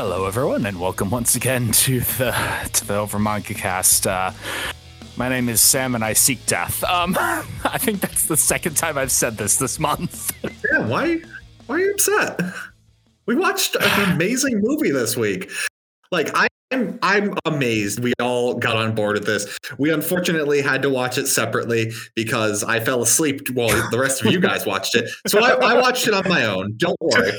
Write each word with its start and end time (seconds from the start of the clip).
Hello, 0.00 0.26
everyone, 0.26 0.64
and 0.64 0.78
welcome 0.78 1.10
once 1.10 1.34
again 1.34 1.72
to 1.72 1.98
the 1.98 2.32
to 2.72 2.86
the 2.86 2.94
Over 2.94 3.18
Manga 3.18 3.52
Cast. 3.52 4.06
Uh, 4.06 4.30
my 5.16 5.28
name 5.28 5.48
is 5.48 5.60
Sam, 5.60 5.96
and 5.96 6.04
I 6.04 6.12
seek 6.12 6.46
death. 6.46 6.84
Um, 6.84 7.16
I 7.18 7.78
think 7.78 7.98
that's 7.98 8.26
the 8.26 8.36
second 8.36 8.76
time 8.76 8.96
I've 8.96 9.10
said 9.10 9.36
this 9.36 9.56
this 9.56 9.80
month. 9.80 10.30
Yeah, 10.70 10.86
why? 10.86 11.18
Why 11.66 11.74
are 11.74 11.78
you 11.80 11.90
upset? 11.90 12.40
We 13.26 13.34
watched 13.34 13.74
an 13.74 14.12
amazing 14.12 14.60
movie 14.62 14.92
this 14.92 15.16
week. 15.16 15.50
Like 16.12 16.30
I 16.32 16.46
I'm 16.70 17.00
I'm 17.02 17.34
amazed 17.44 17.98
we 17.98 18.12
all 18.20 18.54
got 18.54 18.76
on 18.76 18.94
board 18.94 19.14
with 19.14 19.26
this. 19.26 19.58
We 19.78 19.90
unfortunately 19.90 20.62
had 20.62 20.80
to 20.82 20.90
watch 20.90 21.18
it 21.18 21.26
separately 21.26 21.90
because 22.14 22.62
I 22.62 22.78
fell 22.78 23.02
asleep 23.02 23.50
while 23.52 23.90
the 23.90 23.98
rest 23.98 24.24
of 24.24 24.30
you 24.30 24.38
guys 24.48 24.64
watched 24.64 24.94
it. 24.94 25.10
So 25.26 25.40
I, 25.40 25.54
I 25.54 25.74
watched 25.80 26.06
it 26.06 26.14
on 26.14 26.28
my 26.28 26.44
own. 26.44 26.74
Don't 26.76 26.96
worry. 27.00 27.32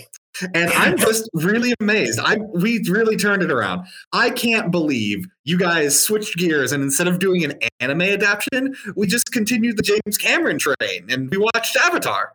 And 0.53 0.71
I'm 0.71 0.97
just 0.97 1.29
really 1.33 1.73
amazed. 1.79 2.19
I 2.19 2.37
we 2.53 2.79
really 2.89 3.17
turned 3.17 3.43
it 3.43 3.51
around. 3.51 3.85
I 4.13 4.29
can't 4.29 4.71
believe 4.71 5.25
you 5.43 5.57
guys 5.57 5.99
switched 5.99 6.37
gears 6.37 6.71
and 6.71 6.83
instead 6.83 7.07
of 7.07 7.19
doing 7.19 7.43
an 7.43 7.53
anime 7.79 8.01
adaptation, 8.01 8.75
we 8.95 9.07
just 9.07 9.31
continued 9.31 9.77
the 9.77 9.83
James 9.83 10.17
Cameron 10.17 10.59
train 10.59 11.05
and 11.09 11.29
we 11.29 11.37
watched 11.37 11.75
Avatar. 11.77 12.33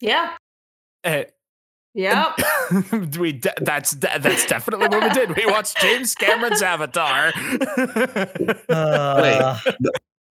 Yeah. 0.00 0.36
Uh, 1.04 1.24
Yep. 1.94 2.38
we 3.18 3.32
de- 3.32 3.52
that's 3.60 3.90
de- 3.92 4.18
that's 4.20 4.46
definitely 4.46 4.86
what 4.86 5.02
we 5.02 5.08
did. 5.10 5.34
We 5.36 5.46
watched 5.46 5.78
James 5.80 6.14
Cameron's 6.14 6.62
Avatar. 6.62 7.32
Uh, 8.68 9.58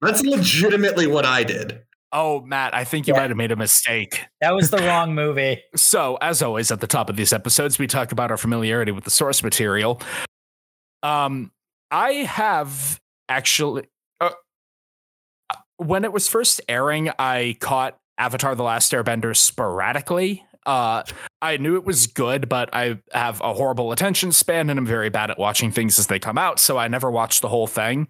That's 0.00 0.22
legitimately 0.22 1.06
what 1.06 1.24
I 1.24 1.44
did. 1.44 1.80
Oh, 2.12 2.40
Matt, 2.42 2.74
I 2.74 2.84
think 2.84 3.06
you 3.06 3.14
Yeah. 3.14 3.20
might 3.20 3.30
have 3.30 3.36
made 3.36 3.52
a 3.52 3.56
mistake. 3.56 4.20
that 4.40 4.54
was 4.54 4.70
the 4.70 4.76
wrong 4.86 5.14
movie. 5.14 5.62
So, 5.76 6.16
as 6.20 6.42
always, 6.42 6.70
at 6.70 6.80
the 6.80 6.86
top 6.86 7.08
of 7.10 7.16
these 7.16 7.32
episodes, 7.32 7.78
we 7.78 7.86
talk 7.86 8.12
about 8.12 8.30
our 8.30 8.36
familiarity 8.36 8.92
with 8.92 9.04
the 9.04 9.10
source 9.10 9.42
material. 9.42 10.00
Um, 11.02 11.50
I 11.90 12.10
have 12.12 13.00
actually, 13.28 13.84
uh, 14.20 14.30
when 15.76 16.04
it 16.04 16.12
was 16.12 16.28
first 16.28 16.60
airing, 16.68 17.10
I 17.18 17.56
caught 17.60 17.98
Avatar: 18.18 18.54
The 18.54 18.62
Last 18.62 18.92
Airbender 18.92 19.36
sporadically. 19.36 20.44
Uh, 20.64 21.02
I 21.40 21.56
knew 21.56 21.74
it 21.74 21.84
was 21.84 22.06
good, 22.06 22.48
but 22.48 22.70
I 22.72 22.98
have 23.12 23.40
a 23.40 23.52
horrible 23.52 23.90
attention 23.90 24.30
span 24.30 24.70
and 24.70 24.78
I'm 24.78 24.86
very 24.86 25.10
bad 25.10 25.28
at 25.28 25.36
watching 25.38 25.72
things 25.72 25.98
as 25.98 26.06
they 26.06 26.20
come 26.20 26.38
out, 26.38 26.60
so 26.60 26.78
I 26.78 26.86
never 26.86 27.10
watched 27.10 27.42
the 27.42 27.48
whole 27.48 27.66
thing. 27.66 28.06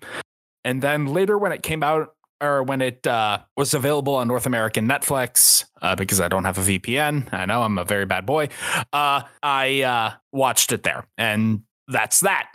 And 0.62 0.82
then 0.82 1.06
later, 1.06 1.38
when 1.38 1.50
it 1.52 1.62
came 1.62 1.82
out, 1.82 2.14
or 2.42 2.62
when 2.62 2.82
it 2.82 3.06
uh, 3.06 3.38
was 3.56 3.72
available 3.72 4.16
on 4.16 4.26
North 4.28 4.46
American 4.46 4.88
Netflix, 4.88 5.64
uh, 5.80 5.94
because 5.94 6.20
I 6.20 6.28
don't 6.28 6.44
have 6.44 6.58
a 6.58 6.60
VPN, 6.60 7.32
I 7.32 7.46
know 7.46 7.62
I'm 7.62 7.78
a 7.78 7.84
very 7.84 8.04
bad 8.04 8.26
boy. 8.26 8.48
Uh, 8.92 9.22
I 9.42 9.82
uh, 9.82 10.12
watched 10.32 10.72
it 10.72 10.82
there, 10.82 11.06
and 11.16 11.62
that's 11.88 12.20
that. 12.20 12.48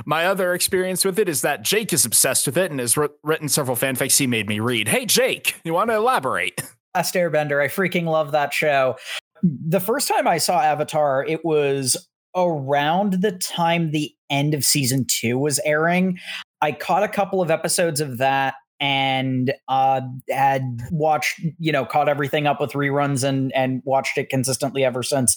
My 0.06 0.26
other 0.26 0.54
experience 0.54 1.04
with 1.04 1.18
it 1.18 1.28
is 1.28 1.42
that 1.42 1.62
Jake 1.62 1.92
is 1.92 2.04
obsessed 2.04 2.46
with 2.46 2.58
it 2.58 2.70
and 2.70 2.80
has 2.80 2.96
wr- 2.96 3.06
written 3.22 3.48
several 3.48 3.76
fanfics 3.76 4.18
he 4.18 4.26
made 4.26 4.48
me 4.48 4.60
read. 4.60 4.88
Hey, 4.88 5.06
Jake, 5.06 5.56
you 5.64 5.72
want 5.72 5.90
to 5.90 5.96
elaborate? 5.96 6.60
Last 6.94 7.14
Airbender. 7.14 7.62
I 7.62 7.68
freaking 7.68 8.04
love 8.04 8.32
that 8.32 8.52
show. 8.52 8.96
The 9.42 9.80
first 9.80 10.08
time 10.08 10.26
I 10.26 10.38
saw 10.38 10.60
Avatar, 10.60 11.24
it 11.24 11.44
was 11.44 12.08
around 12.36 13.14
the 13.22 13.32
time 13.32 13.90
the 13.90 14.12
end 14.28 14.54
of 14.54 14.64
season 14.64 15.06
two 15.08 15.38
was 15.38 15.60
airing. 15.64 16.18
I 16.60 16.72
caught 16.72 17.02
a 17.02 17.08
couple 17.08 17.40
of 17.40 17.50
episodes 17.50 18.00
of 18.00 18.18
that 18.18 18.54
and 18.80 19.52
uh, 19.68 20.00
had 20.30 20.80
watched, 20.90 21.40
you 21.58 21.70
know, 21.70 21.84
caught 21.84 22.08
everything 22.08 22.46
up 22.46 22.60
with 22.60 22.72
reruns 22.72 23.22
and 23.22 23.52
and 23.54 23.82
watched 23.84 24.16
it 24.18 24.28
consistently 24.30 24.84
ever 24.84 25.02
since. 25.02 25.36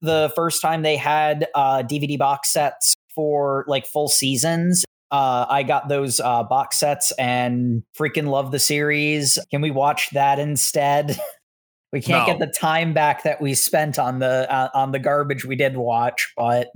The 0.00 0.32
first 0.34 0.62
time 0.62 0.82
they 0.82 0.96
had 0.96 1.48
uh, 1.54 1.82
DVD 1.82 2.16
box 2.18 2.52
sets 2.52 2.96
for 3.14 3.64
like 3.68 3.86
full 3.86 4.08
seasons, 4.08 4.84
uh, 5.10 5.46
I 5.48 5.62
got 5.64 5.88
those 5.88 6.20
uh, 6.20 6.44
box 6.44 6.78
sets 6.78 7.12
and 7.18 7.82
freaking 7.98 8.28
love 8.28 8.52
the 8.52 8.58
series. 8.58 9.38
Can 9.50 9.60
we 9.60 9.70
watch 9.70 10.10
that 10.10 10.38
instead? 10.38 11.18
we 11.92 12.00
can't 12.00 12.26
No. 12.26 12.32
get 12.32 12.38
the 12.38 12.52
time 12.52 12.94
back 12.94 13.24
that 13.24 13.40
we 13.40 13.54
spent 13.54 13.98
on 13.98 14.18
the 14.20 14.50
uh, 14.52 14.68
on 14.72 14.92
the 14.92 14.98
garbage 14.98 15.44
we 15.44 15.56
did 15.56 15.76
watch, 15.76 16.32
but 16.36 16.68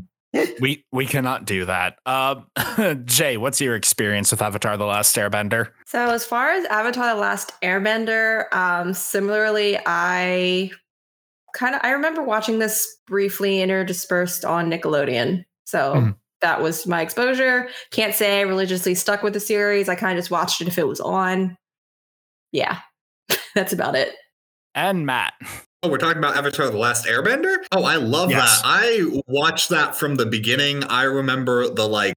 we 0.60 0.84
we 0.92 1.06
cannot 1.06 1.44
do 1.44 1.64
that. 1.66 1.98
Uh, 2.06 2.36
Jay, 3.04 3.36
what's 3.36 3.60
your 3.60 3.76
experience 3.76 4.30
with 4.30 4.42
Avatar: 4.42 4.76
The 4.76 4.86
Last 4.86 5.14
Airbender? 5.16 5.70
So 5.86 6.10
as 6.10 6.24
far 6.24 6.50
as 6.52 6.64
Avatar: 6.66 7.14
The 7.14 7.20
Last 7.20 7.52
Airbender, 7.62 8.52
um, 8.54 8.94
similarly, 8.94 9.78
I 9.84 10.70
kind 11.54 11.74
of 11.74 11.80
I 11.84 11.90
remember 11.90 12.22
watching 12.22 12.58
this 12.58 12.96
briefly 13.06 13.58
interdispersed 13.58 14.48
on 14.48 14.70
Nickelodeon. 14.70 15.44
So 15.64 15.94
Mhm. 15.94 16.16
that 16.40 16.62
was 16.62 16.86
my 16.86 17.02
exposure. 17.02 17.68
Can't 17.90 18.14
say 18.14 18.38
I 18.38 18.42
religiously 18.42 18.94
stuck 18.94 19.22
with 19.22 19.34
the 19.34 19.40
series. 19.40 19.88
I 19.88 19.94
kind 19.94 20.16
of 20.16 20.22
just 20.22 20.30
watched 20.30 20.60
it 20.60 20.68
if 20.68 20.78
it 20.78 20.88
was 20.88 21.00
on. 21.00 21.56
Yeah, 22.52 22.78
that's 23.54 23.72
about 23.72 23.94
it. 23.96 24.14
And 24.74 25.04
Matt. 25.04 25.34
Oh, 25.84 25.88
we're 25.88 25.98
talking 25.98 26.18
about 26.18 26.36
Avatar: 26.36 26.70
The 26.70 26.76
Last 26.78 27.06
Airbender. 27.06 27.56
Oh, 27.72 27.82
I 27.82 27.96
love 27.96 28.30
Yes. 28.30 28.62
that. 28.62 28.68
I 28.68 29.20
watched 29.26 29.68
that 29.70 29.96
from 29.96 30.14
the 30.14 30.26
beginning. 30.26 30.84
I 30.84 31.02
remember 31.04 31.68
the 31.68 31.88
like 31.88 32.14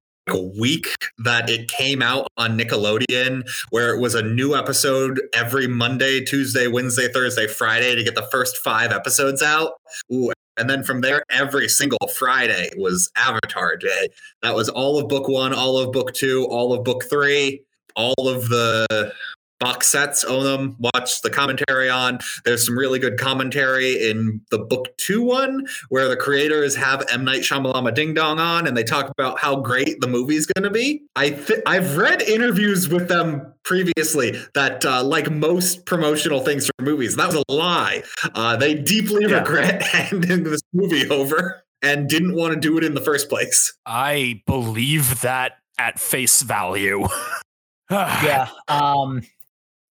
week 0.56 0.94
that 1.24 1.48
it 1.50 1.68
came 1.68 2.00
out 2.00 2.28
on 2.36 2.56
Nickelodeon, 2.58 3.42
where 3.70 3.92
it 3.94 4.00
was 4.00 4.14
a 4.14 4.22
new 4.22 4.54
episode 4.56 5.20
every 5.32 5.66
Monday, 5.66 6.20
Tuesday, 6.24 6.68
Wednesday, 6.68 7.08
Thursday, 7.12 7.48
Friday 7.48 7.96
to 7.96 8.04
get 8.04 8.14
the 8.14 8.26
first 8.30 8.56
five 8.58 8.92
episodes 8.92 9.42
out. 9.42 9.72
Ooh, 10.12 10.32
and 10.56 10.70
then 10.70 10.84
from 10.84 11.00
there, 11.00 11.24
every 11.30 11.68
single 11.68 12.06
Friday 12.16 12.70
was 12.76 13.10
Avatar 13.16 13.76
Day. 13.76 14.08
That 14.42 14.54
was 14.54 14.68
all 14.68 14.96
of 14.98 15.08
book 15.08 15.26
one, 15.26 15.52
all 15.52 15.76
of 15.78 15.90
book 15.90 16.12
two, 16.12 16.44
all 16.46 16.72
of 16.72 16.84
book 16.84 17.04
three, 17.10 17.62
all 17.96 18.28
of 18.28 18.48
the 18.48 19.12
box 19.60 19.86
sets 19.88 20.24
own 20.24 20.44
them 20.44 20.76
watch 20.78 21.22
the 21.22 21.30
commentary 21.30 21.88
on 21.88 22.18
there's 22.44 22.64
some 22.66 22.76
really 22.78 22.98
good 22.98 23.18
commentary 23.18 24.08
in 24.08 24.40
the 24.50 24.58
book 24.58 24.96
two 24.98 25.22
one 25.22 25.66
where 25.88 26.08
the 26.08 26.16
creators 26.16 26.74
have 26.76 27.04
M 27.10 27.24
Night 27.24 27.40
Shyamalan 27.42 27.94
Ding 27.94 28.14
Dong 28.14 28.38
on 28.38 28.66
and 28.66 28.76
they 28.76 28.84
talk 28.84 29.08
about 29.10 29.38
how 29.38 29.56
great 29.56 30.00
the 30.00 30.06
movie's 30.08 30.46
going 30.46 30.64
to 30.64 30.70
be. 30.70 31.02
I 31.16 31.30
th- 31.30 31.60
I've 31.66 31.96
read 31.96 32.22
interviews 32.22 32.88
with 32.88 33.08
them 33.08 33.52
previously 33.64 34.38
that 34.54 34.84
uh, 34.84 35.02
like 35.02 35.30
most 35.30 35.86
promotional 35.86 36.40
things 36.40 36.66
for 36.66 36.84
movies 36.84 37.16
that 37.16 37.28
was 37.28 37.42
a 37.48 37.52
lie. 37.52 38.02
Uh, 38.34 38.56
they 38.56 38.74
deeply 38.74 39.24
Yeah. 39.26 39.38
regret 39.38 39.82
handing 39.82 40.44
this 40.44 40.60
movie 40.72 41.08
over 41.08 41.62
and 41.82 42.08
didn't 42.08 42.34
want 42.34 42.52
to 42.54 42.60
do 42.60 42.76
it 42.78 42.84
in 42.84 42.94
the 42.94 43.00
first 43.00 43.28
place. 43.28 43.72
I 43.86 44.42
believe 44.46 45.20
that 45.22 45.54
at 45.78 45.98
face 45.98 46.42
value. 46.42 47.06
yeah, 47.90 48.48
um, 48.68 49.22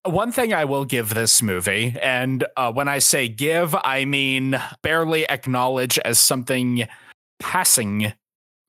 One 0.06 0.32
thing 0.32 0.54
I 0.54 0.66
will 0.66 0.86
give 0.86 1.14
this 1.14 1.42
movie, 1.42 1.96
and 2.00 2.46
uh, 2.56 2.72
when 2.72 2.88
I 2.88 3.00
say 3.00 3.28
give, 3.28 3.76
I 3.84 4.06
mean 4.06 4.60
barely 4.84 5.28
acknowledge 5.28 5.98
as 6.00 6.20
something 6.20 6.88
passing 7.40 8.14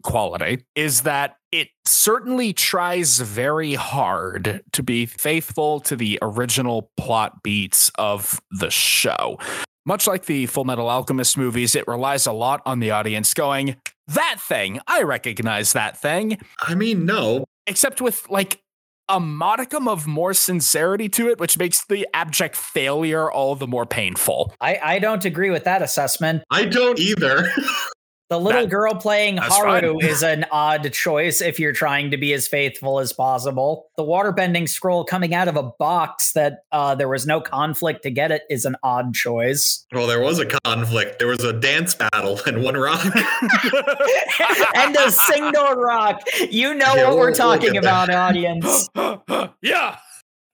quality, 0.03 0.65
is 0.75 1.03
that 1.03 1.37
it 1.53 1.69
certainly 1.85 2.55
tries 2.55 3.19
very 3.21 3.75
hard 3.75 4.63
to 4.73 4.83
be 4.83 5.05
faithful 5.05 5.81
to 5.81 5.95
the 5.95 6.19
original 6.23 6.91
plot 6.97 7.43
beats 7.43 7.91
of 7.99 8.41
the 8.51 8.71
show. 8.71 9.39
Much 9.85 10.07
like 10.07 10.25
the 10.25 10.47
Full 10.47 10.65
Metal 10.65 10.89
Alchemist 10.89 11.37
movies, 11.37 11.75
it 11.75 11.87
relies 11.87 12.27
a 12.27 12.33
lot 12.33 12.63
on 12.65 12.81
the 12.81 12.91
audience 12.91 13.35
going, 13.35 13.77
That 14.09 14.37
thing, 14.41 14.81
I 14.87 15.03
recognize 15.03 15.75
that 15.75 15.97
thing! 15.97 16.39
I 16.63 16.75
mean, 16.75 17.05
no, 17.05 17.45
except 17.67 18.01
with 18.01 18.29
like 18.31 18.61
a 19.09 19.21
modicum 19.21 19.89
of 19.89 20.07
more 20.07 20.35
sincerity 20.35 21.09
to 21.11 21.29
it, 21.29 21.39
which 21.39 21.59
makes 21.59 21.85
the 21.87 22.07
abject 22.13 22.57
failure 22.57 23.31
all 23.31 23.55
the 23.55 23.67
more 23.67 23.87
painful. 23.87 24.55
I 24.61 24.79
I 24.83 24.99
don't 24.99 25.25
agree 25.25 25.51
with 25.51 25.65
that 25.65 25.83
assessment. 25.83 26.43
I 26.51 26.65
don't 26.65 26.99
either. 26.99 27.49
The 28.29 28.41
little 28.41 28.63
That- 28.63 28.71
girl 28.71 28.95
playing 28.97 29.37
Haru 29.37 30.01
is 30.01 30.25
an 30.25 30.47
odd 30.51 30.93
choice 30.93 31.41
if 31.41 31.61
you're 31.61 31.73
trying 31.73 32.11
to 32.11 32.17
be 32.17 32.33
as 32.33 32.49
faithful 32.49 32.99
as 32.99 33.13
possible. 33.13 33.87
The 33.97 34.03
waterbending 34.03 34.69
scroll 34.69 35.05
coming 35.05 35.33
out 35.33 35.47
of 35.47 35.55
a 35.57 35.63
box 35.63 36.33
that 36.33 36.65
uh, 36.73 36.97
there 36.97 37.09
was 37.09 37.25
no 37.25 37.41
conflict 37.41 38.03
to 38.03 38.11
get 38.11 38.33
it 38.33 38.43
is 38.51 38.65
an 38.65 38.75
odd 38.83 39.15
choice. 39.15 39.87
well, 39.93 40.09
there 40.09 40.21
was 40.21 40.41
a 40.41 40.47
conflict. 40.65 41.21
There 41.21 41.29
was 41.29 41.45
a 41.45 41.53
dance 41.53 41.95
battle 41.95 42.41
and 42.47 42.65
one 42.65 42.77
rock. 42.77 43.05
and 44.75 44.97
a 44.97 45.11
single 45.13 45.75
rock. 45.75 46.21
You 46.51 46.75
know 46.75 46.95
Yeah, 46.95 47.03
what 47.05 47.09
we'll- 47.11 47.17
we're 47.19 47.27
we'll 47.27 47.35
talking 47.35 47.73
there. 47.75 47.81
about, 47.81 48.11
audience. 48.11 48.89
yeah. 49.63 49.99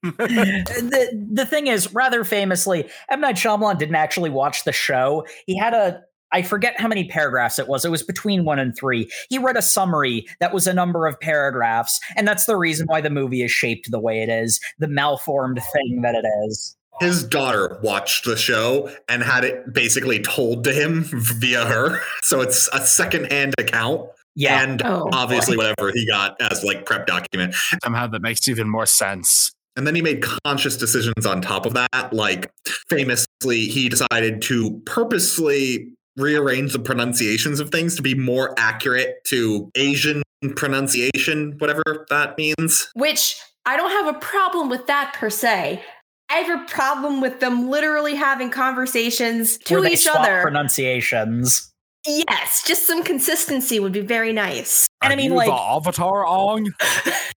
the 0.02 1.28
the 1.32 1.46
thing 1.46 1.68
is, 1.68 1.92
rather 1.94 2.24
famously, 2.24 2.88
M 3.10 3.20
Night 3.20 3.36
Shyamalan 3.36 3.78
didn't 3.78 3.94
actually 3.94 4.30
watch 4.30 4.64
the 4.64 4.72
show. 4.72 5.24
He 5.46 5.56
had 5.56 5.74
a 5.74 6.02
I 6.32 6.42
forget 6.42 6.78
how 6.80 6.88
many 6.88 7.04
paragraphs 7.04 7.58
it 7.58 7.68
was. 7.68 7.84
It 7.84 7.90
was 7.90 8.02
between 8.02 8.44
one 8.44 8.58
and 8.58 8.76
three. 8.76 9.10
He 9.28 9.38
read 9.38 9.56
a 9.56 9.62
summary 9.62 10.26
that 10.40 10.52
was 10.52 10.66
a 10.66 10.72
number 10.74 11.06
of 11.06 11.18
paragraphs, 11.20 12.00
and 12.16 12.26
that's 12.26 12.46
the 12.46 12.56
reason 12.56 12.86
why 12.86 13.00
the 13.00 13.10
movie 13.10 13.42
is 13.42 13.50
shaped 13.50 13.90
the 13.90 14.00
way 14.00 14.22
it 14.22 14.28
is, 14.28 14.60
the 14.78 14.88
malformed 14.88 15.60
thing 15.72 16.02
that 16.02 16.14
it 16.14 16.26
is. 16.48 16.76
his 17.00 17.24
daughter 17.24 17.78
watched 17.82 18.24
the 18.24 18.36
show 18.36 18.90
and 19.08 19.22
had 19.22 19.44
it 19.44 19.72
basically 19.72 20.20
told 20.22 20.64
to 20.64 20.72
him 20.72 21.04
via 21.12 21.64
her. 21.64 22.00
So 22.22 22.40
it's 22.40 22.68
a 22.72 22.80
secondhand 22.80 23.54
account. 23.58 24.08
Yeah. 24.34 24.62
And 24.62 24.82
Oh, 24.84 25.08
obviously 25.12 25.56
whatever 25.56 25.90
he 25.92 26.06
got 26.06 26.40
as 26.40 26.62
like 26.64 26.86
prep 26.86 27.06
document. 27.06 27.54
Somehow 27.82 28.06
that 28.06 28.22
makes 28.22 28.46
even 28.48 28.68
more 28.68 28.86
sense. 28.86 29.52
And 29.76 29.86
then 29.86 29.94
he 29.94 30.02
made 30.02 30.22
conscious 30.44 30.76
decisions 30.76 31.24
on 31.26 31.40
top 31.40 31.64
of 31.66 31.74
that. 31.74 32.12
Like 32.12 32.50
famously, 32.90 33.66
he 33.66 33.88
decided 33.88 34.42
to 34.42 34.80
purposely 34.86 35.92
rearrange 36.16 36.72
the 36.72 36.78
pronunciations 36.78 37.60
of 37.60 37.70
things 37.70 37.96
to 37.96 38.02
be 38.02 38.14
more 38.14 38.54
accurate 38.58 39.24
to 39.26 39.70
Asian 39.74 40.22
pronunciation, 40.56 41.54
whatever 41.58 42.06
that 42.10 42.36
means. 42.38 42.88
Which 42.94 43.36
I 43.66 43.76
don't 43.76 43.90
have 43.90 44.14
a 44.14 44.18
problem 44.18 44.68
with 44.68 44.86
that 44.86 45.14
per 45.18 45.30
se. 45.30 45.82
I 46.30 46.34
have 46.36 46.62
a 46.62 46.64
problem 46.66 47.20
with 47.20 47.40
them 47.40 47.68
literally 47.68 48.14
having 48.14 48.50
conversations 48.50 49.58
to 49.66 49.74
Where 49.74 49.82
they 49.82 49.92
each 49.92 50.00
swap 50.04 50.20
other. 50.20 50.40
pronunciations. 50.42 51.70
yes, 52.06 52.64
just 52.66 52.86
some 52.86 53.04
consistency 53.04 53.78
would 53.78 53.92
be 53.92 54.00
very 54.00 54.32
nice. 54.32 54.86
And 55.02 55.12
I 55.12 55.16
mean, 55.16 55.30
you 55.30 55.36
like- 55.36 55.48
the 55.48 55.54
Avatar 55.54 56.26
Ong. 56.26 56.72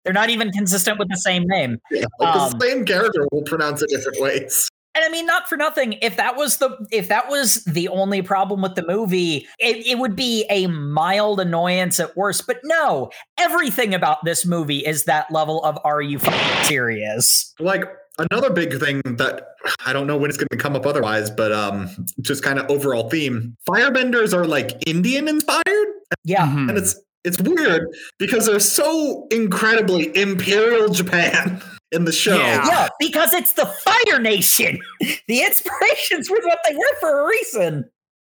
They're 0.04 0.14
not 0.14 0.30
even 0.30 0.52
consistent 0.52 0.98
with 1.00 1.10
the 1.10 1.18
same 1.18 1.44
name. 1.48 1.78
Yeah, 1.92 2.06
like 2.20 2.36
Um, 2.36 2.52
the 2.58 2.66
same 2.66 2.86
character 2.86 3.28
will 3.32 3.44
pronounce 3.44 3.82
it 3.82 3.90
different 3.90 4.20
ways. 4.22 4.70
And 4.96 5.04
I 5.04 5.10
mean, 5.10 5.26
not 5.26 5.50
for 5.50 5.58
nothing. 5.58 5.94
If 6.02 6.16
that 6.16 6.38
was 6.38 6.58
the 6.58 6.78
if 6.92 7.10
that 7.10 7.30
was 7.30 7.64
the 7.66 7.90
only 7.90 8.22
problem 8.22 8.62
with 8.62 8.76
the 8.76 8.88
movie, 8.88 9.46
it, 9.60 9.86
it 9.86 10.00
would 10.00 10.16
be 10.16 10.46
a 10.50 10.68
mild 10.68 11.42
annoyance 11.42 12.00
at 12.00 12.16
worst. 12.16 12.48
But 12.48 12.62
no, 12.64 13.12
everything 13.38 13.94
about 13.94 14.24
this 14.24 14.46
movie 14.46 14.80
is 14.80 15.04
that 15.04 15.30
level 15.32 15.64
of 15.66 15.78
"Are 15.84 16.02
you 16.02 16.20
serious?" 16.64 17.54
Like 17.60 17.84
another 18.18 18.50
big 18.50 18.80
thing 18.80 19.02
that 19.06 19.50
I 19.86 19.92
don't 19.92 20.08
know 20.08 20.18
when 20.18 20.30
it's 20.30 20.38
going 20.38 20.48
to 20.50 20.58
come 20.58 20.76
up 20.76 20.86
otherwise, 20.86 21.30
but 21.30 21.52
um, 21.52 21.90
just 22.22 22.44
kind 22.44 22.58
of 22.58 22.70
overall 22.70 23.10
theme. 23.10 23.58
Firebenders 23.68 24.34
are 24.34 24.46
like 24.48 24.88
Indian 24.88 25.28
inspired, 25.28 25.88
Yeah, 26.24 26.50
and 26.50 26.78
it's 26.78 26.96
it's 27.26 27.42
weird 27.42 27.88
because 28.20 28.46
they're 28.46 28.60
so 28.60 29.28
incredibly 29.32 30.16
imperial 30.16 30.90
Japan 30.90 31.62
in 31.92 32.06
the 32.06 32.12
show. 32.12 32.38
Yeah. 32.38 32.66
yeah, 32.68 32.90
because 33.00 33.34
it's 33.34 33.54
the 33.54 33.66
Fire 33.66 34.20
Nation. 34.20 34.80
the 35.28 35.44
inspirations 35.44 36.30
were 36.30 36.42
what 36.44 36.60
they 36.68 36.76
were 36.76 37.00
for 37.00 37.22
a 37.22 37.28
reason. 37.28 37.86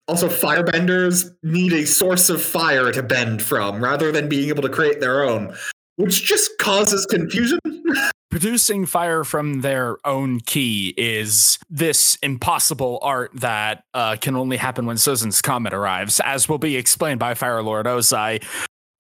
Also, 0.06 0.28
firebenders 0.28 1.30
need 1.42 1.72
a 1.72 1.86
source 1.86 2.28
of 2.28 2.42
fire 2.42 2.92
to 2.92 3.02
bend 3.02 3.42
from 3.42 3.82
rather 3.82 4.12
than 4.12 4.28
being 4.28 4.50
able 4.50 4.62
to 4.62 4.68
create 4.68 5.00
their 5.00 5.22
own, 5.22 5.54
which 5.96 6.24
just 6.24 6.50
causes 6.58 7.06
confusion. 7.06 7.58
producing 8.34 8.84
fire 8.84 9.22
from 9.22 9.60
their 9.60 9.96
own 10.04 10.40
key 10.40 10.92
is 10.96 11.56
this 11.70 12.16
impossible 12.20 12.98
art 13.00 13.30
that 13.32 13.84
uh, 13.94 14.16
can 14.20 14.34
only 14.34 14.56
happen 14.56 14.86
when 14.86 14.96
Sozin's 14.96 15.40
comet 15.40 15.72
arrives, 15.72 16.20
as 16.24 16.48
will 16.48 16.58
be 16.58 16.74
explained 16.74 17.20
by 17.20 17.34
Fire 17.34 17.62
Lord 17.62 17.86
Ozai. 17.86 18.44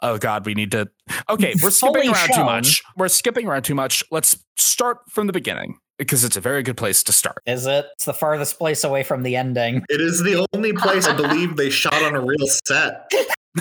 Oh 0.00 0.18
God, 0.18 0.44
we 0.44 0.54
need 0.54 0.70
to. 0.72 0.88
Okay, 1.28 1.54
we're 1.62 1.70
skipping 1.70 2.02
Fully 2.02 2.08
around 2.08 2.34
too 2.34 2.44
much. 2.44 2.82
We're 2.96 3.08
skipping 3.08 3.46
around 3.46 3.62
too 3.62 3.74
much. 3.74 4.04
Let's 4.10 4.36
start 4.56 4.98
from 5.08 5.26
the 5.26 5.32
beginning 5.32 5.78
because 5.98 6.24
it's 6.24 6.36
a 6.36 6.40
very 6.40 6.62
good 6.62 6.76
place 6.76 7.02
to 7.04 7.12
start. 7.12 7.38
Is 7.46 7.66
it? 7.66 7.86
It's 7.94 8.04
the 8.04 8.14
farthest 8.14 8.58
place 8.58 8.84
away 8.84 9.02
from 9.02 9.22
the 9.22 9.36
ending. 9.36 9.84
It 9.88 10.00
is 10.00 10.22
the 10.22 10.46
only 10.52 10.72
place 10.72 11.06
I 11.06 11.14
believe 11.14 11.56
they 11.56 11.70
shot 11.70 12.02
on 12.02 12.14
a 12.14 12.20
real 12.20 12.46
set. 12.66 13.10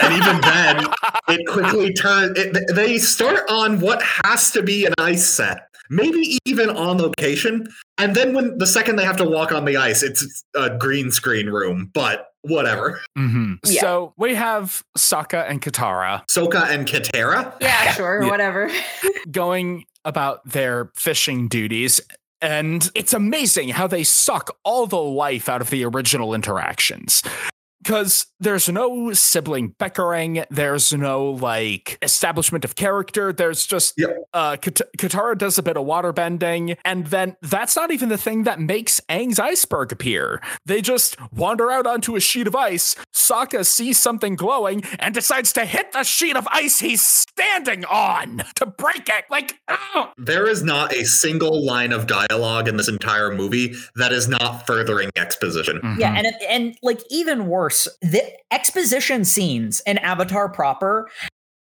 And 0.01 0.13
even 0.13 0.41
then, 0.41 0.85
it 1.29 1.47
quickly 1.47 1.93
turns. 1.93 2.37
It, 2.37 2.75
they 2.75 2.97
start 2.97 3.43
on 3.49 3.79
what 3.79 4.01
has 4.01 4.51
to 4.51 4.63
be 4.63 4.85
an 4.85 4.93
ice 4.97 5.25
set, 5.25 5.67
maybe 5.89 6.39
even 6.45 6.71
on 6.71 6.97
location. 6.97 7.67
And 7.99 8.15
then 8.15 8.33
when 8.33 8.57
the 8.57 8.65
second 8.65 8.95
they 8.95 9.05
have 9.05 9.17
to 9.17 9.29
walk 9.29 9.51
on 9.51 9.65
the 9.65 9.77
ice, 9.77 10.01
it's 10.01 10.43
a 10.55 10.75
green 10.75 11.11
screen 11.11 11.47
room. 11.47 11.91
But 11.93 12.32
whatever. 12.43 13.01
Mhm. 13.17 13.57
Yeah. 13.65 13.81
So 13.81 14.13
we 14.17 14.35
have 14.35 14.83
Sokka 14.97 15.49
and 15.49 15.61
Katara 15.61 16.23
Soka 16.29 16.69
and 16.69 16.87
Katera. 16.87 17.53
Yeah, 17.59 17.91
sure, 17.93 18.21
Yeah. 18.23 18.29
whatever. 18.29 18.69
going 19.31 19.85
about 20.05 20.47
their 20.47 20.91
fishing 20.95 21.47
duties. 21.47 21.99
And 22.41 22.91
it's 22.93 23.13
amazing 23.13 23.69
how 23.69 23.87
they 23.87 24.03
suck 24.03 24.57
all 24.65 24.85
the 24.85 24.97
life 25.01 25.47
out 25.47 25.61
of 25.61 25.69
the 25.69 25.85
original 25.85 26.33
interactions. 26.33 27.23
Because 27.83 28.27
there's 28.39 28.69
no 28.69 29.11
sibling 29.13 29.75
bickering, 29.77 30.43
there's 30.49 30.93
no 30.93 31.31
like 31.31 31.97
establishment 32.01 32.63
of 32.63 32.75
character. 32.75 33.33
There's 33.33 33.65
just 33.65 33.93
Yep. 33.97 34.17
uh, 34.33 34.55
Kat- 34.57 34.81
Katara 34.97 35.37
does 35.37 35.57
a 35.57 35.63
bit 35.63 35.75
of 35.75 35.83
water 35.85 36.13
bending, 36.13 36.77
and 36.85 37.07
then 37.07 37.35
that's 37.41 37.75
not 37.75 37.91
even 37.91 38.07
the 38.09 38.17
thing 38.17 38.43
that 38.43 38.59
makes 38.59 39.01
Aang's 39.09 39.37
iceberg 39.39 39.91
appear. 39.91 40.41
They 40.65 40.81
just 40.81 41.17
wander 41.33 41.69
out 41.71 41.85
onto 41.85 42.15
a 42.15 42.19
sheet 42.21 42.47
of 42.47 42.55
ice. 42.55 42.95
Sokka 43.13 43.65
sees 43.65 43.99
something 43.99 44.35
glowing 44.35 44.83
and 44.99 45.13
decides 45.13 45.51
to 45.53 45.65
hit 45.65 45.91
the 45.91 46.03
sheet 46.03 46.35
of 46.37 46.47
ice 46.51 46.79
he's 46.79 47.03
standing 47.05 47.83
on 47.85 48.43
to 48.55 48.65
break 48.65 49.09
it. 49.09 49.25
Like, 49.29 49.59
oh, 49.67 50.11
There 50.17 50.47
is 50.47 50.63
not 50.63 50.93
a 50.93 51.03
single 51.05 51.65
line 51.65 51.91
of 51.91 52.07
dialogue 52.07 52.67
in 52.67 52.77
this 52.77 52.87
entire 52.87 53.33
movie 53.33 53.73
that 53.95 54.11
is 54.13 54.27
not 54.29 54.65
furthering 54.65 55.09
exposition. 55.17 55.81
Yeah, 55.97 56.13
and 56.15 56.27
and 56.49 56.77
like 56.81 57.01
even 57.09 57.47
worse, 57.47 57.72
the 58.01 58.23
exposition 58.51 59.25
scenes 59.25 59.81
in 59.85 59.97
Avatar 59.99 60.49
proper 60.49 61.09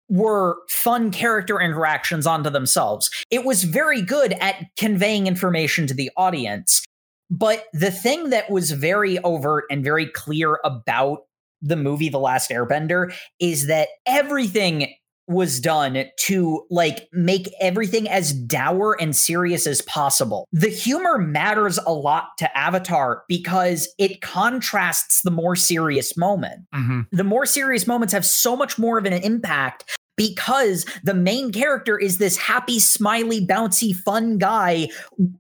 were 0.09 0.57
fun 0.69 1.11
character 1.11 1.61
interactions 1.61 2.27
onto 2.27 2.51
themselves. 2.51 3.11
It 3.31 3.45
was 3.45 3.65
very 3.65 4.03
good 4.03 4.33
at 4.41 4.57
conveying 4.77 5.27
information 5.27 5.87
to 5.87 5.95
the 5.95 6.11
audience. 6.17 6.85
But 7.31 7.67
the 7.73 7.93
thing 7.93 8.31
that 8.31 8.51
was 8.51 8.73
very 8.73 9.19
overt 9.21 9.65
and 9.71 9.85
very 9.85 10.07
clear 10.07 10.59
about 10.65 11.21
the 11.63 11.77
movie 11.77 12.09
The 12.09 12.19
Last 12.19 12.51
Airbender 12.51 13.15
is 13.39 13.69
that 13.69 13.89
everything 14.05 14.93
was 15.31 15.61
done 15.61 16.05
to 16.17 16.67
like 16.71 17.09
make 17.13 17.49
everything 17.61 18.09
as 18.09 18.33
dour 18.33 18.97
and 19.01 19.15
serious 19.15 19.67
as 19.67 19.81
possible. 19.83 20.47
The 20.53 20.69
humor 20.69 21.19
matters 21.19 21.79
a 21.87 21.93
lot 21.93 22.31
to 22.39 22.59
Avatar 22.59 23.23
because 23.29 23.89
it 23.97 24.21
contrasts 24.21 25.23
the 25.23 25.31
more 25.31 25.55
serious 25.55 26.17
moment. 26.17 26.63
Mhm. 26.75 27.07
The 27.13 27.25
more 27.25 27.47
serious 27.47 27.87
moments 27.87 28.13
have 28.13 28.27
so 28.27 28.57
much 28.57 28.79
more 28.79 28.99
of 28.99 29.07
an 29.07 29.13
impact 29.13 29.85
because 30.17 30.85
the 31.03 31.15
main 31.15 31.51
character 31.53 31.97
is 31.97 32.19
this 32.19 32.37
happy, 32.37 32.79
smiley, 32.79 33.47
bouncy, 33.47 33.95
fun 33.95 34.37
guy 34.37 34.89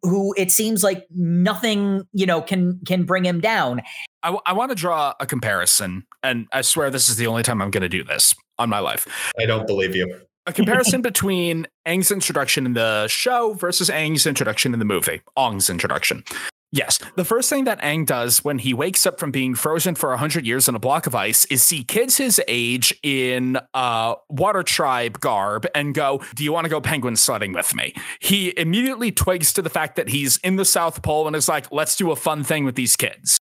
who 0.03 0.33
it 0.39 0.51
seems 0.51 0.83
like 0.83 1.07
nothing, 1.11 2.07
you 2.13 2.25
know, 2.25 2.41
can 2.41 2.81
can 2.87 3.05
bring 3.05 3.25
him 3.25 3.41
down. 3.41 3.83
I, 4.23 4.53
want 4.53 4.71
to 4.71 4.75
draw 4.75 5.15
a 5.19 5.27
comparison, 5.27 6.05
and 6.23 6.47
I 6.53 6.61
swear 6.61 6.91
this 6.91 7.09
is 7.09 7.17
the 7.17 7.27
only 7.27 7.43
time 7.43 7.63
I'm 7.63 7.71
going 7.71 7.83
to 7.83 7.89
do 7.89 8.05
this 8.05 8.35
on 8.61 8.69
my 8.69 8.79
life. 8.79 9.09
I 9.39 9.47
don't 9.47 9.67
believe 9.67 9.97
you. 9.97 10.21
A 10.47 10.53
comparison 10.53 11.03
between 11.11 11.67
Aang's 11.87 12.11
introduction 12.11 12.67
in 12.67 12.75
the 12.75 13.09
show 13.09 13.55
versus 13.55 13.89
Aang's 13.91 14.27
introduction 14.27 14.73
in 14.73 14.79
the 14.79 14.85
movie, 14.85 15.23
Ong's 15.37 15.69
introduction. 15.69 16.25
Yes, 16.73 17.01
the 17.17 17.25
first 17.25 17.51
thing 17.51 17.65
that 17.65 17.81
Aang 17.81 18.07
does 18.07 18.45
when 18.45 18.61
he 18.61 18.73
wakes 18.73 19.05
up 19.05 19.19
from 19.19 19.33
being 19.33 19.57
frozen 19.57 19.97
for 19.97 20.11
100 20.11 20.47
years 20.47 20.69
in 20.69 20.77
a 20.77 20.79
block 20.79 21.09
of 21.09 21.17
ice 21.17 21.45
is 21.47 21.65
see 21.65 21.83
kids 21.83 22.17
his 22.17 22.41
age 22.47 22.97
in 23.03 23.59
uh, 23.75 24.15
Water 24.29 24.63
Tribe 24.63 25.19
garb 25.19 25.67
and 25.75 25.95
go, 25.95 26.23
Do 26.37 26.45
you 26.45 26.53
want 26.53 26.67
to 26.67 26.69
go 26.69 26.81
penguin 26.81 27.17
sledding 27.17 27.53
with 27.53 27.75
me? 27.75 27.93
He 28.21 28.57
immediately 28.57 29.11
twigs 29.11 29.53
to 29.55 29.63
the 29.63 29.71
fact 29.71 29.97
that 29.97 30.11
he's 30.11 30.37
in 30.45 30.57
the 30.57 30.65
South 30.65 31.03
Pole 31.03 31.27
and 31.27 31.35
is 31.35 31.49
like, 31.49 31.73
Let's 31.73 31.97
do 31.97 32.13
a 32.13 32.17
fun 32.17 32.45
thing 32.45 32.65
with 32.65 32.77
these 32.77 32.95
kids. 32.95 33.41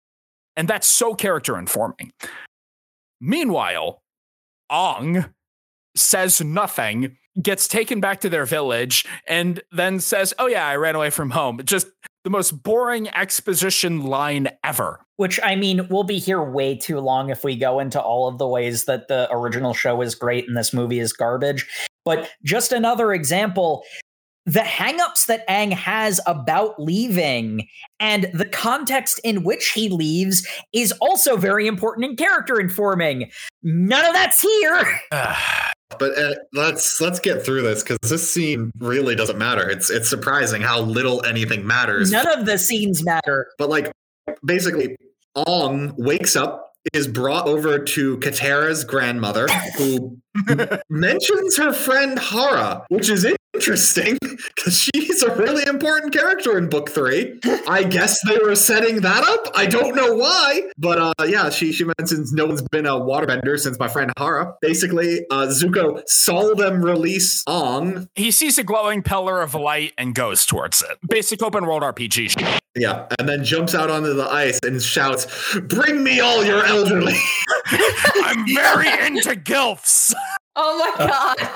And 0.56 0.68
that's 0.68 0.88
so 0.88 1.14
character 1.14 1.56
informing. 1.56 2.12
Meanwhile, 3.22 4.02
Ong 4.70 5.26
says 5.96 6.42
nothing, 6.42 7.18
gets 7.42 7.68
taken 7.68 8.00
back 8.00 8.22
to 8.22 8.30
their 8.30 8.46
village, 8.46 9.06
and 9.28 9.62
then 9.72 10.00
says, 10.00 10.34
Oh, 10.40 10.48
yeah, 10.48 10.68
I 10.68 10.76
ran 10.76 10.96
away 10.96 11.10
from 11.10 11.32
home. 11.32 11.62
Just 11.64 11.88
the 12.24 12.30
most 12.30 12.64
boring 12.64 13.08
exposition 13.10 14.04
line 14.04 14.50
ever. 14.64 15.06
Which 15.18 15.40
I 15.44 15.56
mean, 15.56 15.88
we'll 15.90 16.04
be 16.04 16.20
here 16.20 16.42
way 16.42 16.76
too 16.78 17.00
long 17.00 17.30
if 17.30 17.44
we 17.44 17.56
go 17.56 17.80
into 17.80 18.02
all 18.02 18.28
of 18.28 18.38
the 18.38 18.48
ways 18.48 18.86
that 18.86 19.08
the 19.08 19.28
original 19.32 19.74
show 19.74 20.02
is 20.02 20.16
great 20.16 20.48
and 20.48 20.56
this 20.56 20.74
movie 20.74 21.00
is 21.00 21.14
garbage. 21.14 21.68
But 22.06 22.30
just 22.44 22.72
another 22.72 23.14
example 23.14 23.84
the 24.46 24.62
hangups 24.62 25.28
that 25.28 25.48
Aang 25.48 25.72
has 25.72 26.20
about 26.26 26.82
leaving 26.82 27.68
and 28.00 28.32
the 28.34 28.46
context 28.46 29.20
in 29.24 29.44
which 29.44 29.72
he 29.76 29.90
leaves 29.90 30.48
is 30.74 30.92
also 30.94 31.38
very 31.38 31.68
important 31.68 32.06
in 32.06 32.16
character 32.16 32.60
informing. 32.60 33.30
None 33.64 34.06
of 34.06 34.14
that's 34.14 34.42
here. 34.42 35.02
But 35.98 36.18
uh, 36.18 36.36
let's 36.54 37.02
let's 37.02 37.20
get 37.20 37.44
through 37.44 37.64
this 37.64 37.82
because 37.82 37.98
this 38.08 38.32
scene 38.32 38.72
really 38.78 39.16
doesn't 39.16 39.40
matter. 39.40 39.68
It's 39.68 39.90
it's 39.90 40.08
surprising 40.08 40.62
how 40.62 40.82
little 40.82 41.26
anything 41.26 41.66
matters. 41.66 42.12
None 42.12 42.28
of 42.28 42.46
the 42.46 42.60
scenes 42.60 43.04
matter. 43.04 43.48
But 43.58 43.70
like 43.70 43.92
basically, 44.46 44.96
Ong 45.36 45.96
wakes 45.98 46.36
up, 46.36 46.74
is 46.94 47.08
brought 47.08 47.48
over 47.48 47.80
to 47.80 48.18
Katera's 48.18 48.84
grandmother, 48.84 49.48
who 49.78 50.18
mentions 50.90 51.58
her 51.58 51.74
friend 51.74 52.18
Hama, 52.18 52.86
which 52.90 53.10
is 53.10 53.26
interesting 53.54 54.18
because 54.56 54.78
she's 54.94 55.22
a 55.24 55.36
really 55.36 55.64
important 55.68 56.14
character 56.14 56.58
in 56.58 56.70
book 56.70 56.90
three. 56.90 57.40
I 57.68 57.84
guess 57.84 58.18
they 58.28 58.38
were 58.38 58.56
setting 58.56 59.02
that 59.02 59.24
up. 59.24 59.52
I 59.56 59.66
don't 59.66 59.96
know 59.96 60.14
why, 60.16 60.64
but 60.78 61.00
uh, 61.00 61.26
yeah, 61.26 61.50
she 61.50 61.72
she 61.72 61.86
mentions 62.00 62.32
no 62.34 62.46
one's 62.46 62.62
been 62.72 62.86
a 62.86 62.92
waterbender 62.92 63.58
since 63.60 63.78
my 63.80 63.88
friend 63.88 64.12
Hama. 64.18 64.54
Basically, 64.62 65.26
uh, 65.30 65.48
Zuko 65.48 66.02
saw 66.08 66.54
them 66.56 66.84
release 66.84 67.44
Ong. 67.48 68.08
He 68.16 68.32
sees 68.32 68.58
a 68.58 68.64
glowing 68.64 69.04
pillar 69.04 69.42
of 69.42 69.54
light 69.56 69.94
and 69.98 70.14
goes 70.16 70.46
towards 70.46 70.82
it. 70.82 70.98
Basic 71.08 71.42
open 71.42 71.66
world 71.66 71.84
RPG. 71.84 72.32
shit. 72.32 72.62
Yeah, 72.76 73.08
and 73.18 73.28
then 73.28 73.44
jumps 73.44 73.74
out 73.74 73.90
onto 73.90 74.14
the 74.14 74.30
ice 74.30 74.60
and 74.64 74.82
shouts, 74.82 75.28
"Bring 75.68 76.04
me 76.04 76.20
all 76.20 76.46
your 76.46 76.64
elderly!" 76.66 77.16
I'm 78.24 78.46
very 78.48 79.06
into 79.08 79.36
gilfs. 79.36 80.14
Oh 80.56 80.94
my 80.98 81.08
god. 81.08 81.50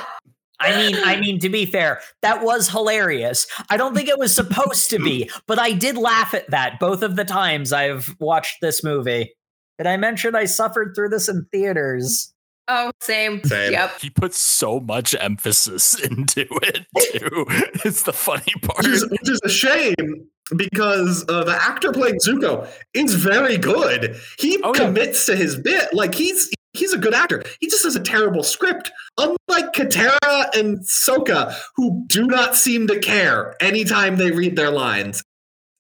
I 0.60 0.76
mean, 0.78 0.96
I 1.04 1.20
mean, 1.20 1.40
to 1.40 1.50
be 1.50 1.66
fair, 1.66 2.00
that 2.22 2.44
was 2.44 2.70
hilarious. 2.70 3.48
I 3.70 3.76
don't 3.78 3.96
think 3.96 4.08
it 4.08 4.18
was 4.20 4.34
supposed 4.34 4.90
to 4.92 5.00
be, 5.00 5.30
but 5.48 5.60
I 5.60 5.72
did 5.74 5.98
laugh 5.98 6.34
at 6.34 6.50
that 6.52 6.80
both 6.80 7.02
of 7.04 7.16
the 7.16 7.26
times 7.26 7.74
I've 7.74 8.16
watched 8.20 8.58
this 8.62 8.84
movie. 8.84 9.34
Did 9.78 9.88
I 9.88 9.98
mention 9.98 10.36
I 10.36 10.46
suffered 10.46 10.94
through 10.96 11.10
this 11.10 11.28
in 11.28 11.46
theaters? 11.52 12.34
Oh, 12.70 12.92
same. 13.02 13.44
Same. 13.44 13.74
Yep. 13.74 14.00
He 14.00 14.10
puts 14.10 14.38
so 14.38 14.80
much 14.80 15.14
emphasis 15.20 16.00
into 16.00 16.46
it 16.62 16.86
too. 17.12 17.46
it's 17.84 18.04
the 18.04 18.14
funny 18.14 18.54
part. 18.62 18.78
which 18.78 18.88
is, 18.88 19.10
which 19.10 19.30
is 19.30 19.42
a 19.44 19.50
shame 19.50 20.30
because 20.56 21.26
uh, 21.28 21.44
the 21.44 21.56
actor 21.56 21.92
playing 21.92 22.20
Zuko 22.26 22.70
is 22.94 23.16
very 23.16 23.58
good. 23.58 24.16
He 24.40 24.60
Oh, 24.64 24.74
yeah. 24.76 24.86
commits 24.86 25.26
to 25.26 25.36
his 25.36 25.58
bit. 25.58 25.94
Like 25.94 26.16
he's 26.16 26.50
he's 26.74 26.94
a 26.94 26.98
good 26.98 27.14
actor. 27.14 27.44
He 27.60 27.68
just 27.68 27.84
has 27.84 27.96
a 27.96 28.00
terrible 28.02 28.44
script. 28.44 28.92
Unlike 29.18 29.74
Katara 29.74 30.56
and 30.58 30.80
Sokka, 30.80 31.56
who 31.76 32.04
do 32.08 32.26
not 32.28 32.56
seem 32.56 32.88
to 32.88 33.00
care 33.00 33.56
anytime 33.62 34.18
they 34.18 34.32
read 34.32 34.56
their 34.56 34.72
lines. 34.72 35.24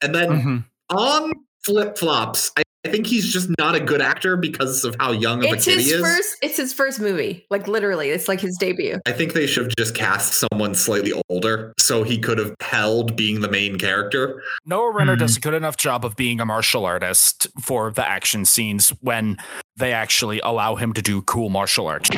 And 0.01 0.13
then 0.13 0.29
Mhm. 0.29 0.65
on 0.89 1.31
flip 1.63 1.97
flops, 1.97 2.51
I, 2.57 2.62
I 2.85 2.89
think 2.89 3.07
he's 3.07 3.31
just 3.31 3.49
not 3.57 3.75
a 3.75 3.79
good 3.79 4.01
actor 4.01 4.35
because 4.35 4.83
of 4.83 4.95
how 4.99 5.11
young 5.11 5.45
of 5.45 5.53
It's 5.53 5.65
a 5.67 5.69
kid 5.71 5.77
his 5.79 5.85
he 5.87 5.91
is. 5.93 6.01
first 6.01 6.35
it's 6.41 6.57
his 6.57 6.73
first 6.73 6.99
movie. 6.99 7.45
Like 7.49 7.67
literally, 7.67 8.09
it's 8.09 8.27
like 8.27 8.41
his 8.41 8.57
debut. 8.59 8.99
I 9.05 9.13
think 9.13 9.33
they 9.33 9.47
should 9.47 9.63
have 9.67 9.75
just 9.77 9.95
cast 9.95 10.33
someone 10.33 10.75
slightly 10.75 11.13
older 11.29 11.73
so 11.79 12.03
he 12.03 12.17
could 12.17 12.37
have 12.37 12.53
held 12.59 13.15
being 13.15 13.39
the 13.41 13.49
main 13.49 13.77
character. 13.79 14.43
Noah 14.65 14.91
Ringer 14.93 15.15
Mhm. 15.15 15.19
does 15.19 15.37
a 15.37 15.39
good 15.39 15.53
enough 15.53 15.77
job 15.77 16.03
of 16.03 16.15
being 16.17 16.41
a 16.41 16.45
martial 16.45 16.85
artist 16.85 17.47
for 17.61 17.89
the 17.91 18.05
action 18.05 18.43
scenes 18.43 18.89
when 18.99 19.37
they 19.77 19.93
actually 19.93 20.39
allow 20.41 20.75
him 20.75 20.91
to 20.93 21.01
do 21.01 21.21
cool 21.21 21.49
martial 21.49 21.87
arts. 21.87 22.09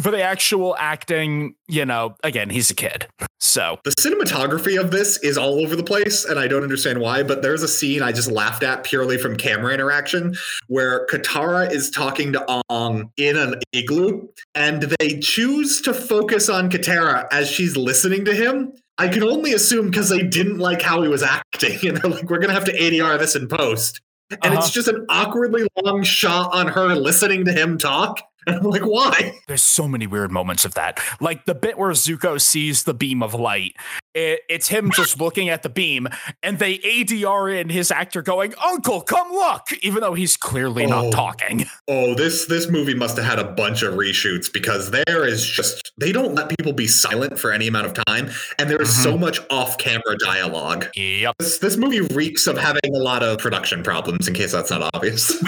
For 0.00 0.10
the 0.10 0.22
actual 0.22 0.76
acting, 0.78 1.54
you 1.68 1.84
know, 1.86 2.16
again, 2.22 2.50
he's 2.50 2.70
a 2.70 2.74
kid. 2.74 3.06
So 3.38 3.78
The 3.84 3.90
cinematography 3.92 4.78
of 4.78 4.90
this 4.90 5.16
is 5.18 5.38
all 5.38 5.60
over 5.60 5.74
the 5.74 5.82
place, 5.82 6.24
and 6.24 6.38
I 6.38 6.46
don't 6.48 6.62
understand 6.62 7.00
why, 7.00 7.22
but 7.22 7.42
there's 7.42 7.62
a 7.62 7.68
scene 7.68 8.02
I 8.02 8.12
just 8.12 8.30
laughed 8.30 8.62
at 8.62 8.84
purely 8.84 9.16
from 9.16 9.36
camera 9.36 9.72
interaction 9.72 10.34
where 10.68 11.06
Katara 11.06 11.70
is 11.72 11.90
talking 11.90 12.32
to 12.34 12.62
Ong 12.68 13.10
in 13.16 13.36
an 13.36 13.54
igloo, 13.72 14.28
and 14.54 14.82
they 15.00 15.18
choose 15.20 15.80
to 15.82 15.94
focus 15.94 16.48
on 16.48 16.70
Katara 16.70 17.26
as 17.32 17.50
she's 17.50 17.76
listening 17.76 18.24
to 18.26 18.34
him. 18.34 18.72
I 18.98 19.08
can 19.08 19.22
only 19.22 19.54
assume 19.54 19.86
because 19.90 20.10
they 20.10 20.22
didn't 20.22 20.58
like 20.58 20.82
how 20.82 21.00
he 21.02 21.08
was 21.08 21.22
acting, 21.22 21.78
and 21.88 21.96
they're 21.96 22.10
like, 22.10 22.28
we're 22.28 22.38
gonna 22.38 22.52
have 22.52 22.66
to 22.66 22.72
ADR 22.78 23.18
this 23.18 23.34
in 23.34 23.48
post. 23.48 24.00
And 24.30 24.38
Uh-huh. 24.44 24.58
it's 24.58 24.70
just 24.70 24.86
an 24.86 25.06
awkwardly 25.08 25.66
long 25.82 26.02
shot 26.04 26.52
on 26.54 26.68
her 26.68 26.94
listening 26.94 27.46
to 27.46 27.52
him 27.52 27.78
talk. 27.78 28.20
I'm 28.46 28.62
like, 28.62 28.86
why? 28.86 29.38
there's 29.48 29.62
so 29.62 29.86
many 29.86 30.06
weird 30.06 30.30
moments 30.30 30.64
of 30.64 30.74
that. 30.74 31.00
Like 31.20 31.44
the 31.44 31.54
bit 31.54 31.78
where 31.78 31.90
Zuko 31.90 32.40
sees 32.40 32.84
the 32.84 32.94
beam 32.94 33.22
of 33.22 33.34
light. 33.34 33.74
It, 34.14 34.40
it's 34.48 34.68
him 34.68 34.90
just 34.90 35.20
looking 35.20 35.48
at 35.48 35.62
the 35.62 35.68
beam, 35.68 36.08
and 36.42 36.58
they 36.58 36.78
ADR 36.78 37.60
in 37.60 37.68
his 37.68 37.90
actor 37.90 38.22
going, 38.22 38.54
Uncle, 38.64 39.00
come 39.02 39.30
look, 39.30 39.68
even 39.82 40.00
though 40.00 40.14
he's 40.14 40.36
clearly 40.36 40.84
Oh. 40.84 40.88
not 40.88 41.12
talking. 41.12 41.66
Oh, 41.88 42.14
this 42.14 42.46
this 42.46 42.68
movie 42.68 42.94
must 42.94 43.16
have 43.16 43.26
had 43.26 43.38
a 43.38 43.44
bunch 43.44 43.82
of 43.82 43.94
reshoots 43.94 44.52
because 44.52 44.90
there 44.90 45.26
is 45.26 45.44
just 45.44 45.92
they 45.98 46.12
don't 46.12 46.34
let 46.34 46.48
people 46.56 46.72
be 46.72 46.86
silent 46.86 47.38
for 47.38 47.52
any 47.52 47.68
amount 47.68 47.86
of 47.86 48.04
time, 48.06 48.30
and 48.58 48.70
there 48.70 48.80
is 48.80 48.94
so 49.02 49.12
mm-hmm. 49.12 49.20
much 49.20 49.40
off-camera 49.50 50.16
dialogue. 50.24 50.88
Yep. 50.94 51.36
This 51.38 51.58
this 51.58 51.76
movie 51.76 52.00
reeks 52.00 52.46
of 52.46 52.58
having 52.58 52.80
a 52.94 52.98
lot 52.98 53.22
of 53.22 53.38
production 53.38 53.82
problems. 53.82 54.26
In 54.28 54.34
case 54.34 54.52
that's 54.52 54.70
not 54.70 54.88
obvious, 54.94 55.32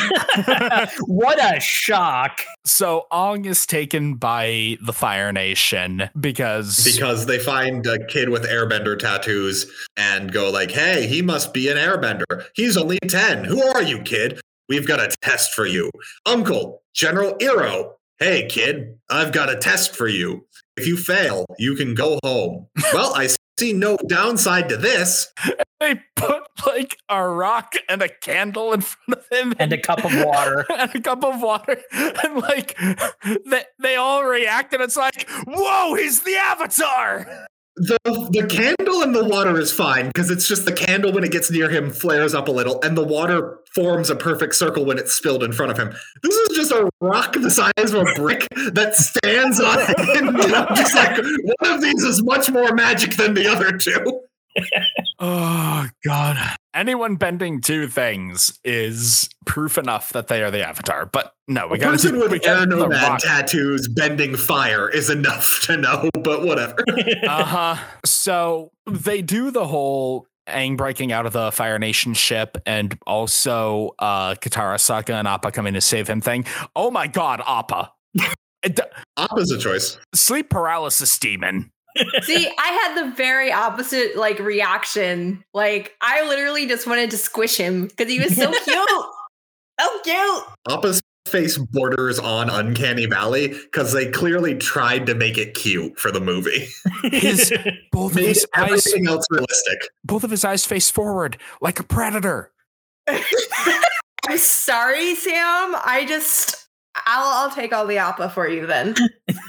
what 1.06 1.38
a 1.42 1.60
shock. 1.60 2.40
So 2.64 3.06
Ong 3.10 3.44
is 3.44 3.66
taken 3.66 4.14
by 4.14 4.76
the 4.84 4.92
Fire 4.92 5.32
Nation 5.32 6.10
because 6.18 6.84
because 6.84 7.26
they 7.26 7.38
find 7.38 7.86
a 7.86 8.04
kid 8.06 8.28
with 8.28 8.44
airbender 8.52 8.98
tattoos 8.98 9.70
and 9.96 10.32
go 10.32 10.50
like, 10.50 10.70
"Hey, 10.70 11.06
he 11.06 11.22
must 11.22 11.54
be 11.54 11.68
an 11.68 11.76
airbender. 11.76 12.44
He's 12.54 12.76
only 12.76 12.98
ten. 13.08 13.44
Who 13.44 13.62
are 13.62 13.82
you, 13.82 14.02
kid? 14.02 14.40
We've 14.68 14.86
got 14.86 15.00
a 15.00 15.14
test 15.22 15.54
for 15.54 15.66
you, 15.66 15.90
Uncle 16.26 16.82
General 16.94 17.34
Iroh. 17.34 17.92
Hey, 18.18 18.46
kid, 18.48 18.98
I've 19.10 19.32
got 19.32 19.50
a 19.50 19.56
test 19.56 19.96
for 19.96 20.06
you. 20.06 20.46
If 20.76 20.86
you 20.86 20.96
fail, 20.96 21.44
you 21.58 21.74
can 21.74 21.94
go 21.94 22.18
home. 22.22 22.68
well, 22.92 23.14
I 23.14 23.28
see 23.58 23.72
no 23.72 23.96
downside 24.06 24.68
to 24.68 24.76
this. 24.76 25.32
they 25.80 26.00
put 26.16 26.44
like 26.66 26.96
a 27.08 27.26
rock 27.26 27.74
and 27.88 28.02
a 28.02 28.08
candle 28.08 28.72
in 28.72 28.80
front 28.80 29.20
of 29.20 29.28
him 29.30 29.54
And 29.58 29.72
a 29.72 29.78
cup 29.78 30.04
of 30.04 30.12
water. 30.24 30.64
and 30.70 30.94
a 30.94 31.00
cup 31.00 31.24
of 31.24 31.42
water 31.42 31.78
and 31.92 32.36
like 32.36 32.78
they, 33.44 33.64
they 33.80 33.96
all 33.96 34.24
react 34.24 34.72
and 34.72 34.82
it's 34.82 34.96
like 34.96 35.28
whoa 35.46 35.94
he's 35.94 36.22
the 36.22 36.36
avatar 36.36 37.46
The 37.76 37.96
the 38.04 38.46
candle 38.46 39.02
and 39.02 39.14
the 39.14 39.24
water 39.24 39.58
is 39.58 39.72
fine 39.72 40.08
because 40.08 40.30
it's 40.30 40.46
just 40.46 40.66
the 40.66 40.72
candle 40.72 41.10
when 41.10 41.24
it 41.24 41.32
gets 41.32 41.50
near 41.50 41.70
him 41.70 41.90
flares 41.90 42.34
up 42.34 42.48
a 42.48 42.50
little, 42.50 42.78
and 42.82 42.96
the 42.96 43.04
water 43.04 43.60
forms 43.74 44.10
a 44.10 44.14
perfect 44.14 44.54
circle 44.54 44.84
when 44.84 44.98
it's 44.98 45.12
spilled 45.14 45.42
in 45.42 45.52
front 45.52 45.72
of 45.72 45.78
him. 45.78 45.94
This 46.22 46.34
is 46.34 46.56
just 46.56 46.70
a 46.70 46.90
rock 47.00 47.32
the 47.32 47.50
size 47.50 47.72
of 47.78 47.94
a 47.94 48.14
brick 48.14 48.46
that 48.72 48.94
stands 48.94 49.58
on 49.58 49.78
it. 49.80 49.96
And 50.12 50.36
just 50.76 50.94
like 50.94 51.16
one 51.16 51.72
of 51.72 51.80
these 51.80 52.04
is 52.04 52.22
much 52.22 52.50
more 52.50 52.74
magic 52.74 53.16
than 53.16 53.32
the 53.32 53.46
other 53.46 53.72
two. 53.78 54.20
Oh 55.18 55.86
god 56.04 56.36
anyone 56.74 57.16
bending 57.16 57.60
two 57.60 57.88
things 57.88 58.58
is 58.64 59.28
proof 59.46 59.78
enough 59.78 60.12
that 60.12 60.28
they 60.28 60.42
are 60.42 60.50
the 60.50 60.66
avatar 60.66 61.06
but 61.06 61.34
no 61.48 61.66
we 61.68 61.78
gotta 61.78 61.92
person 61.92 62.14
do, 62.14 62.20
with 62.20 62.46
air 62.46 62.66
nomad 62.66 63.18
tattoos 63.18 63.88
bending 63.88 64.36
fire 64.36 64.88
is 64.90 65.10
enough 65.10 65.60
to 65.62 65.76
know, 65.76 66.10
but 66.14 66.42
whatever. 66.42 66.76
uh-huh 67.26 67.76
so 68.04 68.70
they 68.86 69.22
do 69.22 69.50
the 69.50 69.66
whole 69.66 70.26
Aang 70.48 70.76
breaking 70.76 71.12
out 71.12 71.24
of 71.24 71.32
the 71.32 71.52
Fire 71.52 71.78
Nation 71.78 72.14
ship 72.14 72.58
and 72.66 72.98
also 73.06 73.94
uh 74.00 74.34
Katara 74.34 74.74
Sokka 74.74 75.14
and 75.14 75.28
Appa 75.28 75.52
coming 75.52 75.74
to 75.74 75.80
save 75.80 76.08
him 76.08 76.20
thing. 76.20 76.44
Oh 76.74 76.90
my 76.90 77.06
god, 77.06 77.42
Appa. 77.46 77.92
It- 78.64 78.78
a 79.18 79.58
choice. 79.58 79.98
sleep 80.14 80.48
paralysis 80.48 81.18
demon. 81.18 81.72
See, 82.22 82.48
I 82.58 82.66
had 82.68 83.04
the 83.04 83.14
very 83.14 83.52
opposite 83.52 84.16
like 84.16 84.38
reaction. 84.38 85.44
Like 85.54 85.94
I 86.00 86.26
literally 86.28 86.66
just 86.66 86.86
wanted 86.86 87.10
to 87.12 87.16
squish 87.16 87.56
him 87.56 87.86
because 87.86 88.10
he 88.10 88.18
was 88.18 88.36
so 88.36 88.50
cute. 88.64 88.88
so 89.80 90.00
cute. 90.04 90.44
Opposite 90.68 91.02
face 91.26 91.56
borders 91.56 92.18
on 92.18 92.50
Uncanny 92.50 93.06
Valley 93.06 93.48
because 93.48 93.92
they 93.92 94.10
clearly 94.10 94.56
tried 94.56 95.06
to 95.06 95.14
make 95.14 95.38
it 95.38 95.54
cute 95.54 95.98
for 95.98 96.10
the 96.10 96.20
movie. 96.20 96.66
His 97.04 97.52
both 97.92 98.10
of 98.12 98.16
Made 98.16 98.26
his 98.28 98.46
eyes 98.56 98.64
everything 98.86 99.06
else 99.06 99.24
realistic. 99.30 99.78
both 100.04 100.24
of 100.24 100.30
his 100.30 100.44
eyes 100.44 100.64
face 100.66 100.90
forward 100.90 101.38
like 101.60 101.78
a 101.78 101.84
predator. 101.84 102.50
I'm 103.08 104.38
sorry, 104.38 105.14
Sam. 105.14 105.74
I 105.84 106.04
just 106.08 106.61
I'll 106.94 107.44
I'll 107.48 107.54
take 107.54 107.72
all 107.72 107.86
the 107.86 107.98
appa 107.98 108.30
for 108.30 108.48
you 108.48 108.66
then. 108.66 108.94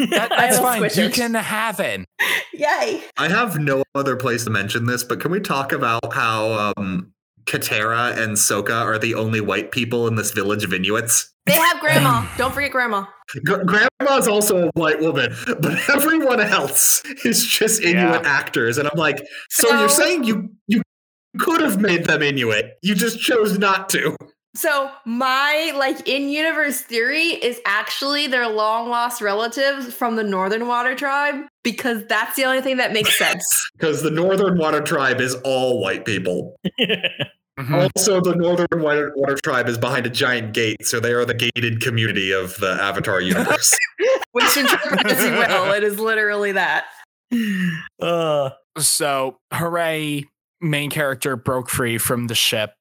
That, 0.09 0.29
that's 0.29 0.59
fine. 0.59 0.81
You 0.81 0.87
it. 1.05 1.13
can 1.13 1.33
have 1.33 1.79
it. 1.79 2.05
Yay. 2.53 3.03
I 3.17 3.27
have 3.29 3.59
no 3.59 3.83
other 3.95 4.15
place 4.15 4.43
to 4.45 4.49
mention 4.49 4.85
this, 4.85 5.03
but 5.03 5.19
can 5.19 5.31
we 5.31 5.39
talk 5.39 5.71
about 5.71 6.13
how 6.13 6.73
um, 6.77 7.13
Katera 7.45 8.17
and 8.17 8.33
Sokka 8.35 8.81
are 8.81 8.97
the 8.97 9.13
only 9.15 9.39
white 9.39 9.71
people 9.71 10.07
in 10.07 10.15
this 10.15 10.31
village 10.31 10.63
of 10.63 10.73
Inuits? 10.73 11.31
They 11.45 11.53
have 11.53 11.79
grandma. 11.81 12.25
Don't 12.37 12.53
forget 12.53 12.71
grandma. 12.71 13.05
Gr- 13.45 13.63
Grandma's 13.63 14.27
also 14.27 14.67
a 14.67 14.71
white 14.73 14.99
woman, 14.99 15.33
but 15.45 15.89
everyone 15.89 16.39
else 16.41 17.03
is 17.23 17.45
just 17.45 17.81
Inuit 17.81 18.25
actors, 18.25 18.77
and 18.77 18.87
I'm 18.87 18.97
like, 18.97 19.19
so 19.49 19.69
So- 19.69 19.79
you're 19.79 19.89
saying 19.89 20.23
you 20.23 20.49
you 20.67 20.81
could 21.39 21.61
have 21.61 21.79
made 21.79 22.05
them 22.05 22.21
Inuit, 22.21 22.77
you 22.81 22.95
just 22.95 23.19
chose 23.19 23.57
not 23.57 23.89
to. 23.89 24.15
So 24.55 24.91
my 25.05 25.73
like 25.75 26.07
in 26.07 26.29
universe 26.29 26.81
theory 26.81 27.29
is 27.29 27.59
actually 27.65 28.27
their 28.27 28.47
long 28.47 28.87
lost 28.89 29.21
relatives 29.21 29.91
from 29.93 30.15
the 30.15 30.23
Northern 30.23 30.67
Water 30.67 30.93
Tribe 30.95 31.45
because 31.63 32.05
that's 32.07 32.35
the 32.35 32.43
only 32.45 32.61
thing 32.61 32.77
that 32.77 32.93
makes 32.93 33.17
sense. 33.17 33.43
Because 33.77 34.03
the 34.03 34.11
Northern 34.11 34.57
Water 34.57 34.79
Tribe 34.81 35.19
is 35.19 35.33
all 35.43 35.81
white 35.81 36.05
people. 36.05 36.55
Mhm. 37.59 37.83
Also, 37.95 38.19
the 38.19 38.33
Northern 38.35 38.81
Water, 38.81 39.13
Water 39.15 39.35
Tribe 39.43 39.69
is 39.69 39.77
behind 39.77 40.07
a 40.07 40.09
giant 40.09 40.55
gate, 40.55 40.87
so 40.87 40.99
they 40.99 41.13
are 41.13 41.23
the 41.23 41.35
gated 41.35 41.81
community 41.81 42.31
of 42.31 42.57
the 42.57 42.71
Avatar 42.81 43.21
universe. 43.21 43.77
Which 44.31 44.57
interpret 44.57 45.05
as 45.05 45.23
you 45.23 45.29
will, 45.33 45.71
it 45.73 45.83
is 45.83 45.99
literally 45.99 46.53
that. 46.53 46.85
Uh, 48.01 48.49
So, 48.79 49.37
hooray, 49.53 50.25
main 50.61 50.89
character 50.89 51.35
broke 51.35 51.69
free 51.69 51.99
from 51.99 52.25
the 52.25 52.33
ship 52.33 52.71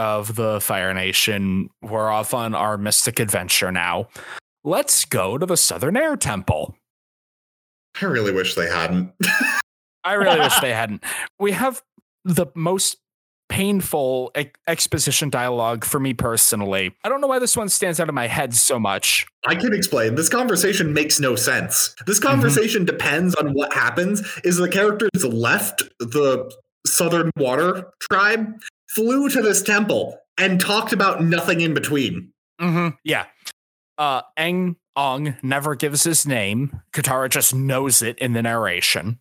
of 0.00 0.34
the 0.34 0.60
Fire 0.62 0.94
Nation. 0.94 1.68
We're 1.82 2.08
off 2.10 2.32
on 2.32 2.54
our 2.54 2.78
mystic 2.78 3.20
adventure 3.20 3.70
now. 3.70 4.08
Let's 4.64 5.04
go 5.04 5.36
to 5.38 5.44
the 5.44 5.56
Southern 5.58 5.96
Air 5.96 6.16
Temple. 6.16 6.74
I 8.00 8.06
really 8.06 8.32
wish 8.32 8.54
they 8.54 8.68
hadn't. 8.68 9.12
I 10.04 10.14
really 10.14 10.40
wish 10.40 10.58
they 10.60 10.72
hadn't. 10.74 11.04
We 11.38 11.52
have 11.52 11.82
the 12.24 12.46
most 12.54 12.96
painful 13.50 14.30
ex- 14.36 14.58
exposition 14.66 15.28
dialogue 15.28 15.84
for 15.84 15.98
me 16.00 16.14
personally. 16.14 16.94
I 17.04 17.08
don't 17.08 17.20
know 17.20 17.26
why 17.26 17.38
this 17.40 17.56
one 17.56 17.68
stands 17.68 17.98
out 18.00 18.08
in 18.08 18.14
my 18.14 18.26
head 18.28 18.54
so 18.54 18.78
much. 18.78 19.26
I 19.46 19.54
can 19.54 19.74
explain. 19.74 20.14
This 20.14 20.28
conversation 20.28 20.94
makes 20.94 21.20
no 21.20 21.34
sense. 21.36 21.94
This 22.06 22.20
Mm-hmm. 22.20 22.28
conversation 22.28 22.84
depends 22.86 23.34
on 23.34 23.52
what 23.52 23.72
happens. 23.74 24.22
Is 24.44 24.56
the 24.56 24.68
characters 24.68 25.10
left 25.24 25.82
the 25.98 26.50
Southern 26.86 27.30
Water 27.36 27.90
tribe, 28.10 28.54
flew 28.94 29.28
to 29.28 29.42
this 29.42 29.62
temple, 29.62 30.18
and 30.38 30.60
talked 30.60 30.92
about 30.92 31.22
nothing 31.22 31.60
in 31.60 31.74
between. 31.74 32.32
Mm-hmm. 32.60 32.96
Yeah. 33.04 33.26
Uh, 33.98 34.22
Eng 34.36 34.76
Ong 34.96 35.36
never 35.42 35.74
gives 35.74 36.04
his 36.04 36.26
name. 36.26 36.80
Katara 36.92 37.28
just 37.28 37.54
knows 37.54 38.02
it 38.02 38.18
in 38.18 38.32
the 38.32 38.42
narration. 38.42 39.20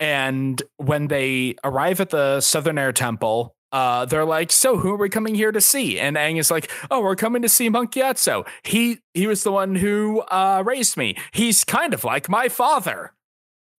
And 0.00 0.60
when 0.76 1.06
they 1.08 1.54
arrive 1.62 2.00
at 2.00 2.10
the 2.10 2.40
Southern 2.40 2.78
Air 2.78 2.92
Temple, 2.92 3.54
uh, 3.72 4.04
they're 4.04 4.24
like, 4.24 4.52
"So, 4.52 4.76
who 4.76 4.92
are 4.92 4.96
we 4.96 5.08
coming 5.08 5.34
here 5.34 5.52
to 5.52 5.60
see?" 5.60 5.98
And 5.98 6.16
Aang 6.16 6.38
is 6.38 6.50
like, 6.50 6.70
"Oh, 6.90 7.00
we're 7.00 7.16
coming 7.16 7.42
to 7.42 7.48
see 7.48 7.68
Monk 7.68 7.92
Gyatso. 7.92 8.46
He 8.62 8.98
he 9.14 9.26
was 9.26 9.42
the 9.42 9.52
one 9.52 9.76
who 9.76 10.20
uh, 10.22 10.62
raised 10.64 10.96
me. 10.96 11.16
He's 11.32 11.64
kind 11.64 11.94
of 11.94 12.04
like 12.04 12.28
my 12.28 12.48
father. 12.48 13.12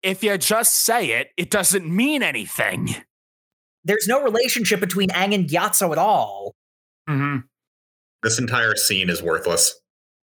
If 0.02 0.23
you 0.23 0.37
just 0.38 0.75
say 0.75 1.12
it, 1.12 1.30
it 1.37 1.50
doesn't 1.50 1.87
mean 1.87 2.23
anything." 2.23 2.96
There's 3.84 4.06
no 4.08 4.22
relationship 4.22 4.80
between 4.80 5.08
Aang 5.10 5.34
and 5.34 5.48
Gyatso 5.48 5.92
at 5.92 5.98
all. 5.98 6.54
Mm-hmm. 7.08 7.38
This 8.22 8.38
entire 8.38 8.74
scene 8.76 9.10
is 9.10 9.22
worthless. 9.22 9.74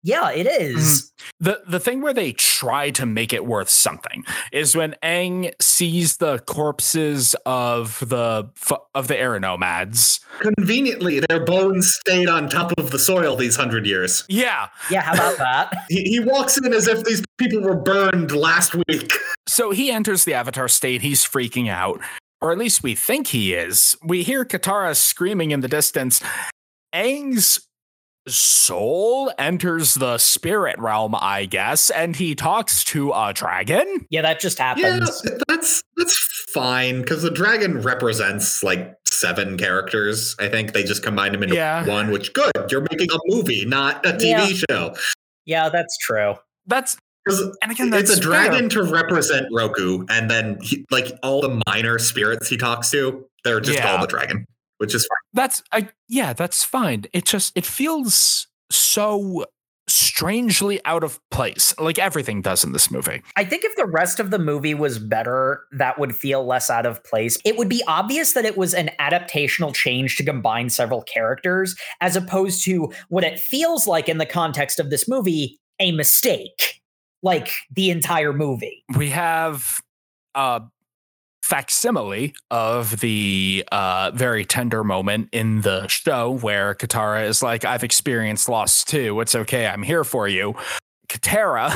Yeah, 0.03 0.31
it 0.31 0.47
is. 0.47 1.13
The 1.41 1.61
the 1.69 1.79
thing 1.79 2.01
where 2.01 2.15
they 2.15 2.33
try 2.33 2.89
to 2.93 3.05
make 3.05 3.35
it 3.35 3.45
worth 3.45 3.69
something 3.69 4.25
is 4.51 4.75
when 4.75 4.95
Aang 5.03 5.53
sees 5.61 6.17
the 6.17 6.39
corpses 6.39 7.37
of 7.45 7.99
the 8.09 8.49
f- 8.57 8.81
of 8.95 9.09
the 9.09 9.19
air 9.19 9.39
nomads. 9.39 10.21
Conveniently, 10.41 11.21
their 11.21 11.45
bones 11.45 11.99
stayed 12.01 12.31
on 12.31 12.49
top 12.49 12.73
of 12.79 12.91
the 12.93 12.99
soil 12.99 13.37
these 13.37 13.57
hundred 13.57 13.85
years. 13.87 14.25
Yeah. 14.31 14.69
Yeah, 14.91 15.03
how 15.03 15.13
about 15.13 15.37
that? 15.37 15.73
He, 15.91 16.03
he 16.05 16.21
walks 16.21 16.57
in 16.57 16.73
as 16.73 16.87
if 16.87 17.05
these 17.05 17.23
people 17.37 17.61
were 17.61 17.77
burned 17.77 18.33
last 18.33 18.75
week. 18.89 19.13
So 19.49 19.71
he 19.73 19.91
enters 19.91 20.25
the 20.25 20.35
avatar 20.35 20.69
state, 20.69 21.03
he's 21.03 21.25
freaking 21.25 21.69
out. 21.69 22.01
Or 22.43 22.51
at 22.53 22.59
least 22.59 22.83
we 22.83 22.95
think 22.95 23.29
he 23.29 23.53
is. 23.55 23.97
We 24.03 24.23
hear 24.23 24.45
Katara 24.45 24.97
screaming 24.97 25.51
in 25.51 25.61
the 25.61 25.69
distance. 25.69 26.23
Aang's 26.95 27.67
soul 28.29 29.33
enters 29.39 29.95
the 29.95 30.19
spirit 30.19 30.79
realm, 30.79 31.15
I 31.15 31.47
guess, 31.47 31.91
and 31.91 32.15
he 32.17 32.35
talks 32.35 32.85
to 32.85 33.13
a 33.13 33.33
dragon. 33.35 34.07
Yeah, 34.11 34.23
that 34.23 34.41
just 34.41 34.59
Yeah, 34.59 35.01
that's 35.49 35.83
that's 35.97 36.45
fine 36.53 37.01
because 37.01 37.23
the 37.23 37.31
dragon 37.31 37.81
represents 37.83 38.63
like 38.63 38.95
seven 39.07 39.57
characters. 39.59 40.35
I 40.39 40.49
think 40.49 40.73
they 40.73 40.83
just 40.83 41.03
combined 41.03 41.35
them 41.35 41.43
into 41.43 41.55
Yeah. 41.57 41.87
one. 41.87 42.11
Which 42.11 42.33
good, 42.33 42.53
you're 42.71 42.87
making 42.91 43.09
a 43.13 43.19
movie, 43.27 43.65
not 43.67 44.05
a 44.07 44.13
TV 44.13 44.63
show. 44.71 44.95
Yeah, 45.47 45.69
that's 45.69 45.97
true. 45.99 46.35
That's 46.67 46.95
'Cause 46.95 47.01
and 47.63 47.71
again 47.73 47.91
that's 47.91 48.11
it's 48.11 48.19
a 48.19 48.23
fair. 48.23 48.31
dragon 48.49 48.69
to 48.71 48.83
represent 48.83 49.47
Roku, 49.53 50.05
and 50.09 50.31
then 50.31 50.59
he, 50.63 50.85
like 50.91 51.13
all 51.23 51.41
the 51.41 51.63
minor 51.67 51.99
spirits 51.99 52.49
he 52.49 52.57
talks 52.57 52.91
to, 52.91 53.25
they're 53.45 53.61
just 53.61 53.79
Yeah. 53.79 53.87
called 53.89 54.03
the 54.03 54.07
dragon, 54.07 54.47
which 54.79 54.95
is 54.95 55.03
fine. 55.07 55.31
That's 55.35 55.63
I 55.73 55.89
yeah, 56.09 56.33
that's 56.33 56.65
fine. 56.65 57.05
It 57.13 57.25
just 57.27 57.53
it 57.57 57.65
feels 57.67 58.47
so 58.71 59.45
strangely 59.89 60.81
out 60.85 61.03
of 61.03 61.19
place, 61.31 61.75
like 61.81 61.99
everything 61.99 62.41
does 62.43 62.63
in 62.63 62.71
this 62.73 62.91
movie. 62.93 63.23
I 63.37 63.45
think 63.45 63.65
if 63.65 63.75
the 63.75 63.87
rest 63.87 64.21
of 64.21 64.31
the 64.31 64.39
movie 64.39 64.73
was 64.75 64.99
better, 65.01 65.65
that 65.77 65.99
would 65.99 66.15
feel 66.15 66.45
less 66.47 66.71
out 66.71 66.87
of 66.87 67.03
place. 67.03 67.39
It 67.45 67.57
would 67.59 67.69
be 67.69 67.83
obvious 67.89 68.33
that 68.35 68.45
it 68.45 68.57
was 68.57 68.73
an 68.73 68.91
adaptational 69.01 69.75
change 69.75 70.17
to 70.17 70.25
combine 70.25 70.71
several 70.71 71.03
characters, 71.03 71.75
as 72.01 72.15
opposed 72.15 72.65
to 72.67 72.93
what 73.09 73.25
it 73.25 73.41
feels 73.41 73.89
like 73.89 74.09
in 74.09 74.19
the 74.19 74.27
context 74.27 74.79
of 74.79 74.91
this 74.91 75.09
movie 75.09 75.59
a 75.81 75.91
mistake, 75.93 76.80
like 77.23 77.51
the 77.75 77.91
entire 77.91 78.33
movie. 78.33 78.85
We 78.97 79.11
have 79.11 79.81
a 80.35 80.63
facsimile 81.43 82.35
of 82.51 83.01
the 83.01 83.65
uh, 83.73 84.13
very 84.15 84.45
tender 84.45 84.85
moment 84.85 85.29
in 85.33 85.63
the 85.63 85.89
show 85.89 86.31
where 86.31 86.75
Katara 86.75 87.27
is 87.27 87.43
like, 87.43 87.65
"I've 87.65 87.85
experienced 87.85 88.49
loss 88.49 88.85
too. 88.85 89.21
It's 89.21 89.35
okay. 89.35 89.67
I'm 89.67 89.83
here 89.83 90.05
for 90.05 90.29
you." 90.29 90.55
Katara 91.09 91.75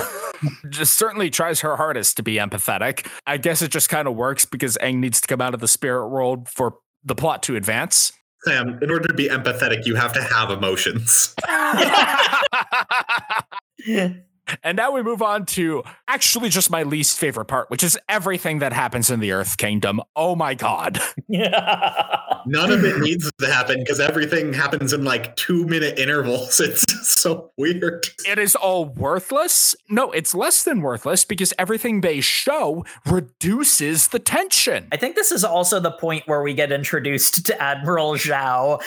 just 0.71 0.97
certainly 0.97 1.29
tries 1.29 1.61
her 1.61 1.77
hardest 1.77 2.17
to 2.19 2.23
be 2.23 2.37
empathetic. 2.37 3.09
I 3.27 3.37
guess 3.37 3.63
it 3.63 3.73
just 3.73 3.89
kind 3.89 4.07
of 4.07 4.15
works 4.15 4.45
because 4.45 4.79
Aang 4.81 4.99
needs 4.99 5.21
to 5.21 5.27
come 5.27 5.41
out 5.41 5.55
of 5.55 5.61
the 5.61 5.69
spirit 5.69 6.09
world 6.09 6.49
for 6.49 6.77
the 7.05 7.17
plot 7.17 7.43
to 7.45 7.57
advance. 7.57 8.13
Sam, 8.45 8.79
in 8.81 8.91
order 8.91 9.09
to 9.09 9.15
be 9.15 9.29
empathetic, 9.29 9.87
you 9.87 9.97
have 9.97 10.13
to 10.13 10.23
have 10.23 10.51
emotions. 10.51 11.35
and 14.63 14.77
now 14.77 14.91
we 14.93 15.03
move 15.03 15.23
on 15.23 15.47
to 15.47 15.83
actually 16.09 16.49
just 16.49 16.71
my 16.71 16.83
least 16.83 17.19
favorite 17.19 17.47
part, 17.47 17.71
which 17.71 17.83
is 17.83 17.99
everything 18.09 18.59
that 18.59 18.73
happens 18.73 19.11
in 19.11 19.21
the 19.21 19.33
Earth 19.33 19.57
Kingdom. 19.57 20.01
Oh 20.17 20.37
my 20.37 20.55
god. 20.55 21.01
None 21.29 22.71
of 22.73 22.85
it 22.85 22.99
needs 23.01 23.31
to 23.39 23.47
happen 23.47 23.79
because 23.79 24.01
everything 24.01 24.53
happens 24.53 24.93
in 24.93 25.05
like 25.05 25.35
two 25.37 25.67
minute 25.67 25.99
intervals. 25.99 26.61
It's 26.75 27.21
so 27.21 27.51
weird. 27.57 28.07
It 28.27 28.39
is 28.39 28.55
all 28.57 28.87
worthless. 28.87 29.75
No, 29.89 30.11
it's 30.13 30.35
less 30.35 30.65
than 30.65 30.81
worthless 30.81 31.25
because 31.25 31.53
everything 31.59 32.01
they 32.01 32.21
show 32.21 32.85
reduces 33.07 34.09
the 34.09 34.19
tension. 34.19 34.89
I 34.93 34.97
think 34.97 35.15
this 35.15 35.31
is 35.31 35.45
also 35.45 35.79
the 35.81 35.91
point 35.93 36.25
where 36.27 36.43
we 36.43 36.55
get 36.55 36.73
introduced 36.73 37.47
to 37.47 37.63
Admiral 37.63 38.15
Zhao. 38.15 38.83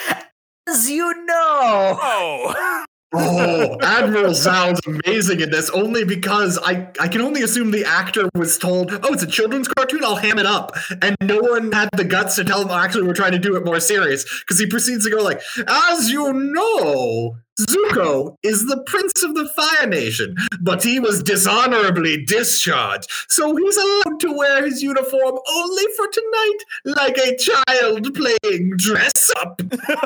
As 0.67 0.89
you 0.89 1.13
know, 1.26 1.98
Oh. 2.02 2.86
Oh, 3.13 3.78
Admiral 3.82 4.36
sounds 4.36 4.82
amazing 4.86 5.39
in 5.39 5.50
this 5.50 5.70
only 5.70 6.04
because 6.04 6.60
I, 6.62 6.89
I 7.00 7.08
can 7.08 7.22
only 7.22 7.41
assume 7.41 7.72
the 7.72 7.86
actor 7.86 8.30
was 8.36 8.58
told, 8.58 8.91
oh, 8.91 9.13
it's 9.13 9.24
a 9.24 9.28
children's 9.28 9.70
cartoon, 9.70 10.04
I'll 10.04 10.17
ham 10.17 10.38
it 10.38 10.46
up. 10.46 10.74
And 11.02 11.15
no 11.22 11.39
one 11.39 11.72
had 11.72 11.89
the 11.93 12.04
guts 12.04 12.36
to 12.36 12.43
tell 12.43 12.62
him, 12.62 12.70
actually, 12.70 13.08
we're 13.08 13.13
trying 13.13 13.32
to 13.32 13.39
do 13.39 13.56
it 13.56 13.63
more 13.63 13.80
serious. 13.80 14.26
Because 14.41 14.60
he 14.60 14.67
proceeds 14.67 15.06
to 15.06 15.12
go 15.12 15.24
like, 15.24 15.41
as 15.67 16.10
you 16.10 16.34
know, 16.34 17.38
Zuko 17.62 18.36
is 18.43 18.67
the 18.67 18.84
prince 18.86 19.24
of 19.24 19.36
the 19.36 19.50
Fire 19.56 19.88
Nation, 19.88 20.36
but 20.62 20.84
he 20.84 21.00
was 21.00 21.24
dishonorably 21.24 22.26
discharged. 22.26 23.10
So 23.30 23.56
he's 23.56 23.78
allowed 23.78 24.20
to 24.20 24.34
wear 24.34 24.65
his 24.65 24.84
uniform 24.84 25.39
only 25.50 25.84
for 25.96 26.08
tonight, 26.08 26.58
like 26.86 27.17
a 27.17 27.38
child 27.38 28.13
playing 28.13 28.74
dress 28.78 29.32
up. 29.38 29.62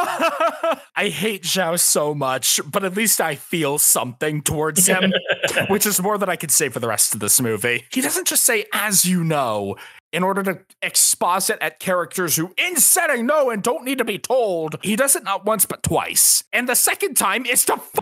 I 0.96 1.08
hate 1.08 1.42
Zhao 1.42 1.78
so 1.78 2.14
much, 2.14 2.60
but 2.70 2.84
at 2.84 2.96
least 2.96 3.20
I 3.20 3.34
feel 3.34 3.78
something 3.78 4.42
towards 4.42 4.86
him, 4.86 5.12
which 5.68 5.86
is 5.86 6.00
more 6.00 6.18
than 6.18 6.28
I 6.28 6.36
could 6.36 6.50
say 6.50 6.68
for 6.68 6.80
the 6.80 6.88
rest 6.88 7.14
of 7.14 7.20
this 7.20 7.40
movie. 7.40 7.84
He 7.90 8.00
doesn't 8.00 8.26
just 8.26 8.44
say, 8.44 8.66
as 8.72 9.04
you 9.04 9.24
know, 9.24 9.76
in 10.12 10.22
order 10.22 10.42
to 10.42 10.60
exposit 10.82 11.58
at 11.60 11.78
characters 11.78 12.36
who, 12.36 12.52
in 12.56 12.76
setting, 12.76 13.26
know 13.26 13.50
and 13.50 13.62
don't 13.62 13.84
need 13.84 13.98
to 13.98 14.04
be 14.04 14.18
told. 14.18 14.76
He 14.82 14.96
does 14.96 15.16
it 15.16 15.24
not 15.24 15.44
once, 15.44 15.64
but 15.64 15.82
twice. 15.82 16.44
And 16.52 16.68
the 16.68 16.74
second 16.74 17.16
time 17.16 17.46
is 17.46 17.64
to 17.66 17.74
f- 17.74 17.92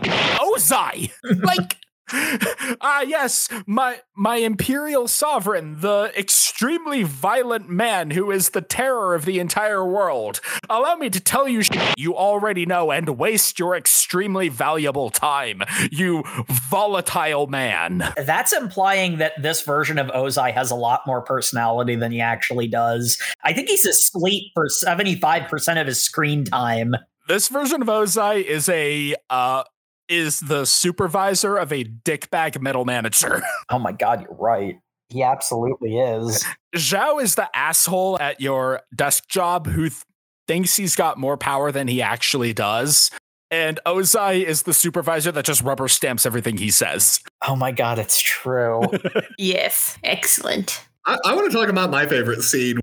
Ozai. 0.41 1.11
like, 1.43 1.77
Ah, 2.81 3.01
yes, 3.01 3.49
my 3.67 4.01
my 4.15 4.37
imperial 4.37 5.09
sovereign, 5.09 5.81
the 5.81 6.13
extremely 6.17 7.03
violent 7.03 7.69
man 7.69 8.11
who 8.11 8.31
is 8.31 8.51
the 8.51 8.61
terror 8.61 9.15
of 9.15 9.25
the 9.25 9.39
entire 9.39 9.85
world. 9.85 10.41
Allow 10.69 10.97
me 10.97 11.09
to 11.11 11.21
tell 11.21 11.49
you 11.49 11.63
you 11.97 12.15
already 12.15 12.67
know 12.67 12.91
and 12.91 13.19
waste 13.19 13.59
your 13.59 13.75
extremely 13.75 14.49
valuable 14.49 15.11
time, 15.11 15.63
you 15.91 16.23
volatile 16.71 17.47
man. 17.47 18.13
that's 18.19 18.53
implying 18.53 19.19
that 19.19 19.41
this 19.43 19.63
version 19.63 19.99
of 19.99 20.09
Ozai 20.09 20.53
has 20.53 20.71
a 20.71 20.77
lot 20.77 21.01
more 21.07 21.23
personality 21.23 21.97
than 21.97 22.13
he 22.13 22.21
actually 22.21 22.69
does. 22.69 23.19
I 23.43 23.53
think 23.53 23.69
he's 23.69 23.87
asleep 23.87 24.53
for 24.55 24.67
75% 24.69 25.81
of 25.81 25.87
his 25.87 26.03
screen 26.03 26.45
time. 26.45 26.95
This 27.29 27.49
version 27.49 27.83
of 27.83 27.89
Ozai 27.89 28.43
is 28.43 28.69
a 28.69 29.15
uh 29.31 29.65
is 30.09 30.41
the 30.41 30.65
supervisor 30.65 31.57
of 31.57 31.73
a 31.73 31.85
dickbag 31.85 32.61
middle 32.61 32.85
manager. 32.85 33.43
Oh 33.71 33.79
my 33.79 33.93
god, 33.93 34.23
you're 34.23 34.35
right. 34.35 34.77
He 35.11 35.23
absolutely 35.23 35.99
is. 35.99 36.45
Zhao 36.75 37.23
is 37.23 37.35
the 37.35 37.49
asshole 37.57 38.19
at 38.21 38.41
your 38.41 38.81
desk 38.95 39.29
job 39.29 39.67
who 39.67 39.89
th- 39.91 40.03
thinks 40.47 40.77
he's 40.77 40.97
got 40.97 41.19
more 41.19 41.37
power 41.37 41.71
than 41.73 41.87
he 41.89 42.01
actually 42.03 42.53
does. 42.55 43.11
and 43.51 43.79
Ozai 43.87 44.43
is 44.45 44.63
the 44.65 44.73
supervisor 44.75 45.33
that 45.33 45.45
just 45.45 45.63
rubber 45.63 45.89
stamps 45.89 46.25
everything 46.27 46.57
he 46.59 46.71
says. 46.71 47.21
Oh 47.47 47.57
my 47.57 47.73
god, 47.73 47.99
it's 47.99 48.21
true. 48.21 48.83
Yes, 49.39 49.97
excellent. 50.05 50.83
I, 51.07 51.19
I 51.25 51.35
want 51.35 51.51
to 51.51 51.57
talk 51.57 51.69
about 51.69 51.91
my 51.91 52.07
favorite 52.07 52.43
scene, 52.43 52.81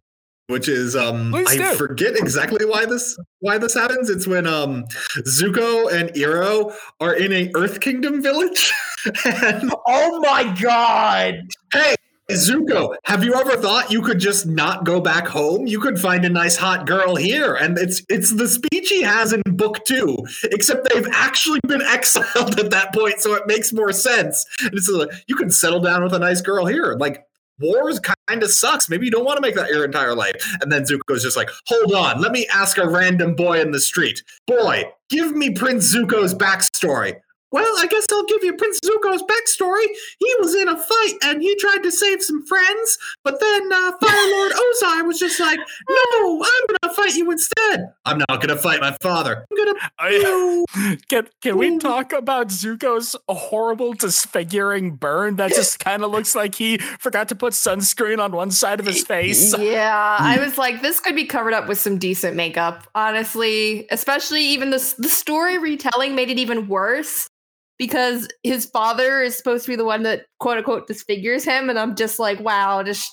which 0.48 0.68
is 0.68 0.96
um 0.96 1.32
Please 1.32 1.48
I 1.50 1.58
do. 1.58 1.76
forget 1.76 2.16
exactly 2.16 2.66
why 2.66 2.86
this 2.86 3.18
why 3.40 3.58
this 3.58 3.74
happens. 3.74 4.10
It's 4.10 4.28
when 4.28 4.48
um 4.48 4.86
Zuko 5.28 5.92
and 5.92 6.10
Iroh 6.10 6.74
are 7.00 7.14
in 7.16 7.34
a 7.34 7.52
Earth 7.56 7.80
Kingdom 7.80 8.22
village. 8.22 8.72
and 9.26 9.74
oh 9.88 10.20
my 10.20 10.56
god. 10.62 11.36
hey, 11.74 11.96
Zuko, 12.32 12.96
have 13.04 13.24
you 13.24 13.36
ever 13.36 13.56
thought 13.56 13.92
you 13.92 14.02
could 14.02 14.20
just 14.20 14.48
not 14.48 14.84
go 14.84 15.00
back 15.00 15.28
home? 15.28 15.68
You 15.68 15.80
could 15.80 16.00
find 16.00 16.26
a 16.26 16.30
nice 16.30 16.56
hot 16.56 16.88
girl 16.88 17.16
here. 17.16 17.56
And 17.56 17.78
it's 17.78 18.02
it's 18.10 18.32
the 18.34 18.48
speech 18.48 18.90
he 18.90 19.02
has 19.04 19.32
in 19.34 19.42
book 19.46 19.84
two, 19.86 20.18
except 20.44 20.90
they've 20.90 21.08
actually 21.12 21.60
been 21.68 21.82
exiled 21.86 22.60
at 22.60 22.72
that 22.72 22.94
point, 22.94 23.20
so 23.20 23.34
it 23.34 23.48
makes 23.48 23.74
more 23.74 23.92
sense. 23.92 24.44
And 24.62 24.74
it's 24.74 24.90
like 24.90 25.10
you 25.28 25.36
can 25.36 25.50
settle 25.50 25.80
down 25.80 26.04
with 26.04 26.14
a 26.14 26.20
nice 26.20 26.42
girl 26.42 26.66
here. 26.66 26.96
Like 27.00 27.26
wars 27.60 28.00
kind 28.00 28.44
of 28.44 28.50
sucks. 28.52 28.90
Maybe 28.90 29.06
you 29.06 29.12
don't 29.12 29.26
want 29.26 29.38
to 29.38 29.42
make 29.42 29.56
that 29.56 29.70
your 29.70 29.86
entire 29.86 30.16
life. 30.16 30.36
And 30.62 30.72
then 30.72 30.84
Zuko's 30.84 31.24
just 31.24 31.38
like, 31.38 31.50
hold 31.68 31.94
on, 31.94 32.22
let 32.22 32.32
me 32.32 32.48
ask 32.54 32.78
a 32.78 32.88
random 32.88 33.36
boy 33.36 33.62
in 33.62 33.72
the 33.72 33.80
street. 33.80 34.22
Boy, 34.48 34.86
give 35.10 35.36
me 35.36 35.52
Prince 35.52 35.94
Zuko's 35.94 36.34
backstory. 36.34 37.16
Well, 37.52 37.74
I 37.78 37.88
guess 37.88 38.06
I'll 38.12 38.26
give 38.26 38.44
you 38.44 38.54
Prince 38.54 38.80
Zuko's 38.84 39.24
backstory. 39.24 39.86
He 40.20 40.36
was 40.40 40.56
in 40.56 40.68
a 40.68 40.78
fight 40.78 41.14
and 41.24 41.42
he 41.42 41.56
tried 41.56 41.84
to 41.84 41.92
save 41.92 42.22
some 42.22 42.46
friends, 42.46 42.98
but 43.24 43.40
then 43.40 43.72
uh, 43.72 43.92
Fire 43.98 44.28
Lord 44.32 44.52
Ozai 44.52 45.06
was 45.06 45.20
just 45.20 45.40
like, 45.40 45.60
"No, 45.90 46.44
I'm 46.44 46.64
gonna 46.68 46.94
fight 46.94 47.16
you 47.16 47.32
instead. 47.32 47.94
I'm 48.04 48.18
not 48.30 48.42
gonna 48.42 48.58
fight 48.58 48.82
my 48.82 48.98
father. 49.02 49.46
I'm 49.50 49.58
gonna." 49.58 49.80
I, 50.00 50.98
can 51.08 51.28
can 51.42 51.58
we 51.58 51.78
talk 51.78 52.12
about 52.12 52.50
Zuko's 52.50 53.16
horrible 53.30 53.94
disfiguring 53.94 54.96
burn 54.96 55.38
that 55.38 55.52
just 55.52 55.80
kind 55.84 56.04
of 56.04 56.12
looks 56.12 56.36
like 56.36 56.56
he 56.56 56.78
forgot 56.78 57.30
to 57.30 57.36
put 57.36 57.54
sunscreen 57.54 58.20
on 58.20 58.32
one 58.32 58.52
side 58.52 58.80
of 58.80 58.86
his 58.86 59.06
face? 59.06 59.58
Yeah, 59.58 60.18
I 60.20 60.40
was 60.40 60.58
like, 60.58 60.82
this 60.82 61.00
could 61.00 61.16
be 61.16 61.26
covered 61.26 61.54
up 61.54 61.68
with 61.68 61.80
some 61.80 62.00
decent 62.00 62.36
makeup, 62.36 62.88
honestly. 62.96 63.88
Especially 63.92 64.44
even 64.48 64.72
the 64.72 64.96
the 64.98 65.10
story 65.10 65.58
retelling 65.58 66.16
made 66.16 66.30
it 66.30 66.40
even 66.40 66.68
worse 66.68 67.30
because 67.78 68.28
his 68.44 68.66
father 68.66 69.22
is 69.22 69.38
supposed 69.38 69.66
to 69.66 69.72
be 69.72 69.76
the 69.76 69.86
one 69.86 70.04
that 70.04 70.26
quote 70.40 70.58
unquote 70.58 70.88
disfigures 70.88 71.44
him, 71.44 71.70
and 71.70 71.80
I'm 71.80 71.96
just 71.96 72.20
like, 72.20 72.40
wow, 72.40 72.84
just 72.84 73.12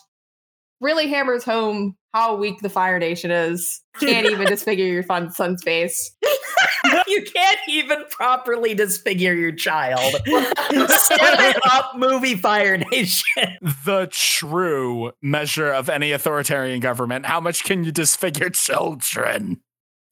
really 0.81 1.09
hammers 1.09 1.45
home 1.45 1.97
how 2.13 2.37
weak 2.37 2.61
the 2.61 2.69
Fire 2.69 2.99
Nation 2.99 3.31
is. 3.31 3.81
Can't 3.99 4.27
even 4.27 4.47
disfigure 4.49 4.87
your 4.87 5.03
fun 5.03 5.31
son's 5.31 5.63
face. 5.63 6.15
you 7.07 7.23
can't 7.23 7.59
even 7.69 8.05
properly 8.11 8.75
disfigure 8.75 9.35
your 9.35 9.53
child. 9.53 10.15
Step 10.27 11.21
it 11.21 11.57
up, 11.71 11.93
movie 11.97 12.35
Fire 12.35 12.77
Nation. 12.77 13.57
The 13.85 14.09
true 14.11 15.13
measure 15.23 15.73
of 15.73 15.89
any 15.89 16.13
authoritarian 16.13 16.81
government. 16.81 17.27
How 17.27 17.41
much 17.41 17.65
can 17.65 17.85
you 17.85 17.93
disfigure 17.93 18.51
children? 18.51 19.61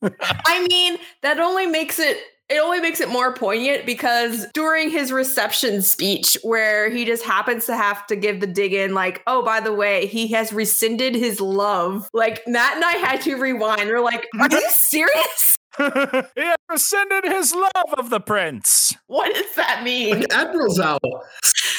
I 0.03 0.67
mean, 0.71 0.97
that 1.23 1.41
only 1.41 1.67
makes 1.67 1.99
it 1.99 2.17
it 2.51 2.59
only 2.59 2.81
makes 2.81 3.01
it 3.01 3.09
more 3.09 3.33
poignant 3.33 3.87
because 3.87 4.47
during 4.53 4.91
his 4.91 5.13
reception 5.13 5.83
speech 5.83 6.37
where 6.43 6.91
he 6.91 7.05
just 7.05 7.25
happens 7.25 7.67
to 7.67 7.77
have 7.77 8.07
to 8.09 8.17
give 8.17 8.41
the 8.41 8.47
dig 8.47 8.73
in 8.73 8.93
like, 8.93 9.23
"Oh, 9.27 9.43
by 9.43 9.61
the 9.61 9.73
way, 9.73 10.07
he 10.07 10.29
has 10.29 10.53
rescinded 10.53 11.15
his 11.15 11.41
love." 11.41 12.09
Like 12.13 12.43
Matt 12.47 12.75
and 12.75 12.85
I 12.85 12.93
had 12.93 13.21
to 13.23 13.37
rewind. 13.37 13.89
We're 13.89 14.01
like, 14.01 14.27
"Are 14.39 14.49
you 14.51 14.67
serious? 14.71 15.59
he 15.79 16.43
had 16.43 16.57
rescinded 16.69 17.25
his 17.25 17.55
love 17.55 17.95
of 17.97 18.11
the 18.11 18.21
prince. 18.21 18.95
What 19.07 19.33
does 19.35 19.55
that 19.55 19.83
mean?" 19.85 20.21
Like 20.21 20.33
Admiral 20.35 20.75
Zhao 20.75 20.99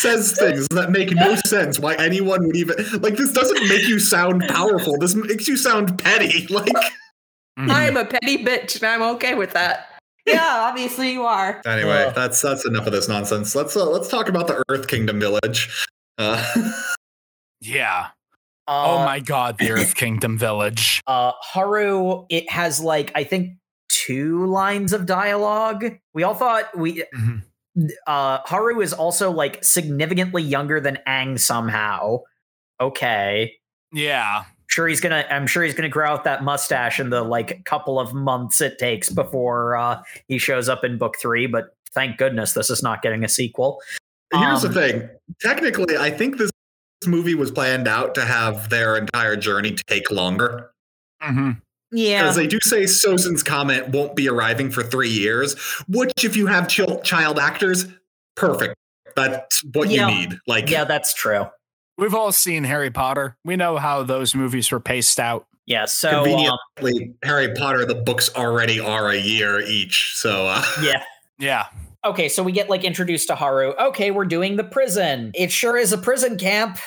says 0.02 0.32
things 0.34 0.68
that 0.70 0.90
make 0.90 1.12
no 1.12 1.36
sense. 1.46 1.80
Why 1.80 1.96
anyone 1.96 2.46
would 2.48 2.56
even 2.56 2.78
like 3.02 3.18
this 3.18 3.32
doesn't 3.32 3.68
make 3.68 3.88
you 3.88 4.00
sound 4.00 4.44
powerful. 4.48 4.98
This 4.98 5.16
makes 5.16 5.48
you 5.48 5.58
sound 5.58 6.00
petty. 6.00 6.48
Like 6.62 6.74
mm-hmm. 7.60 7.72
I'm 7.72 7.98
a 7.98 8.06
petty 8.06 8.44
bitch 8.44 8.76
and 8.76 8.86
I'm 8.86 9.16
okay 9.16 9.36
with 9.36 9.52
that. 9.52 9.91
Yeah, 10.26 10.68
obviously 10.70 11.12
you 11.12 11.24
are. 11.26 11.62
anyway, 11.66 12.06
Ugh. 12.08 12.16
that's 12.16 12.42
that's 12.42 12.66
enough 12.66 12.86
of 12.86 12.94
this 12.94 13.08
nonsense. 13.10 13.56
Let's 13.56 13.76
uh, 13.76 13.90
let's 13.90 14.08
talk 14.08 14.30
about 14.30 14.48
the 14.48 14.64
Earth 14.70 14.88
Kingdom 14.88 15.20
village. 15.20 15.86
Uh, 16.18 16.44
Yeah. 17.62 18.08
Uh, 18.68 18.84
oh 19.02 19.06
my 19.06 19.20
god, 19.20 19.58
the 19.58 19.72
Earth 19.72 19.96
Kingdom 19.96 20.38
village. 20.38 21.02
uh 21.08 21.32
Haru 21.42 22.26
it 22.30 22.50
has 22.50 22.80
like 22.82 23.12
I 23.16 23.24
think 23.24 23.58
two 23.90 24.46
lines 24.48 24.94
of 24.94 25.06
dialogue. 25.06 25.86
We 26.14 26.24
all 26.24 26.34
thought 26.36 26.76
we 26.78 27.04
Mhm. 27.16 27.42
uh 28.08 28.40
Haru 28.46 28.82
is 28.82 28.94
also 28.94 29.32
like 29.32 29.64
significantly 29.64 30.44
younger 30.44 30.80
than 30.80 30.98
Ang 31.06 31.38
somehow. 31.38 32.20
Okay. 32.80 33.58
Yeah. 33.94 34.44
Sure 34.72 34.88
he's 34.88 35.02
gonna 35.02 35.26
I'm 35.30 35.48
sure 35.48 35.64
he's 35.64 35.74
gonna 35.74 35.90
grow 35.90 36.08
out 36.08 36.24
that 36.24 36.44
mustache 36.44 37.00
in 37.00 37.10
the 37.10 37.24
like 37.24 37.66
couple 37.66 38.00
of 38.00 38.14
months 38.14 38.62
it 38.62 38.80
takes 38.80 39.10
before 39.10 39.76
uh 39.76 40.02
he 40.28 40.38
shows 40.38 40.70
up 40.70 40.84
in 40.86 40.98
book 40.98 41.18
three, 41.20 41.46
but 41.46 41.76
thank 41.94 42.18
goodness 42.18 42.54
this 42.54 42.70
is 42.70 42.82
not 42.82 43.02
getting 43.02 43.24
a 43.24 43.30
sequel. 43.30 43.82
here's 44.34 44.64
Um, 44.64 44.72
the 44.74 44.82
thing. 44.82 45.10
Technically, 45.42 45.98
I 45.98 46.10
think 46.10 46.38
this 46.38 46.50
movie 47.06 47.36
was 47.36 47.52
planned 47.52 47.88
out 47.88 48.16
to 48.16 48.24
have 48.24 48.70
their 48.70 48.96
entire 48.96 49.36
journey 49.36 49.76
take 49.88 50.10
longer. 50.10 50.72
Mhm. 51.22 51.60
Yeah. 51.92 52.22
Because 52.22 52.36
they 52.38 52.48
do 52.48 52.60
say 52.62 52.84
Sozin's 52.84 53.44
comment 53.44 53.90
won't 53.90 54.16
be 54.16 54.30
arriving 54.30 54.72
for 54.72 54.84
three 54.84 55.10
years, 55.10 55.56
which, 55.90 56.24
if 56.24 56.38
you 56.38 56.48
have 56.48 56.70
chil- 56.70 57.02
child 57.02 57.38
actors, 57.40 57.88
perfect. 58.38 58.76
That's 59.18 59.62
what 59.74 59.90
Yeah. 59.90 60.08
you 60.08 60.16
need. 60.16 60.40
Like, 60.48 60.70
Yeah, 60.70 60.86
that's 60.86 61.14
true. 61.14 61.48
We've 62.02 62.16
all 62.16 62.32
seen 62.32 62.64
Harry 62.64 62.90
Potter. 62.90 63.38
We 63.46 63.56
know 63.56 63.78
how 63.78 64.02
those 64.02 64.34
movies 64.34 64.72
were 64.72 64.80
paced 64.80 65.20
out. 65.20 65.46
Yeah, 65.68 65.86
so 65.86 66.10
um, 66.10 66.26
conveniently, 66.26 67.14
Harry 67.24 67.54
Potter, 67.54 67.86
the 67.86 67.94
books 67.94 68.36
already 68.36 68.80
are 68.80 69.10
a 69.10 69.18
year 69.18 69.62
each. 69.62 70.14
So, 70.16 70.48
uh, 70.48 70.64
yeah. 70.82 71.04
Yeah. 71.38 71.68
Okay, 72.04 72.28
so 72.28 72.42
we 72.42 72.52
get 72.54 72.72
like 72.72 72.84
introduced 72.84 73.28
to 73.28 73.36
Haru. 73.36 73.74
Okay, 73.80 74.10
we're 74.10 74.26
doing 74.26 74.56
the 74.56 74.64
prison. 74.64 75.32
It 75.36 75.52
sure 75.52 75.78
is 75.78 75.94
a 75.94 75.98
prison 76.00 76.40
camp 76.40 76.80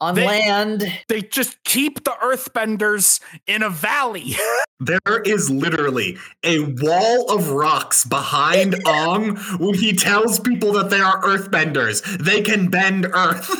on 0.00 0.14
They- 0.14 0.26
land. 0.26 0.90
They 1.08 1.20
just 1.20 1.62
keep 1.64 2.02
the 2.04 2.12
earthbenders 2.22 3.20
in 3.46 3.62
a 3.62 3.68
valley. 3.68 4.34
there 4.80 5.20
is 5.26 5.50
literally 5.50 6.16
a 6.42 6.60
wall 6.80 7.30
of 7.30 7.50
rocks 7.50 8.06
behind 8.06 8.76
Ong 8.86 9.36
when 9.58 9.74
he 9.74 9.92
tells 9.92 10.40
people 10.40 10.72
that 10.72 10.88
they 10.88 11.00
are 11.00 11.20
earthbenders. 11.20 12.02
They 12.18 12.40
can 12.40 12.70
bend 12.70 13.06
earth. 13.12 13.54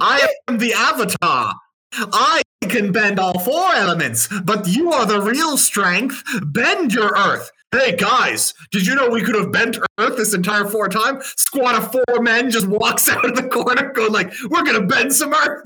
I 0.00 0.28
am 0.48 0.58
the 0.58 0.72
avatar. 0.74 1.54
I 1.94 2.42
can 2.68 2.92
bend 2.92 3.18
all 3.18 3.38
four 3.40 3.74
elements, 3.74 4.28
but 4.44 4.66
you 4.66 4.92
are 4.92 5.06
the 5.06 5.20
real 5.20 5.56
strength. 5.56 6.22
Bend 6.46 6.92
your 6.92 7.16
earth. 7.16 7.50
Hey 7.70 7.96
guys, 7.96 8.52
did 8.70 8.86
you 8.86 8.94
know 8.94 9.08
we 9.08 9.22
could 9.22 9.34
have 9.34 9.50
bent 9.50 9.78
earth 9.98 10.16
this 10.16 10.34
entire 10.34 10.66
four 10.66 10.88
time? 10.88 11.22
Squad 11.22 11.74
of 11.74 11.90
four 11.90 12.20
men 12.20 12.50
just 12.50 12.66
walks 12.66 13.08
out 13.10 13.24
of 13.24 13.34
the 13.34 13.48
corner 13.48 13.92
going 13.92 14.12
like, 14.12 14.32
we're 14.50 14.62
gonna 14.62 14.86
bend 14.86 15.12
some 15.14 15.32
earth. 15.32 15.62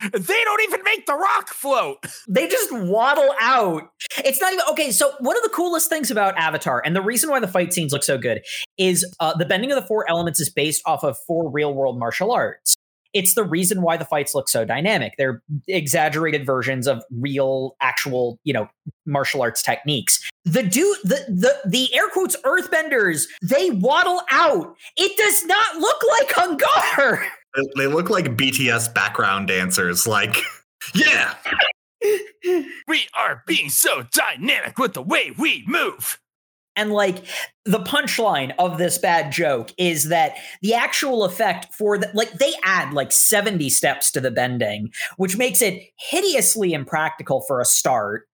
They 0.00 0.44
don't 0.44 0.62
even 0.62 0.82
make 0.84 1.06
the 1.06 1.14
rock 1.14 1.48
float. 1.48 1.98
They 2.28 2.46
just 2.46 2.70
waddle 2.72 3.34
out. 3.40 3.90
It's 4.24 4.40
not 4.40 4.52
even 4.52 4.64
okay. 4.70 4.92
So 4.92 5.12
one 5.18 5.36
of 5.36 5.42
the 5.42 5.48
coolest 5.48 5.88
things 5.88 6.10
about 6.10 6.36
Avatar, 6.36 6.80
and 6.84 6.94
the 6.94 7.02
reason 7.02 7.28
why 7.28 7.40
the 7.40 7.48
fight 7.48 7.72
scenes 7.72 7.92
look 7.92 8.04
so 8.04 8.18
good, 8.18 8.42
is 8.78 9.04
uh, 9.18 9.36
the 9.36 9.44
bending 9.44 9.72
of 9.72 9.76
the 9.76 9.86
four 9.86 10.08
elements 10.08 10.38
is 10.38 10.48
based 10.48 10.82
off 10.86 11.02
of 11.02 11.18
four 11.26 11.50
real 11.50 11.74
world 11.74 11.98
martial 11.98 12.30
arts. 12.30 12.76
It's 13.12 13.34
the 13.34 13.42
reason 13.42 13.82
why 13.82 13.96
the 13.96 14.04
fights 14.04 14.34
look 14.34 14.48
so 14.48 14.64
dynamic. 14.64 15.14
They're 15.18 15.42
exaggerated 15.66 16.46
versions 16.46 16.86
of 16.86 17.02
real, 17.10 17.74
actual, 17.80 18.38
you 18.44 18.52
know, 18.52 18.68
martial 19.06 19.42
arts 19.42 19.62
techniques. 19.62 20.28
The 20.44 20.62
dude, 20.62 20.98
the 21.02 21.24
the 21.28 21.58
the 21.68 21.94
air 21.94 22.08
quotes 22.12 22.36
earthbenders, 22.42 23.24
they 23.42 23.70
waddle 23.70 24.22
out. 24.30 24.76
It 24.96 25.16
does 25.16 25.44
not 25.46 25.76
look 25.78 26.00
like 26.10 26.32
Hung 26.32 26.56
Gar. 26.56 27.26
They- 27.54 27.62
They 27.76 27.86
look 27.86 28.10
like 28.10 28.36
BTS 28.36 28.88
background 28.94 29.48
dancers. 29.48 30.06
Like, 30.06 30.36
yeah, 30.94 31.34
We 32.88 33.06
are 33.18 33.42
being 33.46 33.68
so 33.68 34.04
dynamic 34.12 34.78
with 34.78 34.94
the 34.94 35.02
way 35.02 35.32
we 35.36 35.64
move. 35.66 36.18
And 36.76 36.92
like 36.92 37.24
the 37.66 37.80
punchline 37.80 38.52
of 38.58 38.78
this 38.78 38.96
bad 38.96 39.32
joke 39.32 39.70
is 39.76 40.04
that 40.08 40.36
the 40.62 40.72
actual 40.72 41.24
effect 41.24 41.74
for 41.74 41.98
the 41.98 42.10
like 42.14 42.32
they 42.34 42.52
add 42.64 42.94
like 42.94 43.12
70 43.12 43.68
steps 43.68 44.10
to 44.12 44.20
the 44.20 44.30
bending, 44.30 44.90
which 45.18 45.36
makes 45.36 45.60
it 45.60 45.82
hideously 45.98 46.72
impractical 46.72 47.42
for 47.46 47.60
a 47.60 47.64
start. 47.66 48.26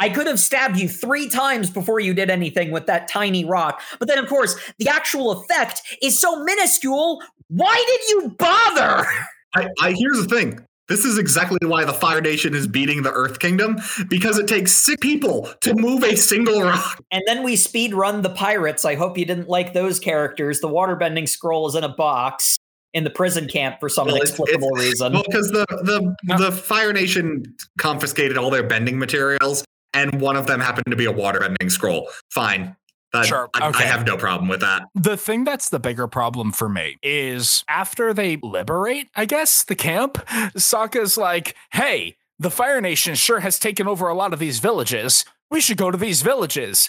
I 0.00 0.10
could 0.10 0.26
have 0.26 0.38
stabbed 0.38 0.78
you 0.78 0.88
three 0.88 1.28
times 1.28 1.70
before 1.70 1.98
you 1.98 2.12
did 2.14 2.30
anything 2.30 2.70
with 2.70 2.86
that 2.86 3.08
tiny 3.08 3.44
rock. 3.44 3.80
But 3.98 4.06
then, 4.06 4.18
of 4.18 4.28
course, 4.28 4.54
the 4.78 4.88
actual 4.88 5.32
effect 5.32 5.80
is 6.02 6.20
so 6.20 6.44
minuscule. 6.44 7.20
Why 7.48 7.84
did 7.86 8.08
you 8.10 8.30
bother? 8.38 9.06
I, 9.54 9.68
I 9.80 9.92
here's 9.92 10.26
the 10.26 10.28
thing. 10.28 10.64
This 10.88 11.04
is 11.04 11.18
exactly 11.18 11.58
why 11.66 11.84
the 11.84 11.92
Fire 11.92 12.22
Nation 12.22 12.54
is 12.54 12.66
beating 12.66 13.02
the 13.02 13.12
Earth 13.12 13.40
Kingdom 13.40 13.76
because 14.08 14.38
it 14.38 14.48
takes 14.48 14.72
six 14.72 14.96
people 15.02 15.50
to 15.60 15.74
move 15.74 16.02
a 16.02 16.16
single 16.16 16.62
rock. 16.62 16.98
And 17.10 17.22
then 17.26 17.42
we 17.42 17.56
speed 17.56 17.92
run 17.92 18.22
the 18.22 18.30
pirates. 18.30 18.86
I 18.86 18.94
hope 18.94 19.18
you 19.18 19.26
didn't 19.26 19.48
like 19.48 19.74
those 19.74 20.00
characters. 20.00 20.60
The 20.60 20.68
waterbending 20.68 21.28
scroll 21.28 21.68
is 21.68 21.74
in 21.74 21.84
a 21.84 21.90
box 21.90 22.58
in 22.94 23.04
the 23.04 23.10
prison 23.10 23.48
camp 23.48 23.80
for 23.80 23.90
some 23.90 24.06
Well, 24.06 24.16
it's- 24.16 24.30
inexplicable 24.30 24.70
reason. 24.70 25.12
Well, 25.12 25.24
because 25.26 25.50
the 25.50 25.66
the 25.82 26.36
the 26.38 26.52
Fire 26.52 26.94
Nation 26.94 27.44
confiscated 27.78 28.38
all 28.38 28.48
their 28.48 28.66
bending 28.66 28.98
materials, 28.98 29.64
and 29.92 30.22
one 30.22 30.36
of 30.36 30.46
them 30.46 30.58
happened 30.58 30.86
to 30.88 30.96
be 30.96 31.04
a 31.04 31.12
waterbending 31.12 31.70
scroll. 31.70 32.08
Fine. 32.30 32.74
That- 33.12 33.26
Sure, 33.26 33.48
I, 33.54 33.68
I 33.68 33.82
have 33.82 34.06
no 34.06 34.16
problem 34.16 34.48
with 34.48 34.60
that. 34.60 34.82
The 34.94 35.16
thing 35.16 35.44
that's 35.44 35.68
the 35.70 35.78
bigger 35.80 36.06
problem 36.06 36.52
for 36.52 36.68
me 36.68 36.96
is 37.02 37.64
after 37.68 38.12
they 38.12 38.36
liberate, 38.42 39.08
I 39.16 39.24
guess, 39.24 39.64
the 39.64 39.74
camp, 39.74 40.14
Sokka's 40.56 41.16
like, 41.16 41.54
hey, 41.72 42.16
the 42.38 42.50
Fire 42.50 42.80
Nation 42.80 43.14
sure 43.14 43.40
has 43.40 43.58
taken 43.58 43.88
over 43.88 44.08
a 44.08 44.14
lot 44.14 44.32
of 44.32 44.38
these 44.38 44.58
villages. 44.58 45.24
We 45.50 45.60
should 45.60 45.78
go 45.78 45.90
to 45.90 45.96
these 45.98 46.22
villages. 46.22 46.88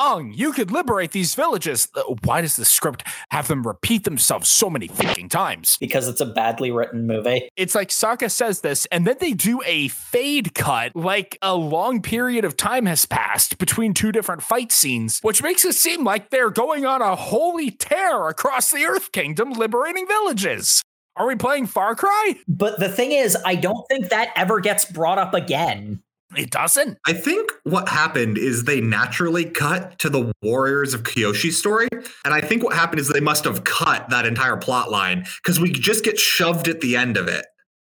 Ung, 0.00 0.32
you 0.32 0.52
could 0.52 0.70
liberate 0.70 1.12
these 1.12 1.34
villages. 1.34 1.86
Uh, 1.94 2.02
Why 2.24 2.40
does 2.40 2.56
the 2.56 2.64
script 2.64 3.06
have 3.30 3.48
them 3.48 3.66
repeat 3.66 4.04
themselves 4.04 4.48
so 4.48 4.70
many 4.70 4.88
fucking 4.88 5.28
times? 5.28 5.76
because 5.78 6.08
it's 6.08 6.22
a 6.22 6.26
badly 6.26 6.70
written 6.70 7.06
movie. 7.06 7.50
It's 7.54 7.74
like 7.74 7.90
Sokka 7.90 8.30
says 8.30 8.62
this, 8.62 8.86
and 8.86 9.06
then 9.06 9.16
they 9.20 9.32
do 9.32 9.60
a 9.66 9.88
fade 9.88 10.54
cut, 10.54 10.96
like 10.96 11.36
a 11.42 11.54
long 11.54 12.00
period 12.00 12.46
of 12.46 12.56
time 12.56 12.86
has 12.86 13.04
passed 13.04 13.58
between 13.58 13.92
two 13.92 14.10
different 14.10 14.42
fight 14.42 14.72
scenes, 14.72 15.18
which 15.20 15.42
makes 15.42 15.66
it 15.66 15.74
seem 15.74 16.02
like 16.02 16.30
they're 16.30 16.48
going 16.48 16.86
on 16.86 17.02
a 17.02 17.14
holy 17.14 17.70
tear 17.70 18.28
across 18.28 18.70
the 18.70 18.86
Earth 18.86 19.12
Kingdom, 19.12 19.52
liberating 19.52 20.06
villages. 20.06 20.82
Are 21.16 21.26
we 21.26 21.36
playing 21.36 21.66
Far 21.66 21.94
Cry? 21.94 22.36
But 22.48 22.78
the 22.78 22.88
thing 22.88 23.12
is, 23.12 23.36
I 23.44 23.54
don't 23.54 23.86
think 23.88 24.08
that 24.08 24.32
ever 24.34 24.60
gets 24.60 24.86
brought 24.86 25.18
up 25.18 25.34
again. 25.34 26.02
It 26.36 26.50
doesn't. 26.50 26.98
I 27.06 27.12
think 27.12 27.50
what 27.64 27.88
happened 27.88 28.38
is 28.38 28.64
they 28.64 28.80
naturally 28.80 29.44
cut 29.44 29.98
to 29.98 30.08
the 30.08 30.32
Warriors 30.42 30.94
of 30.94 31.02
Kyoshi 31.02 31.50
story. 31.50 31.88
And 32.24 32.32
I 32.32 32.40
think 32.40 32.62
what 32.62 32.74
happened 32.74 33.00
is 33.00 33.08
they 33.08 33.20
must 33.20 33.44
have 33.44 33.64
cut 33.64 34.08
that 34.10 34.26
entire 34.26 34.56
plot 34.56 34.90
line 34.90 35.26
because 35.42 35.58
we 35.58 35.72
just 35.72 36.04
get 36.04 36.18
shoved 36.18 36.68
at 36.68 36.80
the 36.80 36.96
end 36.96 37.16
of 37.16 37.26
it. 37.26 37.46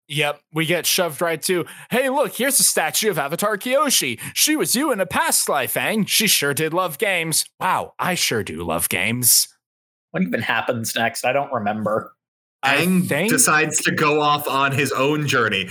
Yep, 0.08 0.42
we 0.54 0.66
get 0.66 0.88
shoved 0.88 1.22
right 1.22 1.40
to, 1.44 1.66
hey, 1.92 2.10
look, 2.10 2.34
here's 2.34 2.60
a 2.60 2.64
statue 2.64 3.12
of 3.12 3.20
Avatar 3.20 3.58
Kyoshi. 3.58 4.20
She 4.34 4.56
was 4.56 4.76
you 4.76 4.92
in 4.92 5.00
a 5.00 5.06
past 5.06 5.48
life, 5.48 5.76
Aang. 5.76 6.08
She 6.08 6.26
sure 6.28 6.56
did 6.56 6.74
love 6.74 6.98
games. 6.98 7.46
Wow, 7.60 7.94
I 8.00 8.16
sure 8.16 8.44
do 8.44 8.64
love 8.64 8.90
games. 8.90 9.48
What 10.10 10.24
even 10.24 10.42
happens 10.42 10.96
next? 10.96 11.26
I 11.26 11.32
don't 11.32 11.54
remember. 11.54 12.16
I 12.64 12.78
Aang 12.78 13.30
decides 13.30 13.78
to 13.84 13.92
go 13.92 14.20
off 14.20 14.48
on 14.48 14.72
his 14.72 14.92
own 14.92 15.28
journey. 15.28 15.70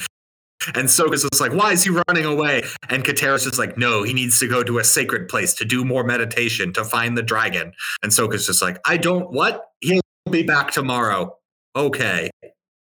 And 0.75 0.89
Sokka's 0.89 1.23
just 1.23 1.41
like, 1.41 1.53
why 1.53 1.73
is 1.73 1.85
he 1.85 1.91
running 1.91 2.25
away? 2.25 2.63
And 2.89 3.05
Katera's 3.05 3.45
just 3.45 3.59
like, 3.59 3.79
no, 3.79 4.03
he 4.03 4.13
needs 4.13 4.39
to 4.41 4.49
go 4.49 4.63
to 4.63 4.79
a 4.79 4.85
sacred 4.85 5.29
place 5.29 5.55
to 5.55 5.65
do 5.65 5.85
more 5.85 6.05
meditation, 6.05 6.73
to 6.75 6.85
find 6.85 7.17
the 7.17 7.23
dragon. 7.23 7.73
And 8.03 8.13
Sokka's 8.13 8.47
just 8.47 8.63
like, 8.63 8.79
I 8.87 8.97
don't, 8.97 9.31
what? 9.33 9.65
He'll 9.81 10.01
be 10.31 10.43
back 10.43 10.71
tomorrow. 10.71 11.37
Okay. 11.77 12.31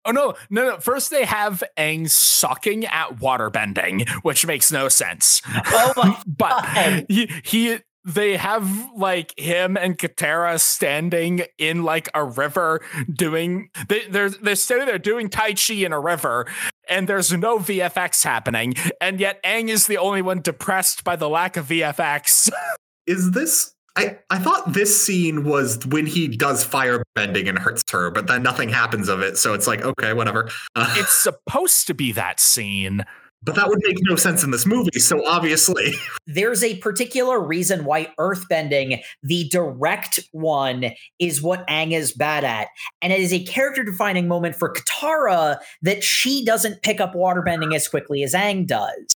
Oh 0.05 0.11
no, 0.11 0.35
no, 0.51 0.69
no. 0.69 0.79
First 0.81 1.11
they 1.11 1.25
have 1.25 1.63
Aang 1.79 2.11
sucking 2.11 2.85
at 2.85 3.17
waterbending, 3.17 4.09
which 4.23 4.45
makes 4.47 4.71
no 4.71 4.89
sense. 4.89 5.41
Oh 5.47 5.93
my 5.97 6.23
but 6.27 6.63
God. 6.63 7.07
he, 7.09 7.31
he 7.43 7.79
they 8.05 8.37
have 8.37 8.69
like 8.95 9.39
him 9.39 9.77
and 9.77 9.97
Katera 9.97 10.61
standing 10.61 11.43
in 11.59 11.85
like 11.85 12.11
a 12.15 12.23
river 12.23 12.83
doing 13.11 13.71
they 13.89 14.07
they're 14.09 14.29
they're 14.29 14.57
standing 14.57 14.87
there 14.87 14.99
doing 14.99 15.31
Tai 15.31 15.55
Chi 15.55 15.75
in 15.75 15.93
a 15.93 16.01
river 16.01 16.47
and 16.89 17.09
there's 17.09 17.33
no 17.33 17.59
VFX 17.59 18.25
happening. 18.25 18.75
And 19.01 19.21
yet 19.21 19.43
Aang 19.43 19.69
is 19.69 19.87
the 19.87 19.99
only 19.99 20.23
one 20.23 20.41
depressed 20.41 21.05
by 21.05 21.17
the 21.17 21.29
lack 21.29 21.57
of 21.57 21.67
VFX. 21.67 22.51
Is 23.07 23.33
this. 23.33 23.75
I, 23.97 24.19
I 24.31 24.39
thought 24.39 24.73
this 24.73 25.05
scene 25.05 25.45
was 25.45 25.87
when 25.87 26.07
he 26.07 26.27
does 26.27 26.65
fire 26.65 27.03
bending 27.15 27.49
and 27.49 27.59
hurts 27.59 27.85
her, 27.93 28.11
but 28.11 28.27
then 28.27 28.43
nothing 28.43 28.71
happens 28.71 29.09
of 29.09 29.21
it. 29.21 29.37
So 29.37 29.53
it's 29.55 29.67
like, 29.67 29.85
okay, 29.85 30.15
whatever. 30.15 30.51
Uh, 30.75 30.93
it's 30.99 31.13
supposed 31.13 31.87
to 31.89 31.95
be 31.95 32.11
that 32.13 32.41
scene. 32.41 33.05
But 33.45 33.55
that 33.55 33.69
would 33.69 33.81
make 33.85 33.99
no 34.03 34.17
sense 34.17 34.43
in 34.43 34.51
this 34.51 34.67
movie. 34.67 34.99
So 34.99 35.27
obviously, 35.27 35.95
There's 36.27 36.65
a 36.65 36.79
particular 36.79 37.41
reason 37.41 37.85
why 37.85 38.13
earthbending, 38.19 39.03
the 39.23 39.49
direct 39.51 40.21
one, 40.33 40.93
is 41.19 41.43
what 41.43 41.67
Aang 41.69 41.93
is 41.93 42.13
bad 42.13 42.45
at. 42.45 42.69
And 43.03 43.13
it 43.13 43.21
is 43.21 43.33
a 43.33 43.45
character 43.45 43.85
defining 43.85 44.27
moment 44.27 44.57
for 44.57 44.73
Katara 44.73 45.59
that 45.83 46.03
she 46.03 46.45
doesn't 46.45 46.83
pick 46.83 47.01
up 47.01 47.15
waterbending 47.15 47.75
as 47.75 47.89
quickly 47.89 48.23
as 48.23 48.33
Aang 48.33 48.67
does. 48.67 49.15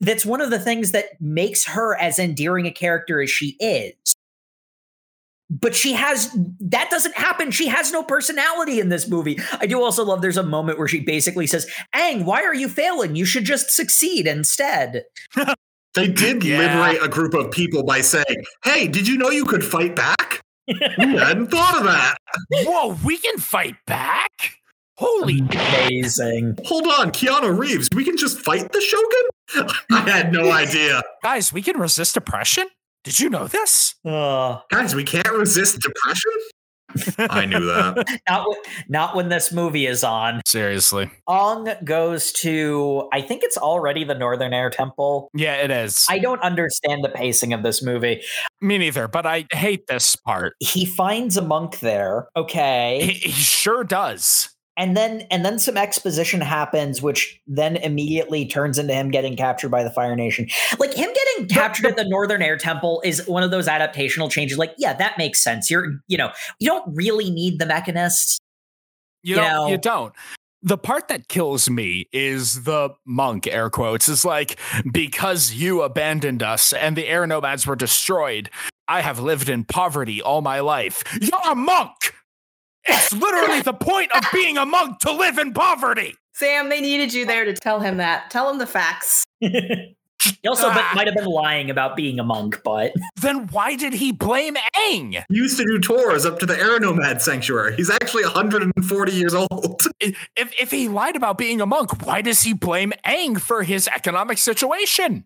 That's 0.00 0.24
one 0.24 0.40
of 0.40 0.50
the 0.50 0.60
things 0.60 0.92
that 0.92 1.20
makes 1.20 1.66
her 1.66 1.96
as 2.00 2.20
endearing 2.20 2.66
a 2.66 2.70
character 2.70 3.20
as 3.20 3.30
she 3.30 3.56
is. 3.58 3.94
But 5.50 5.74
she 5.74 5.94
has 5.94 6.30
that 6.60 6.90
doesn't 6.90 7.16
happen. 7.16 7.50
She 7.50 7.68
has 7.68 7.90
no 7.90 8.02
personality 8.02 8.80
in 8.80 8.90
this 8.90 9.08
movie. 9.08 9.38
I 9.60 9.66
do 9.66 9.82
also 9.82 10.04
love 10.04 10.20
there's 10.20 10.36
a 10.36 10.42
moment 10.42 10.78
where 10.78 10.88
she 10.88 11.00
basically 11.00 11.46
says, 11.46 11.66
Ang, 11.94 12.24
why 12.26 12.42
are 12.42 12.54
you 12.54 12.68
failing? 12.68 13.16
You 13.16 13.24
should 13.24 13.44
just 13.44 13.70
succeed 13.70 14.26
instead. 14.26 15.04
they 15.94 16.08
did 16.08 16.44
Yeah. 16.44 16.58
liberate 16.58 17.02
a 17.02 17.08
group 17.08 17.32
of 17.32 17.50
people 17.50 17.82
by 17.82 18.02
saying, 18.02 18.44
hey, 18.62 18.88
did 18.88 19.08
you 19.08 19.16
know 19.16 19.30
you 19.30 19.46
could 19.46 19.64
fight 19.64 19.96
back? 19.96 20.42
I 20.68 20.74
hadn't 20.98 21.46
thought 21.50 21.78
of 21.78 21.84
that. 21.84 22.16
Whoa, 22.52 22.98
we 23.02 23.16
can 23.16 23.38
fight 23.38 23.76
back? 23.86 24.30
Holy 24.98 25.38
Amazing. 25.40 26.58
Hold 26.66 26.86
on, 26.88 27.10
Keanu 27.12 27.56
Reeves, 27.56 27.88
we 27.94 28.04
can 28.04 28.16
just 28.18 28.38
fight 28.38 28.70
the 28.72 28.80
Shogun? 28.82 29.70
I 29.92 30.00
had 30.10 30.32
no 30.32 30.50
idea. 30.52 31.02
guys, 31.22 31.52
we 31.54 31.62
can 31.62 31.78
resist 31.78 32.16
oppression? 32.18 32.66
Did 33.08 33.20
you 33.20 33.30
know 33.30 33.46
this? 33.46 33.94
Ugh. 34.04 34.60
Guys, 34.70 34.94
we 34.94 35.02
can't 35.02 35.32
resist 35.32 35.80
depression? 35.80 36.30
I 37.18 37.46
knew 37.46 37.64
that. 37.64 38.20
not, 38.28 38.46
when, 38.48 38.58
not 38.88 39.16
when 39.16 39.28
this 39.30 39.50
movie 39.50 39.86
is 39.86 40.04
on. 40.04 40.42
Seriously. 40.46 41.10
Ong 41.26 41.70
goes 41.84 42.32
to, 42.32 43.08
I 43.10 43.22
think 43.22 43.42
it's 43.44 43.56
already 43.56 44.04
the 44.04 44.14
Northern 44.14 44.52
Air 44.52 44.68
Temple. 44.68 45.30
Yeah, 45.32 45.54
it 45.56 45.70
is. 45.70 46.04
I 46.10 46.18
don't 46.18 46.40
understand 46.42 47.02
the 47.02 47.08
pacing 47.08 47.54
of 47.54 47.62
this 47.62 47.82
movie. 47.82 48.22
Me 48.60 48.76
neither, 48.76 49.08
but 49.08 49.24
I 49.24 49.46
hate 49.52 49.86
this 49.86 50.16
part. 50.16 50.52
He 50.60 50.84
finds 50.84 51.38
a 51.38 51.42
monk 51.42 51.80
there. 51.80 52.26
He, 52.34 52.40
Okay. 52.42 53.18
he 53.22 53.30
sure 53.30 53.84
does. 53.84 54.50
And 54.78 54.96
then 54.96 55.26
and 55.30 55.44
then 55.44 55.58
some 55.58 55.76
exposition 55.76 56.40
happens, 56.40 57.02
which 57.02 57.40
then 57.48 57.76
immediately 57.76 58.46
turns 58.46 58.78
into 58.78 58.94
him 58.94 59.10
getting 59.10 59.36
captured 59.36 59.70
by 59.70 59.82
the 59.82 59.90
Fire 59.90 60.14
Nation. 60.14 60.46
Like 60.78 60.94
him 60.94 61.10
getting 61.12 61.48
captured 61.48 61.86
at 61.86 61.96
the 61.96 62.08
Northern 62.08 62.40
Air 62.40 62.56
Temple 62.56 63.02
is 63.04 63.26
one 63.26 63.42
of 63.42 63.50
those 63.50 63.66
adaptational 63.66 64.30
changes. 64.30 64.56
Like, 64.56 64.74
yeah, 64.78 64.92
that 64.94 65.18
makes 65.18 65.42
sense. 65.42 65.68
You're, 65.68 66.00
you 66.06 66.16
know, 66.16 66.30
you 66.60 66.68
don't 66.68 66.94
really 66.94 67.28
need 67.28 67.58
the 67.58 67.64
mechanists. 67.64 68.38
You, 69.24 69.34
You 69.34 69.40
don't, 69.42 69.50
know- 69.52 69.68
you 69.68 69.78
don't. 69.78 70.14
The 70.62 70.78
part 70.78 71.06
that 71.08 71.28
kills 71.28 71.70
me 71.70 72.08
is 72.12 72.64
the 72.64 72.90
monk, 73.04 73.46
air 73.46 73.70
quotes, 73.70 74.08
is 74.08 74.24
like, 74.24 74.58
because 74.90 75.52
you 75.52 75.82
abandoned 75.82 76.42
us 76.42 76.72
and 76.72 76.96
the 76.96 77.06
air 77.06 77.26
nomads 77.28 77.64
were 77.64 77.76
destroyed, 77.76 78.50
I 78.88 79.02
have 79.02 79.20
lived 79.20 79.48
in 79.48 79.64
poverty 79.64 80.20
all 80.20 80.40
my 80.40 80.60
life. 80.60 81.04
You're 81.20 81.52
a 81.52 81.54
monk! 81.54 82.14
It's 82.88 83.12
literally 83.12 83.60
the 83.60 83.72
point 83.74 84.10
of 84.16 84.24
being 84.32 84.56
a 84.58 84.66
monk 84.66 84.98
to 85.00 85.12
live 85.12 85.38
in 85.38 85.52
poverty. 85.52 86.14
Sam, 86.34 86.68
they 86.68 86.80
needed 86.80 87.12
you 87.12 87.26
there 87.26 87.44
to 87.44 87.52
tell 87.54 87.80
him 87.80 87.96
that. 87.98 88.30
Tell 88.30 88.48
him 88.50 88.58
the 88.58 88.66
facts. 88.66 89.24
He 90.42 90.48
also 90.48 90.66
Ah. 90.68 90.92
might 90.96 91.06
have 91.06 91.14
been 91.14 91.26
lying 91.26 91.70
about 91.70 91.94
being 91.94 92.18
a 92.18 92.24
monk, 92.24 92.60
but 92.64 92.92
Then 93.20 93.46
why 93.52 93.76
did 93.76 93.92
he 93.92 94.10
blame 94.10 94.56
Aang? 94.76 95.12
He 95.28 95.36
used 95.36 95.56
to 95.58 95.64
do 95.64 95.78
tours 95.78 96.26
up 96.26 96.40
to 96.40 96.46
the 96.46 96.58
Air 96.58 96.80
Nomad 96.80 97.22
Sanctuary. 97.22 97.76
He's 97.76 97.88
actually 97.88 98.24
140 98.24 99.12
years 99.12 99.32
old. 99.32 99.80
If, 100.00 100.52
if 100.60 100.70
he 100.72 100.88
lied 100.88 101.14
about 101.14 101.38
being 101.38 101.60
a 101.60 101.66
monk, 101.66 102.04
why 102.04 102.20
does 102.22 102.42
he 102.42 102.52
blame 102.52 102.92
Aang 103.06 103.40
for 103.40 103.62
his 103.62 103.86
economic 103.88 104.38
situation? 104.38 105.24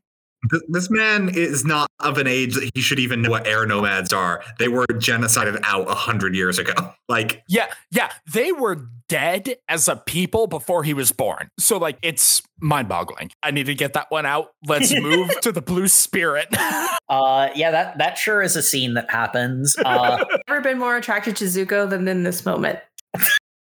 Th- 0.51 0.63
This 0.69 0.91
man 0.91 1.29
is 1.35 1.65
not 1.65 1.89
of 2.01 2.19
an 2.19 2.27
age 2.27 2.55
that 2.55 2.71
he 2.75 2.81
should 2.81 2.99
even 2.99 3.23
know 3.23 3.31
what 3.31 3.47
air 3.47 3.65
nomads 3.67 4.13
are. 4.13 4.43
They 4.59 4.69
were 4.69 4.87
genocided 4.87 5.61
out 5.63 5.83
a 5.83 5.95
100 5.95 6.35
years 6.35 6.59
ago. 6.59 6.73
Like, 7.09 7.43
Yeah, 7.47 7.67
yeah, 7.91 8.11
they 8.33 8.53
were 8.53 8.87
dead 9.09 9.57
as 9.69 9.87
a 9.87 9.97
people 9.97 10.47
before 10.47 10.83
he 10.83 10.95
was 10.95 11.13
born. 11.13 11.49
So, 11.59 11.77
like, 11.77 11.99
it's 12.01 12.41
mind 12.59 12.89
boggling. 12.89 13.31
I 13.43 13.51
need 13.51 13.67
to 13.67 13.75
get 13.75 13.93
that 13.93 14.07
one 14.11 14.25
out. 14.25 14.53
Let's 14.67 14.95
move 14.99 15.29
to 15.43 15.53
the 15.53 15.61
blue 15.61 15.89
spirit. 15.89 16.47
uh 17.11 17.49
yeah, 17.55 17.71
that 17.71 17.99
that 17.99 18.17
sure 18.17 18.41
is 18.41 18.57
a 18.57 18.63
scene 18.63 18.95
that 18.95 19.11
happens. 19.11 19.77
Uh 19.85 20.25
Never 20.49 20.63
been 20.63 20.79
more 20.79 20.97
attracted 20.97 21.37
to 21.37 21.45
Zuko 21.45 21.91
than 21.91 22.09
in 22.09 22.23
this 22.23 22.47
moment. 22.47 22.79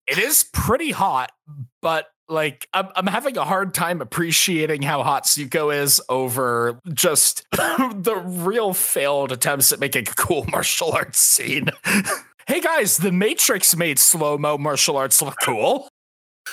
it 0.07 0.17
is 0.17 0.43
pretty 0.51 0.89
hot, 0.91 1.31
but 1.83 2.07
like, 2.29 2.67
I'm, 2.73 2.89
I'm 2.95 3.07
having 3.07 3.37
a 3.37 3.43
hard 3.43 3.73
time 3.73 4.01
appreciating 4.01 4.81
how 4.81 5.03
hot 5.03 5.25
Zuko 5.25 5.75
is 5.75 6.01
over 6.09 6.79
just 6.93 7.45
the 7.51 8.21
real 8.25 8.73
failed 8.73 9.31
attempts 9.31 9.71
at 9.71 9.79
making 9.79 10.07
a 10.07 10.13
cool 10.15 10.45
martial 10.51 10.91
arts 10.91 11.19
scene. 11.19 11.69
hey 12.47 12.61
guys, 12.61 12.97
the 12.97 13.11
Matrix 13.11 13.75
made 13.75 13.99
slow 13.99 14.37
mo 14.37 14.57
martial 14.57 14.97
arts 14.97 15.21
look 15.21 15.35
cool. 15.43 15.87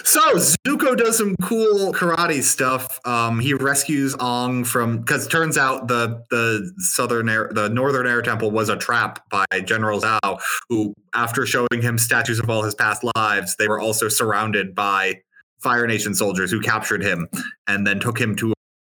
So 0.03 0.21
Zuko 0.67 0.97
does 0.97 1.19
some 1.19 1.37
cool 1.43 1.93
karate 1.93 2.43
stuff. 2.43 2.99
Um, 3.07 3.39
he 3.39 3.55
rescues 3.55 4.17
Ong 4.19 4.65
from 4.65 4.99
because 4.99 5.29
turns 5.29 5.57
out 5.57 5.87
the 5.87 6.25
the 6.31 6.73
southern 6.79 7.29
air, 7.29 7.49
the 7.53 7.69
northern 7.69 8.07
air 8.07 8.21
temple 8.21 8.51
was 8.51 8.69
a 8.69 8.77
trap 8.77 9.21
by 9.31 9.45
General 9.65 10.01
Zhao, 10.01 10.41
who 10.69 10.95
after 11.15 11.47
showing 11.47 11.81
him 11.81 11.97
statues 11.97 12.41
of 12.41 12.51
all 12.51 12.65
his 12.65 12.75
past 12.75 13.05
lives, 13.15 13.55
they 13.61 13.69
were 13.69 13.79
also 13.79 14.09
surrounded 14.09 14.75
by 14.75 15.21
Fire 15.65 15.87
Nation 15.87 16.15
soldiers 16.15 16.51
who 16.51 16.61
captured 16.61 17.03
him 17.03 17.27
and 17.67 17.87
then 17.87 17.99
took 17.99 18.21
him 18.21 18.37
to 18.37 18.53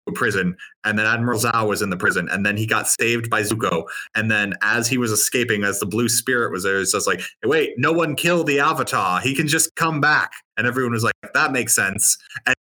a 0.08 0.12
prison. 0.12 0.56
And 0.84 0.98
then 0.98 1.06
Admiral 1.06 1.38
Zhao 1.38 1.68
was 1.68 1.80
in 1.80 1.90
the 1.90 1.96
prison, 1.96 2.28
and 2.30 2.44
then 2.44 2.56
he 2.56 2.66
got 2.66 2.88
saved 2.88 3.30
by 3.30 3.42
Zuko. 3.42 3.84
And 4.14 4.30
then 4.30 4.54
as 4.62 4.88
he 4.88 4.98
was 4.98 5.10
escaping, 5.12 5.64
as 5.64 5.78
the 5.80 5.86
blue 5.86 6.08
spirit 6.08 6.52
was 6.52 6.64
there, 6.64 6.80
it's 6.80 6.92
just 6.92 7.06
like, 7.06 7.22
wait, 7.44 7.74
no 7.78 7.92
one 7.92 8.16
killed 8.16 8.48
the 8.48 8.60
Avatar. 8.60 9.20
He 9.20 9.34
can 9.34 9.46
just 9.46 9.74
come 9.76 10.00
back. 10.00 10.32
And 10.56 10.66
everyone 10.66 10.92
was 10.92 11.04
like, 11.04 11.14
that 11.34 11.52
makes 11.52 11.74
sense. 11.74 12.18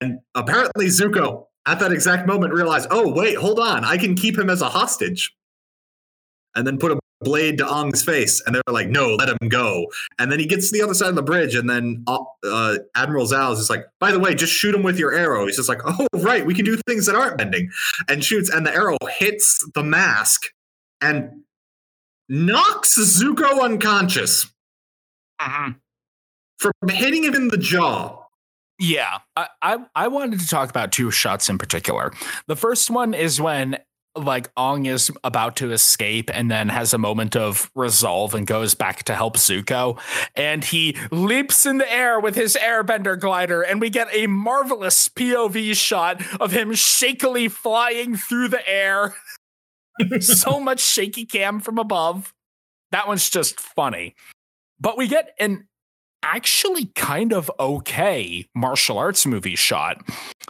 And 0.01 0.21
apparently 0.35 0.87
Zuko 0.87 1.47
at 1.67 1.81
that 1.81 1.93
exact 1.93 2.27
moment 2.27 2.55
realized, 2.55 2.89
oh 2.91 3.13
wait, 3.13 3.37
hold 3.37 3.59
on, 3.59 3.85
I 3.85 3.99
can 3.99 4.15
keep 4.15 4.39
him 4.39 4.49
as 4.49 4.63
a 4.63 4.69
hostage. 4.69 5.35
And 6.55 6.67
then 6.67 6.79
put 6.79 6.93
a 6.93 6.99
blade 7.21 7.59
to 7.59 7.67
Ong's 7.67 8.03
face, 8.03 8.41
and 8.45 8.55
they're 8.55 8.63
like, 8.71 8.89
"No, 8.89 9.15
let 9.15 9.29
him 9.29 9.49
go." 9.49 9.87
And 10.19 10.31
then 10.31 10.39
he 10.39 10.47
gets 10.47 10.71
to 10.71 10.79
the 10.79 10.83
other 10.85 10.95
side 10.95 11.09
of 11.09 11.15
the 11.15 11.23
bridge, 11.23 11.55
and 11.55 11.69
then 11.69 12.05
uh, 12.07 12.19
uh, 12.45 12.77
Admiral 12.95 13.27
Zhao 13.27 13.53
is 13.53 13.59
just 13.59 13.71
like, 13.71 13.87
"By 14.01 14.13
the 14.13 14.19
way, 14.19 14.35
just 14.35 14.53
shoot 14.53 14.75
him 14.75 14.83
with 14.83 14.99
your 14.99 15.13
arrow." 15.15 15.47
He's 15.47 15.57
just 15.57 15.69
like, 15.69 15.81
"Oh, 15.85 16.07
right, 16.15 16.45
we 16.47 16.55
can 16.55 16.65
do 16.65 16.77
things 16.87 17.07
that 17.07 17.15
aren't 17.15 17.39
bending," 17.39 17.71
and 18.09 18.25
shoots, 18.25 18.51
and 18.51 18.67
the 18.67 18.73
arrow 18.75 18.97
hits 19.19 19.59
the 19.75 19.83
mask 19.83 20.43
and 21.01 21.43
knocks 22.29 22.99
Zuko 22.99 23.63
unconscious 23.63 24.47
Mm-hmm. 25.41 25.73
from 26.59 26.73
hitting 26.89 27.23
him 27.23 27.35
in 27.35 27.49
the 27.49 27.57
jaw. 27.57 28.25
Yeah, 28.81 29.19
I, 29.37 29.49
I 29.63 29.79
I 29.95 30.09
wanted 30.09 30.41
to 30.41 30.47
talk 30.49 30.69
about 30.69 30.91
two 30.93 31.11
shots 31.13 31.49
in 31.49 31.59
particular. 31.59 32.13
The 32.49 32.57
first 32.57 32.91
one 32.91 33.15
is 33.15 33.41
when 33.41 33.79
like 34.25 34.51
Ong 34.57 34.87
is 34.87 35.11
about 35.25 35.57
to 35.57 35.73
escape 35.73 36.31
and 36.33 36.51
then 36.51 36.69
has 36.69 36.93
a 36.93 36.99
moment 36.99 37.37
of 37.37 37.71
resolve 37.75 38.35
and 38.35 38.47
goes 38.47 38.75
back 38.75 39.05
to 39.05 39.15
help 39.15 39.37
Zuko. 39.37 39.99
And 40.35 40.65
he 40.65 40.97
leaps 41.11 41.67
in 41.67 41.79
the 41.79 41.93
air 41.93 42.21
with 42.21 42.35
his 42.35 42.57
airbender 42.61 43.19
glider, 43.19 43.63
and 43.63 43.81
we 43.81 43.91
get 43.91 44.09
a 44.13 44.27
marvelous 44.27 45.09
POV 45.09 45.75
shot 45.75 46.23
of 46.41 46.53
him 46.53 46.75
shakily 46.75 47.49
flying 47.49 48.17
through 48.17 48.49
the 48.49 48.69
air. 48.69 49.15
so 50.21 50.61
much 50.61 50.81
shaky 50.81 51.27
cam 51.27 51.61
from 51.61 51.79
above. 51.79 52.33
That 52.93 53.09
one's 53.09 53.29
just 53.29 53.61
funny. 53.61 54.15
But 54.81 54.97
we 54.97 55.09
get 55.09 55.35
an 55.39 55.69
actually 56.23 56.87
kind 56.95 57.33
of 57.33 57.51
okay 57.59 58.47
martial 58.55 58.99
arts 58.99 59.25
movie 59.25 59.57
shot 59.57 60.03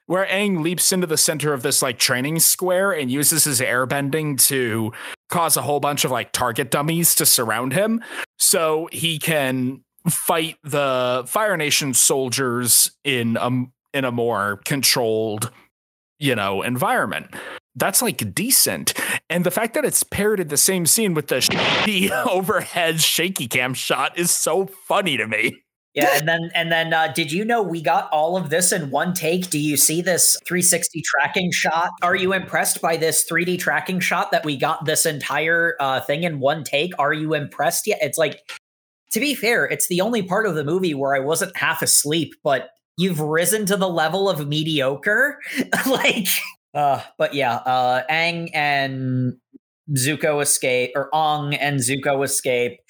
where 0.06 0.26
Aang 0.26 0.62
leaps 0.62 0.90
into 0.92 1.06
the 1.06 1.18
center 1.18 1.52
of 1.52 1.62
this 1.62 1.82
like 1.82 1.98
training 1.98 2.38
square 2.40 2.92
and 2.92 3.10
uses 3.10 3.44
his 3.44 3.60
airbending 3.60 4.40
to 4.48 4.92
cause 5.28 5.56
a 5.56 5.62
whole 5.62 5.80
bunch 5.80 6.04
of 6.04 6.10
like 6.10 6.32
target 6.32 6.70
dummies 6.70 7.14
to 7.14 7.26
surround 7.26 7.72
him 7.72 8.02
so 8.38 8.88
he 8.90 9.18
can 9.18 9.82
fight 10.08 10.56
the 10.64 11.24
Fire 11.26 11.56
Nation 11.56 11.92
soldiers 11.94 12.90
in 13.04 13.36
a 13.36 13.50
in 13.92 14.04
a 14.04 14.12
more 14.12 14.60
controlled 14.64 15.50
you 16.18 16.34
know 16.34 16.62
environment 16.62 17.34
that's 17.78 18.02
like 18.02 18.34
decent 18.34 18.94
and 19.30 19.44
the 19.44 19.50
fact 19.50 19.74
that 19.74 19.84
it's 19.84 20.02
in 20.02 20.48
the 20.48 20.56
same 20.56 20.86
scene 20.86 21.14
with 21.14 21.28
the 21.28 21.36
shitty 21.36 22.10
overhead 22.26 23.00
shaky 23.00 23.46
cam 23.46 23.74
shot 23.74 24.16
is 24.18 24.30
so 24.30 24.66
funny 24.66 25.16
to 25.16 25.26
me 25.26 25.62
Yeah, 25.94 26.18
and 26.18 26.28
then 26.28 26.50
and 26.54 26.70
then 26.70 26.92
uh, 26.92 27.12
did 27.12 27.32
you 27.32 27.44
know 27.44 27.62
we 27.62 27.82
got 27.82 28.08
all 28.12 28.36
of 28.36 28.50
this 28.50 28.72
in 28.72 28.90
one 28.90 29.14
take? 29.14 29.50
Do 29.50 29.58
you 29.58 29.76
see 29.76 30.00
this 30.00 30.38
360 30.46 31.02
tracking 31.02 31.50
shot? 31.50 31.90
Are 32.02 32.14
you 32.14 32.34
impressed 32.34 32.80
by 32.80 32.96
this 32.96 33.26
3D 33.28 33.58
tracking 33.58 33.98
shot 33.98 34.30
that 34.30 34.44
we 34.44 34.56
got 34.56 34.84
this 34.84 35.06
entire 35.06 35.76
uh, 35.80 36.00
thing 36.00 36.22
in 36.22 36.38
one 36.38 36.62
take? 36.62 36.92
Are 37.00 37.12
you 37.12 37.34
impressed 37.34 37.86
yet? 37.86 37.98
It's 38.00 38.18
like 38.18 38.42
to 39.12 39.20
be 39.20 39.34
fair, 39.34 39.64
it's 39.64 39.88
the 39.88 40.00
only 40.00 40.22
part 40.22 40.46
of 40.46 40.54
the 40.54 40.64
movie 40.64 40.94
where 40.94 41.14
I 41.14 41.20
wasn't 41.20 41.56
half 41.56 41.82
asleep, 41.82 42.34
but 42.44 42.70
you've 42.96 43.20
risen 43.20 43.66
to 43.66 43.76
the 43.76 43.88
level 43.88 44.28
of 44.28 44.46
mediocre. 44.46 45.38
like 45.86 46.28
uh 46.78 47.02
but 47.18 47.34
yeah, 47.34 47.56
uh 47.56 48.02
Aang 48.10 48.50
and 48.54 49.34
Zuko 49.96 50.42
escape 50.42 50.92
or 50.94 51.08
Ong 51.14 51.54
and 51.54 51.80
Zuko 51.80 52.24
escape. 52.24 52.80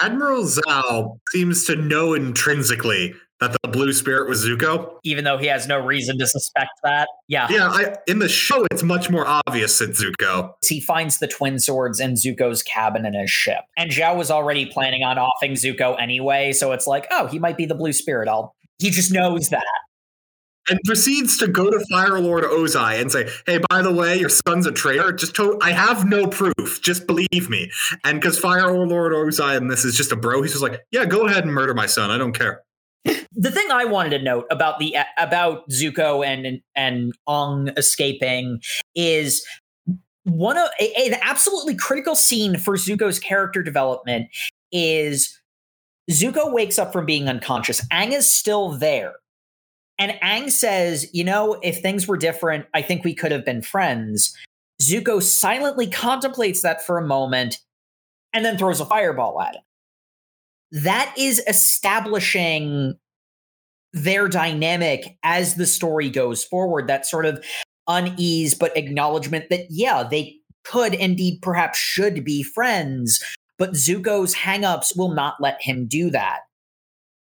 Admiral 0.00 0.44
Zhao 0.44 1.18
seems 1.30 1.64
to 1.66 1.76
know 1.76 2.12
intrinsically 2.14 3.14
that 3.40 3.56
the 3.62 3.68
blue 3.68 3.92
spirit 3.92 4.28
was 4.28 4.44
Zuko. 4.44 4.92
even 5.04 5.24
though 5.24 5.36
he 5.36 5.46
has 5.46 5.66
no 5.66 5.78
reason 5.78 6.18
to 6.18 6.26
suspect 6.26 6.70
that. 6.82 7.08
Yeah. 7.28 7.46
Yeah, 7.50 7.68
I, 7.68 7.94
in 8.06 8.18
the 8.18 8.28
show, 8.28 8.66
it's 8.70 8.82
much 8.82 9.10
more 9.10 9.26
obvious 9.26 9.80
it's 9.80 10.02
Zuko. 10.02 10.52
He 10.64 10.80
finds 10.80 11.18
the 11.18 11.26
twin 11.26 11.58
swords 11.58 12.00
in 12.00 12.14
Zuko's 12.14 12.62
cabin 12.62 13.04
in 13.04 13.12
his 13.14 13.30
ship. 13.30 13.60
And 13.76 13.90
Zhao 13.90 14.16
was 14.16 14.30
already 14.30 14.66
planning 14.66 15.02
on 15.02 15.18
offing 15.18 15.52
Zuko 15.52 16.00
anyway, 16.00 16.52
so 16.52 16.72
it's 16.72 16.86
like, 16.86 17.06
oh, 17.10 17.26
he 17.26 17.38
might 17.38 17.56
be 17.58 17.66
the 17.66 17.74
blue 17.74 17.92
spirit. 17.92 18.28
I'll 18.28 18.54
he 18.78 18.90
just 18.90 19.12
knows 19.12 19.48
that. 19.50 19.64
And 20.68 20.80
proceeds 20.84 21.38
to 21.38 21.46
go 21.48 21.70
to 21.70 21.84
Fire 21.90 22.18
Lord 22.20 22.44
Ozai 22.44 23.00
and 23.00 23.10
say, 23.12 23.28
"Hey, 23.46 23.60
by 23.70 23.82
the 23.82 23.92
way, 23.92 24.18
your 24.18 24.28
son's 24.28 24.66
a 24.66 24.72
traitor. 24.72 25.12
Just 25.12 25.34
to- 25.36 25.58
I 25.62 25.70
have 25.72 26.04
no 26.06 26.26
proof. 26.26 26.80
Just 26.82 27.06
believe 27.06 27.48
me." 27.48 27.70
And 28.04 28.20
because 28.20 28.38
Fire 28.38 28.70
Lord 28.72 29.12
Ozai 29.12 29.56
and 29.56 29.70
this 29.70 29.84
is 29.84 29.96
just 29.96 30.12
a 30.12 30.16
bro, 30.16 30.42
he's 30.42 30.52
just 30.52 30.62
like, 30.62 30.80
"Yeah, 30.90 31.04
go 31.04 31.26
ahead 31.26 31.44
and 31.44 31.52
murder 31.54 31.74
my 31.74 31.86
son. 31.86 32.10
I 32.10 32.18
don't 32.18 32.32
care." 32.32 32.62
The 33.32 33.50
thing 33.50 33.70
I 33.70 33.84
wanted 33.84 34.10
to 34.10 34.22
note 34.22 34.46
about 34.50 34.78
the 34.78 34.96
about 35.18 35.68
Zuko 35.70 36.26
and 36.26 36.60
and 36.74 37.12
Ong 37.26 37.70
escaping 37.76 38.60
is 38.96 39.46
one 40.24 40.58
of 40.58 40.68
a, 40.80 41.06
an 41.06 41.18
absolutely 41.22 41.76
critical 41.76 42.16
scene 42.16 42.58
for 42.58 42.74
Zuko's 42.76 43.20
character 43.20 43.62
development 43.62 44.28
is 44.72 45.38
Zuko 46.10 46.52
wakes 46.52 46.78
up 46.78 46.92
from 46.92 47.06
being 47.06 47.28
unconscious. 47.28 47.80
Aang 47.88 48.12
is 48.12 48.26
still 48.26 48.70
there. 48.70 49.14
And 49.98 50.12
Aang 50.22 50.50
says, 50.50 51.06
you 51.12 51.24
know, 51.24 51.58
if 51.62 51.80
things 51.80 52.06
were 52.06 52.16
different, 52.16 52.66
I 52.74 52.82
think 52.82 53.04
we 53.04 53.14
could 53.14 53.32
have 53.32 53.44
been 53.44 53.62
friends. 53.62 54.36
Zuko 54.82 55.22
silently 55.22 55.86
contemplates 55.86 56.62
that 56.62 56.84
for 56.84 56.98
a 56.98 57.06
moment 57.06 57.60
and 58.32 58.44
then 58.44 58.58
throws 58.58 58.80
a 58.80 58.84
fireball 58.84 59.40
at 59.40 59.54
him. 59.56 59.62
That 60.82 61.14
is 61.16 61.42
establishing 61.48 62.94
their 63.92 64.28
dynamic 64.28 65.16
as 65.22 65.54
the 65.54 65.66
story 65.66 66.10
goes 66.10 66.44
forward. 66.44 66.88
That 66.88 67.06
sort 67.06 67.24
of 67.24 67.42
unease, 67.88 68.54
but 68.54 68.76
acknowledgement 68.76 69.48
that, 69.48 69.66
yeah, 69.70 70.02
they 70.02 70.36
could 70.64 70.94
indeed 70.94 71.38
perhaps 71.40 71.78
should 71.78 72.24
be 72.24 72.42
friends, 72.42 73.22
but 73.56 73.70
Zuko's 73.70 74.34
hangups 74.34 74.96
will 74.96 75.14
not 75.14 75.36
let 75.40 75.62
him 75.62 75.86
do 75.86 76.10
that. 76.10 76.40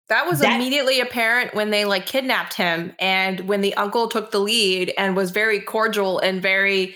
That 0.10 0.28
was 0.28 0.40
That- 0.40 0.56
immediately 0.56 1.00
apparent 1.00 1.54
when 1.54 1.70
they 1.70 1.86
like 1.86 2.06
kidnapped 2.06 2.56
him 2.56 2.94
and 3.00 3.42
when 3.42 3.62
the 3.62 3.74
uncle 3.76 4.08
took 4.08 4.32
the 4.32 4.40
lead 4.40 4.94
and 4.98 5.16
was 5.16 5.32
very 5.32 5.60
cordial 5.60 6.20
and 6.20 6.42
very 6.42 6.96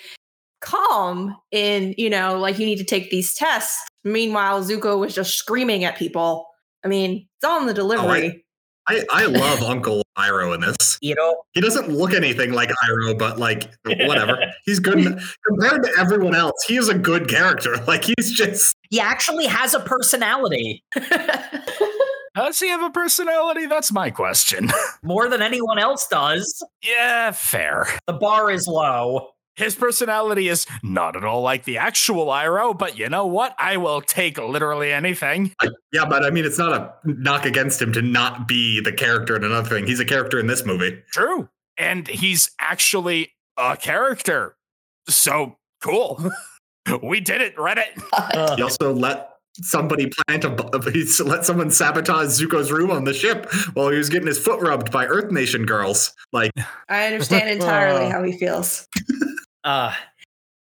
calm 0.62 1.36
in, 1.52 1.94
you 1.98 2.10
know, 2.10 2.40
like 2.40 2.58
you 2.58 2.66
need 2.66 2.78
to 2.78 2.84
take 2.84 3.12
these 3.12 3.36
tests. 3.36 3.78
Meanwhile, 4.04 4.64
Zuko 4.64 4.98
was 5.00 5.14
just 5.14 5.38
screaming 5.38 5.84
at 5.84 5.98
people. 5.98 6.48
I 6.84 6.88
mean, 6.88 7.28
it's 7.38 7.44
all 7.44 7.60
in 7.60 7.68
the 7.68 7.74
oh, 7.74 7.76
delivery. 7.76 8.44
I, 8.88 9.04
I 9.12 9.26
love 9.26 9.62
Uncle 9.62 10.04
Iroh 10.18 10.56
in 10.56 10.62
this. 10.62 10.76
You 11.04 11.16
know, 11.16 11.44
He 11.52 11.60
doesn't 11.60 11.90
look 11.90 12.14
anything 12.14 12.54
like 12.54 12.70
Iroh, 12.88 13.20
but 13.20 13.38
like 13.38 13.70
whatever. 13.84 14.38
He's 14.66 14.80
good 14.80 15.20
compared 15.46 15.84
to 15.84 15.92
everyone 16.00 16.34
else. 16.34 16.54
He 16.66 16.78
is 16.78 16.88
a 16.88 16.98
good 16.98 17.28
character. 17.28 17.76
Like 17.88 18.06
he's 18.06 18.32
just 18.32 18.74
he 18.90 19.02
actually 19.02 19.46
has 19.46 19.74
a 19.74 19.82
personality 19.82 20.82
Does 22.36 22.60
he 22.60 22.68
have 22.70 22.82
a 22.82 22.90
personality? 22.90 23.68
That's 23.68 23.92
my 23.92 24.10
question. 24.10 24.70
more 25.04 25.30
than 25.30 25.42
anyone 25.42 25.78
else 25.80 26.08
does. 26.10 26.64
yeah, 26.84 27.32
fair. 27.32 27.88
The 28.08 28.14
bar 28.14 28.50
is 28.52 28.68
low. 28.68 29.30
His 29.56 29.76
personality 29.76 30.48
is 30.48 30.66
not 30.82 31.16
at 31.16 31.24
all 31.24 31.44
like 31.44 31.64
the 31.64 31.78
actual 31.78 32.26
Iroh, 32.26 32.76
but 32.76 32.98
you 32.98 33.08
know 33.08 33.28
what? 33.28 33.54
I 33.60 33.78
will 33.78 34.02
take 34.02 34.40
literally 34.40 34.92
anything. 34.92 35.54
yeah, 35.92 36.06
but 36.06 36.26
I 36.26 36.32
mean, 36.32 36.44
it's 36.44 36.58
not 36.58 36.74
a 36.74 36.94
knock 37.06 37.46
against 37.46 37.80
him 37.80 37.94
to 37.94 38.02
not 38.02 38.48
be 38.48 38.80
the 38.82 38.92
character 38.92 39.36
in 39.36 39.44
another 39.44 39.70
thing. 39.70 39.86
He's 39.86 40.00
a 40.00 40.06
character 40.06 40.40
in 40.40 40.48
this 40.48 40.66
movie. 40.66 41.04
True. 41.12 41.50
And 41.78 42.08
he's 42.08 42.50
actually 42.60 43.34
a 43.56 43.78
character. 43.78 44.56
So 45.08 45.58
cool. 45.82 46.32
we 47.04 47.20
did 47.20 47.42
it, 47.42 47.56
Reddit. 47.56 48.56
He 48.56 48.64
also 48.64 48.92
let 48.92 49.33
somebody 49.62 50.10
plant 50.28 50.44
a 50.44 50.50
bu- 50.50 50.92
he 50.92 51.06
let 51.24 51.46
someone 51.46 51.72
sabotage 51.72 52.30
Zuko's 52.30 52.72
room 52.72 52.92
on 52.92 53.04
the 53.04 53.14
ship 53.14 53.52
while 53.74 53.90
he 53.90 53.98
was 53.98 54.10
getting 54.10 54.28
his 54.28 54.40
foot 54.40 54.62
rubbed 54.62 54.92
by 54.92 55.06
Earth 55.06 55.32
Nation 55.32 55.66
girls. 55.66 56.14
Like, 56.32 56.52
I 56.90 57.06
understand 57.08 57.50
entirely 57.50 58.10
how 58.10 58.24
he 58.24 58.32
feels. 58.38 58.88
Uh 59.64 59.94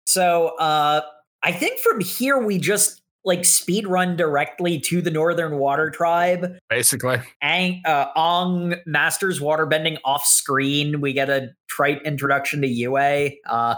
so 0.07 0.57
uh 0.59 1.03
I 1.43 1.53
think 1.53 1.81
from 1.81 2.01
here 2.01 2.39
we 2.39 2.59
just 2.59 3.01
like 3.25 3.45
speed 3.45 3.87
run 3.87 4.17
directly 4.17 4.79
to 4.79 5.01
the 5.01 5.11
Northern 5.11 5.59
Water 5.59 5.91
Tribe. 5.91 6.59
Basically. 6.69 7.19
Aang, 7.43 7.81
uh, 7.87 8.09
Ong 8.17 8.75
masters 8.87 9.41
waterbending 9.41 9.99
off 10.05 10.27
screen. 10.27 11.01
We 11.01 11.15
get 11.15 11.31
a 11.31 11.49
trite 11.69 12.03
introduction 12.05 12.61
to 12.61 12.69
Yue. 12.69 12.97
Uh, 12.97 13.77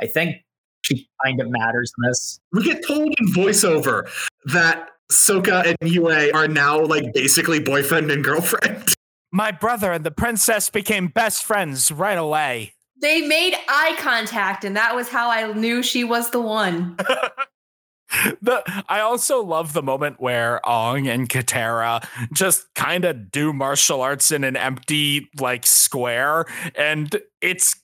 I 0.00 0.06
think 0.06 0.43
she 0.84 1.08
kind 1.24 1.40
of 1.40 1.50
matters 1.50 1.92
in 1.98 2.08
this. 2.08 2.38
We 2.52 2.64
get 2.64 2.86
told 2.86 3.14
in 3.18 3.26
voiceover 3.32 4.08
that 4.46 4.90
Sokka 5.10 5.74
and 5.80 5.90
Yue 5.90 6.08
are 6.08 6.48
now 6.48 6.84
like 6.84 7.12
basically 7.12 7.60
boyfriend 7.60 8.10
and 8.10 8.22
girlfriend. 8.22 8.84
My 9.32 9.50
brother 9.50 9.92
and 9.92 10.04
the 10.04 10.12
princess 10.12 10.70
became 10.70 11.08
best 11.08 11.42
friends 11.42 11.90
right 11.90 12.18
away. 12.18 12.74
They 13.02 13.26
made 13.26 13.56
eye 13.68 13.96
contact, 13.98 14.64
and 14.64 14.76
that 14.76 14.94
was 14.94 15.08
how 15.08 15.28
I 15.28 15.52
knew 15.52 15.82
she 15.82 16.04
was 16.04 16.30
the 16.30 16.40
one. 16.40 16.96
the 18.40 18.62
I 18.88 19.00
also 19.00 19.42
love 19.42 19.72
the 19.72 19.82
moment 19.82 20.20
where 20.20 20.60
Ong 20.68 21.08
and 21.08 21.28
Katara 21.28 22.06
just 22.32 22.72
kind 22.74 23.04
of 23.04 23.32
do 23.32 23.52
martial 23.52 24.00
arts 24.00 24.30
in 24.30 24.44
an 24.44 24.56
empty 24.56 25.28
like 25.40 25.66
square 25.66 26.46
and 26.76 27.20
it's 27.40 27.74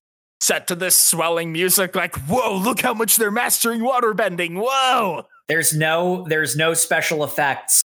set 0.41 0.67
to 0.67 0.75
this 0.75 0.99
swelling 0.99 1.53
music 1.53 1.95
like 1.95 2.17
whoa 2.23 2.57
look 2.57 2.81
how 2.81 2.95
much 2.95 3.17
they're 3.17 3.31
mastering 3.31 3.81
waterbending 3.81 4.55
whoa 4.61 5.23
There's 5.49 5.75
no 5.75 6.25
there's 6.29 6.57
no 6.57 6.75
special 6.75 7.25
effects. 7.25 7.83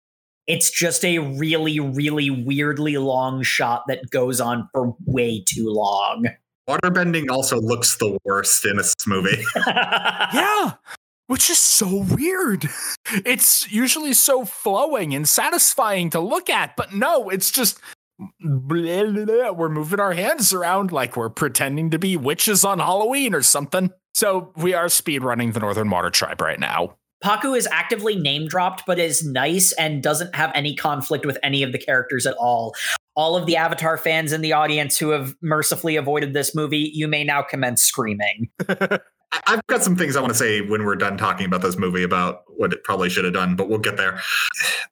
It's 0.48 0.70
just 0.70 1.04
a 1.04 1.18
really 1.18 1.78
really 1.78 2.28
weirdly 2.28 2.96
long 2.98 3.42
shot 3.42 3.84
that 3.86 4.10
goes 4.10 4.40
on 4.40 4.68
for 4.72 4.96
way 5.06 5.44
too 5.48 5.68
long. 5.70 6.26
Waterbending 6.68 7.30
also 7.30 7.60
looks 7.60 7.96
the 7.98 8.18
worst 8.24 8.64
in 8.66 8.76
this 8.76 8.94
movie. 9.06 9.44
yeah 9.66 10.72
which 11.28 11.48
is 11.48 11.58
so 11.58 12.04
weird 12.10 12.68
it's 13.24 13.70
usually 13.72 14.12
so 14.12 14.44
flowing 14.44 15.14
and 15.14 15.26
satisfying 15.28 16.10
to 16.10 16.20
look 16.20 16.50
at 16.50 16.76
but 16.76 16.92
no 16.92 17.30
it's 17.30 17.50
just 17.50 17.78
blah, 18.40 19.04
blah, 19.04 19.24
blah. 19.24 19.50
we're 19.50 19.68
moving 19.68 20.00
our 20.00 20.12
hands 20.12 20.52
around 20.52 20.92
like 20.92 21.16
we're 21.16 21.30
pretending 21.30 21.90
to 21.90 21.98
be 21.98 22.16
witches 22.16 22.64
on 22.64 22.78
halloween 22.78 23.34
or 23.34 23.42
something 23.42 23.90
so 24.14 24.52
we 24.56 24.74
are 24.74 24.88
speed 24.88 25.22
running 25.22 25.52
the 25.52 25.60
northern 25.60 25.88
water 25.90 26.10
tribe 26.10 26.40
right 26.40 26.60
now 26.60 26.96
Pakku 27.22 27.56
is 27.56 27.68
actively 27.70 28.16
name 28.16 28.48
dropped, 28.48 28.82
but 28.84 28.98
is 28.98 29.24
nice 29.24 29.72
and 29.72 30.02
doesn't 30.02 30.34
have 30.34 30.50
any 30.54 30.74
conflict 30.74 31.24
with 31.24 31.38
any 31.42 31.62
of 31.62 31.72
the 31.72 31.78
characters 31.78 32.26
at 32.26 32.34
all. 32.34 32.74
All 33.14 33.36
of 33.36 33.46
the 33.46 33.56
Avatar 33.56 33.96
fans 33.96 34.32
in 34.32 34.40
the 34.40 34.52
audience 34.54 34.98
who 34.98 35.10
have 35.10 35.34
mercifully 35.40 35.96
avoided 35.96 36.32
this 36.32 36.54
movie, 36.54 36.90
you 36.92 37.06
may 37.06 37.22
now 37.22 37.42
commence 37.42 37.82
screaming. 37.82 38.50
I've 39.46 39.66
got 39.66 39.82
some 39.82 39.96
things 39.96 40.16
I 40.16 40.20
want 40.20 40.32
to 40.32 40.38
say 40.38 40.60
when 40.60 40.84
we're 40.84 40.96
done 40.96 41.16
talking 41.16 41.46
about 41.46 41.62
this 41.62 41.78
movie 41.78 42.02
about 42.02 42.42
what 42.48 42.72
it 42.72 42.84
probably 42.84 43.08
should 43.08 43.24
have 43.24 43.32
done, 43.32 43.56
but 43.56 43.68
we'll 43.68 43.78
get 43.78 43.96
there. 43.96 44.20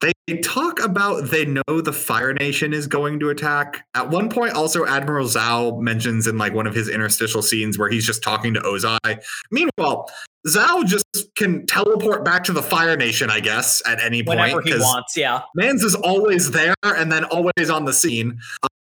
They 0.00 0.12
talk 0.38 0.80
about 0.80 1.30
they 1.30 1.44
know 1.44 1.80
the 1.82 1.92
Fire 1.92 2.32
Nation 2.32 2.72
is 2.72 2.86
going 2.86 3.20
to 3.20 3.30
attack. 3.30 3.86
At 3.94 4.10
one 4.10 4.30
point, 4.30 4.54
also 4.54 4.86
Admiral 4.86 5.26
Zhao 5.26 5.78
mentions 5.80 6.26
in 6.26 6.38
like 6.38 6.54
one 6.54 6.66
of 6.66 6.74
his 6.74 6.88
interstitial 6.88 7.42
scenes 7.42 7.78
where 7.78 7.90
he's 7.90 8.06
just 8.06 8.22
talking 8.22 8.54
to 8.54 8.60
Ozai. 8.60 9.22
Meanwhile, 9.50 10.10
Zhao 10.46 10.86
just 10.86 11.04
can 11.36 11.66
teleport 11.66 12.24
back 12.24 12.44
to 12.44 12.52
the 12.52 12.62
Fire 12.62 12.96
Nation, 12.96 13.30
I 13.30 13.40
guess, 13.40 13.82
at 13.86 14.00
any 14.00 14.22
point. 14.22 14.40
Whenever 14.40 14.62
he 14.62 14.74
wants, 14.74 15.16
yeah. 15.16 15.42
Mans 15.54 15.82
is 15.82 15.94
always 15.96 16.50
there 16.50 16.74
and 16.84 17.12
then 17.12 17.24
always 17.24 17.70
on 17.70 17.84
the 17.84 17.92
scene. 17.92 18.38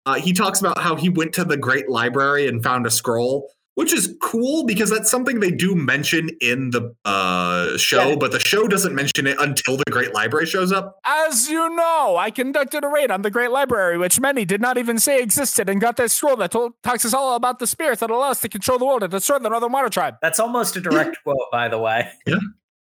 Uh, 0.05 0.15
he 0.15 0.33
talks 0.33 0.59
about 0.59 0.77
how 0.79 0.95
he 0.95 1.09
went 1.09 1.33
to 1.33 1.45
the 1.45 1.55
Great 1.55 1.89
Library 1.89 2.47
and 2.47 2.61
found 2.61 2.85
a 2.85 2.91
scroll, 2.91 3.49
which 3.75 3.91
is 3.93 4.15
cool 4.21 4.65
because 4.65 4.89
that's 4.89 5.09
something 5.09 5.39
they 5.39 5.49
do 5.51 5.73
mention 5.75 6.29
in 6.41 6.69
the 6.69 6.93
uh, 7.05 7.75
show, 7.77 8.09
Yeah. 8.09 8.15
but 8.15 8.31
the 8.31 8.39
show 8.39 8.67
doesn't 8.67 8.93
mention 8.93 9.25
it 9.27 9.37
until 9.39 9.77
the 9.77 9.83
Great 9.89 10.13
Library 10.13 10.45
shows 10.45 10.71
up. 10.71 10.99
as 11.05 11.49
you 11.49 11.69
know 11.75 12.15
i 12.17 12.29
conducted 12.31 12.83
a 12.83 12.87
raid 12.87 13.09
on 13.11 13.21
the 13.23 13.31
great 13.31 13.51
library 13.51 13.97
which 13.97 14.19
many 14.19 14.45
did 14.45 14.61
not 14.61 14.77
even 14.77 14.99
say 14.99 15.21
existed 15.21 15.69
and 15.69 15.81
got 15.81 15.97
this 15.97 16.13
scroll 16.13 16.35
that 16.35 16.51
told, 16.51 16.73
talks 16.83 17.03
us 17.05 17.13
all 17.13 17.35
about 17.35 17.59
the 17.59 17.67
spirits 17.67 17.99
that 18.01 18.09
allow 18.09 18.29
us 18.31 18.39
to 18.41 18.49
control 18.49 18.77
the 18.77 18.85
world 18.85 19.01
and 19.03 19.11
destroy 19.11 19.39
the 19.39 19.49
northern 19.49 19.71
water 19.71 19.89
tribe 19.89 20.15
That's 20.21 20.39
almost 20.39 20.75
a 20.75 20.81
direct 20.81 21.17
quote, 21.23 21.37
by 21.51 21.67
the 21.69 21.79
way. 21.79 22.09
Yeah. 22.27 22.35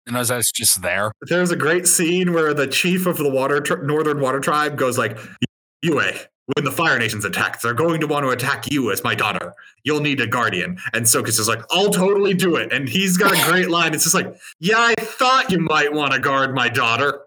and 0.08 0.18
as 0.18 0.30
i 0.32 0.38
was 0.38 0.52
just 0.52 0.82
there 0.82 1.12
There's 1.30 1.52
a 1.52 1.56
great 1.56 1.88
scene 1.88 2.34
where 2.34 2.54
the 2.54 2.68
chief 2.68 3.06
of 3.06 3.18
the 3.18 3.30
water 3.30 3.62
tri- 3.62 3.82
Northern 3.84 4.20
Water 4.20 4.40
Tribe 4.40 4.78
goes 4.78 4.98
like, 4.98 5.18
Yue, 5.82 6.00
when 6.56 6.66
the 6.66 6.72
Fire 6.72 6.98
Nation's 7.00 7.26
attacked, 7.26 7.62
they're 7.62 7.74
going 7.74 8.00
to 8.02 8.08
want 8.08 8.24
to 8.26 8.30
attack 8.30 8.72
you 8.72 8.92
as 8.92 9.04
my 9.04 9.16
daughter. 9.16 9.54
You'll 9.84 10.00
need 10.02 10.20
a 10.22 10.28
guardian. 10.28 10.78
And 10.94 11.06
Sokus 11.06 11.40
is 11.40 11.48
like, 11.48 11.62
I'll 11.72 11.90
totally 11.90 12.34
do 12.34 12.56
it. 12.56 12.72
And 12.74 12.88
he's 12.90 13.18
got 13.18 13.32
a 13.38 13.50
great 13.52 13.70
line. 13.70 13.94
It's 13.94 14.04
just 14.04 14.16
like, 14.16 14.34
yeah, 14.60 14.78
I 14.80 14.94
thought 15.00 15.52
you 15.52 15.60
might 15.60 15.94
want 15.94 16.14
to 16.14 16.20
guard 16.20 16.54
my 16.54 16.70
daughter. 16.70 17.22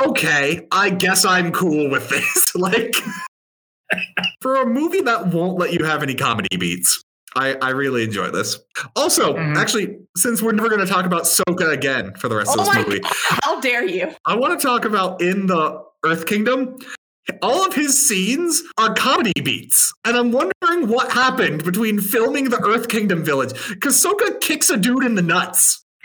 Okay, 0.00 0.66
I 0.72 0.90
guess 0.90 1.24
I'm 1.24 1.52
cool 1.52 1.90
with 1.90 2.08
this. 2.08 2.54
like, 2.54 2.94
for 4.40 4.56
a 4.56 4.66
movie 4.66 5.02
that 5.02 5.28
won't 5.28 5.58
let 5.58 5.72
you 5.72 5.84
have 5.84 6.02
any 6.02 6.14
comedy 6.14 6.56
beats. 6.56 7.02
I, 7.34 7.54
I 7.62 7.70
really 7.70 8.04
enjoy 8.04 8.30
this. 8.30 8.58
Also, 8.94 9.34
Mhm. 9.34 9.56
actually, 9.56 9.98
since 10.16 10.42
we're 10.42 10.52
never 10.52 10.68
going 10.68 10.80
to 10.80 10.86
talk 10.86 11.06
about 11.06 11.22
Sokka 11.22 11.72
again 11.72 12.12
for 12.16 12.28
the 12.28 12.36
rest 12.36 12.50
Oh 12.54 12.60
of 12.60 12.66
this 12.66 12.86
movie, 12.86 13.00
How 13.42 13.58
dare 13.60 13.86
you? 13.86 14.14
I 14.26 14.34
want 14.36 14.58
to 14.58 14.66
talk 14.66 14.84
about 14.84 15.22
in 15.22 15.46
the 15.46 15.82
Earth 16.04 16.26
Kingdom. 16.26 16.76
All 17.40 17.64
of 17.66 17.74
his 17.74 18.06
scenes 18.08 18.62
are 18.78 18.94
comedy 18.94 19.32
beats. 19.42 19.92
And 20.04 20.16
I'm 20.16 20.32
wondering 20.32 20.88
what 20.88 21.12
happened 21.12 21.64
between 21.64 22.00
filming 22.00 22.50
the 22.50 22.58
Earth 22.64 22.88
Kingdom 22.88 23.24
village. 23.24 23.52
Because 23.68 24.02
Sokka 24.02 24.40
kicks 24.40 24.70
a 24.70 24.76
dude 24.76 25.04
in 25.04 25.14
the 25.14 25.22
nuts. 25.22 25.84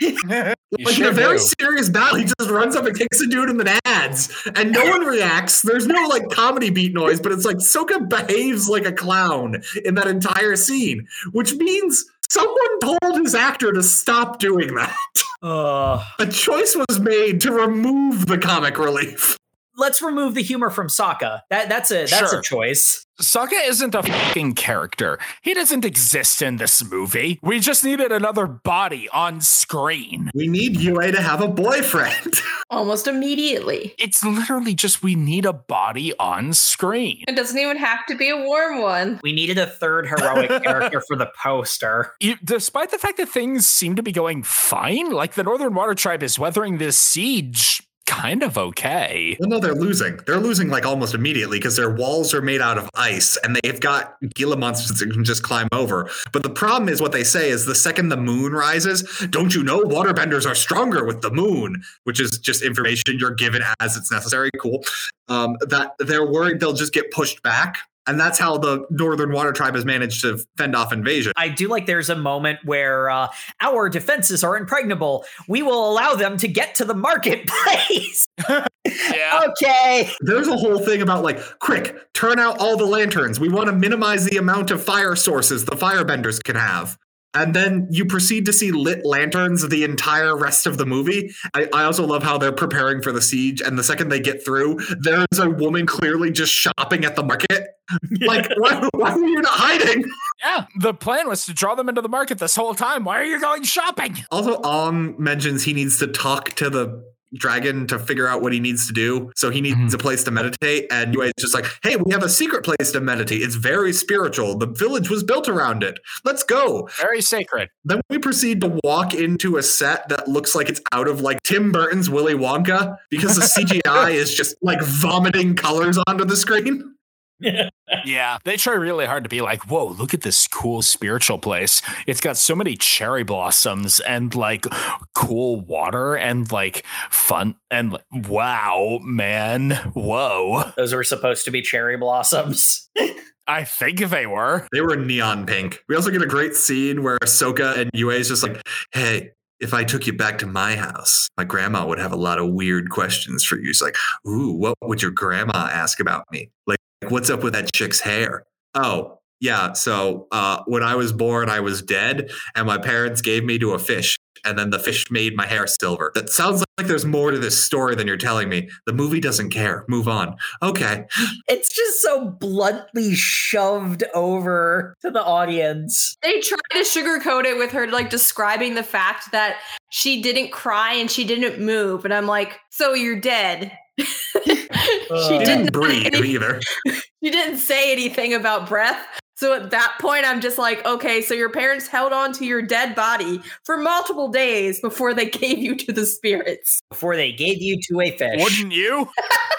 You 0.70 0.84
like 0.84 0.98
in 0.98 1.06
a 1.06 1.10
very 1.12 1.38
do. 1.38 1.44
serious 1.58 1.88
battle, 1.88 2.18
he 2.18 2.24
just 2.26 2.50
runs 2.50 2.76
up 2.76 2.84
and 2.84 2.94
kicks 2.96 3.22
a 3.22 3.26
dude 3.26 3.48
in 3.48 3.56
the 3.56 3.64
nads. 3.64 4.30
And 4.54 4.70
no 4.70 4.84
one 4.84 5.00
reacts. 5.00 5.62
There's 5.62 5.86
no 5.86 6.06
like 6.08 6.28
comedy 6.28 6.68
beat 6.68 6.92
noise, 6.92 7.22
but 7.22 7.32
it's 7.32 7.46
like 7.46 7.56
Sokka 7.56 8.06
behaves 8.06 8.68
like 8.68 8.84
a 8.84 8.92
clown 8.92 9.62
in 9.86 9.94
that 9.94 10.06
entire 10.06 10.56
scene, 10.56 11.06
which 11.32 11.54
means 11.54 12.04
someone 12.28 12.80
told 12.80 13.16
his 13.24 13.34
actor 13.34 13.72
to 13.72 13.82
stop 13.82 14.38
doing 14.38 14.74
that. 14.74 14.94
Uh, 15.42 16.04
A 16.18 16.26
choice 16.26 16.76
was 16.76 17.00
made 17.00 17.40
to 17.40 17.52
remove 17.52 18.26
the 18.26 18.36
comic 18.36 18.76
relief. 18.78 19.37
Let's 19.78 20.02
remove 20.02 20.34
the 20.34 20.42
humor 20.42 20.68
from 20.70 20.88
Sokka. 20.88 21.40
That 21.50 21.68
that's 21.68 21.90
a 21.90 22.06
that's 22.06 22.30
Sure. 22.30 22.40
a 22.40 22.42
choice. 22.42 23.04
Sokka 23.20 23.66
isn't 23.66 23.96
a 23.96 24.02
fucking 24.04 24.54
character. 24.54 25.18
He 25.42 25.52
doesn't 25.52 25.84
exist 25.84 26.40
in 26.40 26.56
this 26.58 26.84
movie. 26.88 27.40
We 27.42 27.58
just 27.58 27.84
needed 27.84 28.12
another 28.12 28.46
body 28.46 29.08
on 29.12 29.40
screen. 29.40 30.30
We 30.34 30.46
need 30.46 30.76
Yue 30.80 30.94
to 31.10 31.20
have 31.20 31.40
a 31.40 31.48
boyfriend. 31.48 32.34
Almost 32.70 33.08
immediately. 33.08 33.92
It's 33.98 34.24
literally 34.24 34.72
just 34.74 35.02
we 35.02 35.16
need 35.16 35.46
a 35.46 35.52
body 35.52 36.12
on 36.20 36.52
screen. 36.52 37.24
It 37.26 37.34
doesn't 37.34 37.58
even 37.58 37.76
have 37.78 38.06
to 38.06 38.16
be 38.16 38.28
a 38.28 38.36
warm 38.36 38.82
one. 38.82 39.18
We 39.24 39.32
needed 39.32 39.58
a 39.58 39.66
third 39.66 40.06
heroic 40.06 40.50
character 40.62 41.02
for 41.08 41.16
the 41.16 41.28
poster. 41.42 42.12
You, 42.20 42.36
despite 42.44 42.92
the 42.92 42.98
fact 42.98 43.16
that 43.16 43.28
things 43.28 43.66
seem 43.66 43.96
to 43.96 44.02
be 44.02 44.12
going 44.12 44.44
fine, 44.44 45.10
like 45.10 45.34
the 45.34 45.42
Northern 45.42 45.74
Water 45.74 45.94
Tribe 45.96 46.22
is 46.22 46.38
weathering 46.38 46.78
this 46.78 46.96
siege 46.96 47.82
kind 48.08 48.42
of 48.42 48.56
okay. 48.56 49.36
well, 49.38 49.50
no, 49.50 49.60
they're 49.60 49.74
losing. 49.74 50.18
They're 50.26 50.40
losing 50.40 50.68
like 50.70 50.86
almost 50.86 51.14
immediately 51.14 51.58
because 51.58 51.76
their 51.76 51.90
walls 51.90 52.32
are 52.32 52.40
made 52.40 52.62
out 52.62 52.78
of 52.78 52.88
ice 52.94 53.36
and 53.44 53.54
they've 53.62 53.78
got 53.78 54.16
Gila 54.34 54.56
monsters 54.56 54.98
that 54.98 55.12
can 55.12 55.24
just 55.24 55.42
climb 55.42 55.68
over. 55.72 56.10
But 56.32 56.42
the 56.42 56.50
problem 56.50 56.88
is 56.88 57.02
what 57.02 57.12
they 57.12 57.22
say 57.22 57.50
is 57.50 57.66
the 57.66 57.74
second 57.74 58.08
the 58.08 58.16
moon 58.16 58.52
rises, 58.52 59.02
don't 59.30 59.54
you 59.54 59.62
know 59.62 59.82
waterbenders 59.82 60.46
are 60.50 60.54
stronger 60.54 61.04
with 61.04 61.20
the 61.20 61.30
moon, 61.30 61.82
which 62.04 62.18
is 62.18 62.38
just 62.38 62.62
information 62.62 63.18
you're 63.18 63.34
given 63.34 63.62
as 63.78 63.96
it's 63.96 64.10
necessary. 64.10 64.50
Cool. 64.58 64.82
Um, 65.28 65.56
that 65.60 65.92
they're 65.98 66.26
worried 66.26 66.60
they'll 66.60 66.72
just 66.72 66.94
get 66.94 67.10
pushed 67.10 67.42
back. 67.42 67.76
And 68.08 68.18
that's 68.18 68.38
how 68.38 68.56
the 68.56 68.86
Northern 68.90 69.32
Water 69.32 69.52
Tribe 69.52 69.74
has 69.74 69.84
managed 69.84 70.22
to 70.22 70.38
fend 70.56 70.74
off 70.74 70.92
invasion. 70.92 71.32
I 71.36 71.48
do 71.50 71.68
like 71.68 71.84
there's 71.84 72.08
a 72.08 72.16
moment 72.16 72.58
where 72.64 73.10
uh, 73.10 73.28
our 73.60 73.90
defenses 73.90 74.42
are 74.42 74.56
impregnable. 74.56 75.26
We 75.46 75.62
will 75.62 75.90
allow 75.92 76.14
them 76.14 76.38
to 76.38 76.48
get 76.48 76.74
to 76.76 76.84
the 76.84 76.94
marketplace. 76.94 78.26
Yeah. 79.14 79.42
okay. 79.48 80.10
There's 80.22 80.48
a 80.48 80.56
whole 80.56 80.78
thing 80.78 81.02
about 81.02 81.22
like, 81.22 81.38
quick, 81.58 81.94
turn 82.14 82.38
out 82.38 82.58
all 82.58 82.76
the 82.76 82.86
lanterns. 82.86 83.38
We 83.38 83.50
want 83.50 83.66
to 83.66 83.72
minimize 83.72 84.24
the 84.24 84.38
amount 84.38 84.70
of 84.70 84.82
fire 84.82 85.14
sources 85.14 85.66
the 85.66 85.76
firebenders 85.76 86.42
can 86.42 86.56
have. 86.56 86.96
And 87.38 87.54
then 87.54 87.86
you 87.88 88.04
proceed 88.04 88.46
to 88.46 88.52
see 88.52 88.72
lit 88.72 89.06
lanterns 89.06 89.66
the 89.68 89.84
entire 89.84 90.36
rest 90.36 90.66
of 90.66 90.76
the 90.76 90.84
movie. 90.84 91.32
I, 91.54 91.68
I 91.72 91.84
also 91.84 92.04
love 92.04 92.24
how 92.24 92.36
they're 92.36 92.50
preparing 92.50 93.00
for 93.00 93.12
the 93.12 93.22
siege. 93.22 93.60
And 93.60 93.78
the 93.78 93.84
second 93.84 94.08
they 94.08 94.18
get 94.18 94.44
through, 94.44 94.80
there's 94.98 95.38
a 95.38 95.48
woman 95.48 95.86
clearly 95.86 96.32
just 96.32 96.52
shopping 96.52 97.04
at 97.04 97.16
the 97.16 97.22
market. 97.22 97.68
Like, 98.20 98.50
why, 98.58 98.86
why 98.92 99.14
were 99.14 99.24
you 99.24 99.40
not 99.40 99.50
hiding? 99.50 100.04
Yeah. 100.44 100.66
The 100.80 100.92
plan 100.92 101.26
was 101.26 101.46
to 101.46 101.54
draw 101.54 101.74
them 101.74 101.88
into 101.88 102.02
the 102.02 102.08
market 102.08 102.38
this 102.38 102.54
whole 102.54 102.74
time. 102.74 103.04
Why 103.04 103.18
are 103.18 103.24
you 103.24 103.40
going 103.40 103.62
shopping? 103.62 104.18
Also, 104.30 104.60
Ong 104.62 105.14
mentions 105.18 105.62
he 105.62 105.72
needs 105.72 105.98
to 106.00 106.06
talk 106.06 106.50
to 106.56 106.68
the 106.68 107.02
dragon 107.34 107.86
to 107.88 107.98
figure 107.98 108.26
out 108.28 108.42
what 108.42 108.52
he 108.52 108.60
needs 108.60 108.86
to 108.86 108.92
do. 108.92 109.30
So 109.36 109.50
he 109.50 109.60
needs 109.60 109.76
Mhm. 109.76 109.94
a 109.94 109.98
place 109.98 110.24
to 110.24 110.30
meditate. 110.30 110.86
And 110.90 111.12
Yue 111.14 111.22
is 111.22 111.32
just 111.38 111.54
like, 111.54 111.66
hey, 111.82 111.96
we 111.96 112.12
have 112.12 112.22
a 112.22 112.28
secret 112.28 112.64
place 112.64 112.92
to 112.92 113.00
meditate. 113.00 113.42
It's 113.42 113.54
very 113.54 113.92
spiritual. 113.92 114.56
The 114.56 114.66
village 114.66 115.10
was 115.10 115.22
built 115.22 115.48
around 115.48 115.82
it. 115.82 115.98
Let's 116.24 116.42
go. 116.42 116.88
Very 117.00 117.20
sacred. 117.20 117.68
Then 117.84 118.00
we 118.10 118.18
proceed 118.18 118.60
to 118.62 118.78
walk 118.84 119.14
into 119.14 119.56
a 119.56 119.62
set 119.62 120.08
that 120.08 120.28
looks 120.28 120.54
like 120.54 120.68
it's 120.68 120.80
out 120.92 121.08
of 121.08 121.20
like 121.20 121.42
Tim 121.42 121.72
Burton's 121.72 122.08
Willy 122.10 122.34
Wonka 122.34 122.96
because 123.10 123.36
the 123.36 123.42
CGI 123.84 124.10
is 124.12 124.34
just 124.34 124.56
like 124.62 124.80
vomiting 124.82 125.54
colors 125.54 125.98
onto 126.06 126.24
the 126.24 126.36
screen. 126.36 126.94
Yeah, 127.40 128.38
they 128.44 128.56
try 128.56 128.74
really 128.74 129.06
hard 129.06 129.24
to 129.24 129.28
be 129.28 129.40
like, 129.40 129.68
whoa, 129.70 129.86
look 129.86 130.14
at 130.14 130.22
this 130.22 130.46
cool 130.46 130.82
spiritual 130.82 131.38
place. 131.38 131.82
It's 132.06 132.20
got 132.20 132.36
so 132.36 132.54
many 132.54 132.76
cherry 132.76 133.22
blossoms 133.22 134.00
and 134.00 134.34
like 134.34 134.66
cool 135.14 135.60
water 135.60 136.14
and 136.14 136.50
like 136.52 136.84
fun 137.10 137.56
and 137.70 137.92
like, 137.92 138.04
wow, 138.28 138.98
man, 139.02 139.70
whoa. 139.94 140.70
Those 140.76 140.94
were 140.94 141.04
supposed 141.04 141.44
to 141.46 141.50
be 141.50 141.62
cherry 141.62 141.96
blossoms. 141.96 142.90
I 143.46 143.64
think 143.64 144.00
they 144.00 144.26
were. 144.26 144.66
They 144.72 144.82
were 144.82 144.94
neon 144.96 145.46
pink. 145.46 145.82
We 145.88 145.96
also 145.96 146.10
get 146.10 146.20
a 146.20 146.26
great 146.26 146.54
scene 146.54 147.02
where 147.02 147.18
Ahsoka 147.20 147.78
and 147.78 147.90
Yue 147.94 148.10
is 148.10 148.28
just 148.28 148.42
like, 148.42 148.60
hey, 148.92 149.30
if 149.60 149.74
I 149.74 149.84
took 149.84 150.06
you 150.06 150.12
back 150.12 150.38
to 150.38 150.46
my 150.46 150.76
house, 150.76 151.28
my 151.36 151.44
grandma 151.44 151.86
would 151.86 151.98
have 151.98 152.12
a 152.12 152.16
lot 152.16 152.38
of 152.38 152.52
weird 152.52 152.90
questions 152.90 153.44
for 153.44 153.56
you. 153.58 153.66
She's 153.66 153.82
like, 153.82 153.96
ooh, 154.26 154.52
what 154.52 154.76
would 154.82 155.02
your 155.02 155.10
grandma 155.10 155.68
ask 155.72 155.98
about 155.98 156.24
me? 156.30 156.50
Like, 156.66 156.78
what's 157.06 157.30
up 157.30 157.42
with 157.42 157.52
that 157.54 157.72
chick's 157.72 158.00
hair? 158.00 158.44
Oh, 158.74 159.18
yeah. 159.40 159.72
So 159.72 160.26
uh, 160.32 160.62
when 160.66 160.82
I 160.82 160.96
was 160.96 161.12
born, 161.12 161.48
I 161.48 161.60
was 161.60 161.82
dead, 161.82 162.30
and 162.54 162.66
my 162.66 162.78
parents 162.78 163.22
gave 163.22 163.44
me 163.44 163.58
to 163.58 163.72
a 163.72 163.78
fish, 163.78 164.18
and 164.44 164.58
then 164.58 164.70
the 164.70 164.78
fish 164.78 165.10
made 165.10 165.36
my 165.36 165.46
hair 165.46 165.66
silver. 165.66 166.10
That 166.14 166.28
sounds 166.30 166.64
like 166.76 166.86
there's 166.86 167.04
more 167.04 167.30
to 167.30 167.38
this 167.38 167.62
story 167.62 167.94
than 167.94 168.06
you're 168.06 168.16
telling 168.16 168.48
me. 168.48 168.68
The 168.86 168.92
movie 168.92 169.20
doesn't 169.20 169.50
care. 169.50 169.84
Move 169.88 170.08
on. 170.08 170.36
Okay. 170.62 171.06
It's 171.50 171.74
just 171.74 172.02
so 172.02 172.26
bluntly 172.26 173.14
shoved 173.14 174.04
over 174.14 174.94
to 175.00 175.10
the 175.10 175.24
audience. 175.24 176.16
They 176.22 176.40
try 176.40 176.58
to 176.72 176.78
sugarcoat 176.80 177.46
it 177.46 177.56
with 177.56 177.72
her 177.72 177.86
like 177.86 178.10
describing 178.10 178.74
the 178.74 178.82
fact 178.82 179.32
that 179.32 179.56
she 179.90 180.20
didn't 180.20 180.52
cry 180.52 180.92
and 180.92 181.10
she 181.10 181.24
didn't 181.24 181.58
move. 181.64 182.04
And 182.04 182.12
I'm 182.12 182.26
like, 182.26 182.60
so 182.70 182.92
you're 182.92 183.18
dead. 183.18 183.72
she 184.88 185.10
Uh, 185.10 185.28
didn't 185.38 185.46
didn't 185.46 185.72
breathe 185.72 186.14
either. 186.14 186.60
She 187.20 187.30
didn't 187.32 187.58
say 187.58 187.90
anything 187.90 188.32
about 188.32 188.68
breath. 188.68 189.04
So 189.34 189.52
at 189.52 189.70
that 189.70 189.96
point, 190.00 190.24
I'm 190.24 190.40
just 190.40 190.56
like, 190.56 190.84
okay, 190.86 191.20
so 191.20 191.34
your 191.34 191.50
parents 191.50 191.88
held 191.88 192.12
on 192.12 192.32
to 192.34 192.44
your 192.44 192.62
dead 192.62 192.94
body 192.94 193.40
for 193.64 193.76
multiple 193.76 194.28
days 194.28 194.80
before 194.80 195.14
they 195.14 195.28
gave 195.30 195.58
you 195.58 195.74
to 195.74 195.92
the 195.92 196.06
spirits. 196.06 196.80
Before 196.90 197.16
they 197.16 197.32
gave 197.32 197.60
you 197.60 197.76
to 197.88 198.00
a 198.00 198.16
fish. 198.16 198.40
Wouldn't 198.42 198.72
you? 198.72 199.08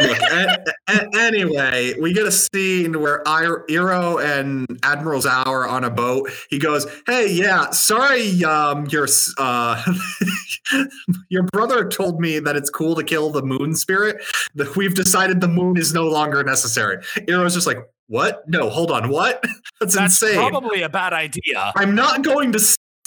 Look, 0.00 0.18
a- 0.18 0.64
a- 0.88 1.08
anyway, 1.18 1.94
we 2.00 2.12
get 2.12 2.26
a 2.26 2.32
scene 2.32 3.00
where 3.00 3.22
Iroh 3.24 4.22
and 4.24 4.66
Admiral 4.82 5.20
Zhao 5.20 5.46
are 5.46 5.66
on 5.68 5.84
a 5.84 5.90
boat. 5.90 6.30
He 6.50 6.58
goes, 6.58 6.86
"Hey, 7.06 7.30
yeah, 7.32 7.70
sorry, 7.70 8.42
um, 8.44 8.86
your 8.86 9.06
uh, 9.38 9.82
your 11.28 11.44
brother 11.44 11.88
told 11.88 12.20
me 12.20 12.38
that 12.40 12.56
it's 12.56 12.70
cool 12.70 12.94
to 12.96 13.04
kill 13.04 13.30
the 13.30 13.42
moon 13.42 13.74
spirit. 13.74 14.16
That 14.54 14.74
we've 14.76 14.94
decided 14.94 15.40
the 15.40 15.48
moon 15.48 15.76
is 15.76 15.92
no 15.94 16.08
longer 16.08 16.42
necessary." 16.42 16.98
Iroh's 17.28 17.54
just 17.54 17.66
like, 17.66 17.78
"What? 18.08 18.42
No, 18.48 18.68
hold 18.70 18.90
on, 18.90 19.08
what? 19.08 19.42
That's, 19.80 19.94
That's 19.94 20.20
insane. 20.22 20.50
probably 20.50 20.82
a 20.82 20.88
bad 20.88 21.12
idea. 21.12 21.72
I'm 21.76 21.94
not 21.94 22.22
going 22.22 22.52
to 22.52 22.58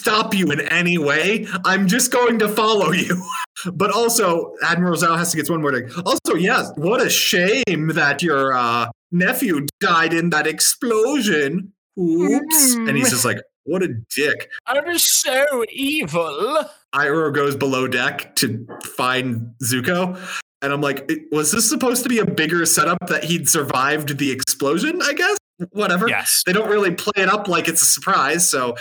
stop 0.06 0.36
you 0.36 0.52
in 0.52 0.62
any 0.62 1.00
way. 1.00 1.48
I'm 1.66 1.88
just 1.88 2.12
going 2.12 2.38
to 2.40 2.48
follow 2.48 2.92
you." 2.92 3.22
But 3.74 3.90
also, 3.90 4.54
Admiral 4.62 4.96
Zhao 4.96 5.18
has 5.18 5.32
to 5.32 5.38
get 5.38 5.50
one 5.50 5.62
more 5.62 5.74
thing. 5.74 5.90
Also, 6.06 6.36
yes, 6.36 6.72
what 6.76 7.02
a 7.02 7.10
shame 7.10 7.88
that 7.94 8.22
your 8.22 8.54
uh, 8.54 8.88
nephew 9.12 9.66
died 9.80 10.14
in 10.14 10.30
that 10.32 10.46
explosion. 10.46 11.72
Oops. 11.98 12.74
Hmm. 12.76 12.90
And 12.90 12.98
he's 12.98 13.10
just 13.10 13.26
like, 13.26 13.38
what 13.64 13.82
a 13.82 13.96
dick. 14.14 14.52
I'm 14.68 15.00
so 15.00 15.66
evil. 15.70 16.66
Iroh 16.94 17.34
goes 17.34 17.56
below 17.56 17.88
deck 17.88 18.36
to 18.36 18.68
find 18.84 19.54
Zuko. 19.64 20.20
And 20.62 20.74
I'm 20.74 20.82
like, 20.82 21.10
was 21.32 21.52
this 21.52 21.68
supposed 21.68 22.04
to 22.04 22.10
be 22.10 22.20
a 22.20 22.26
bigger 22.26 22.66
setup 22.66 23.08
that 23.08 23.24
he'd 23.24 23.50
survived 23.50 24.18
the 24.18 24.32
explosion? 24.32 25.02
I 25.02 25.14
guess. 25.14 25.38
Whatever. 25.72 26.10
Yes. 26.10 26.44
They 26.46 26.54
don't 26.54 26.70
really 26.70 26.92
play 26.92 27.24
it 27.24 27.30
up 27.30 27.48
like 27.48 27.68
it's 27.68 27.82
a 27.82 27.86
surprise. 27.86 28.48
So 28.50 28.76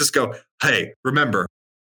just 0.00 0.14
go, 0.14 0.34
hey, 0.62 0.94
remember, 1.04 1.46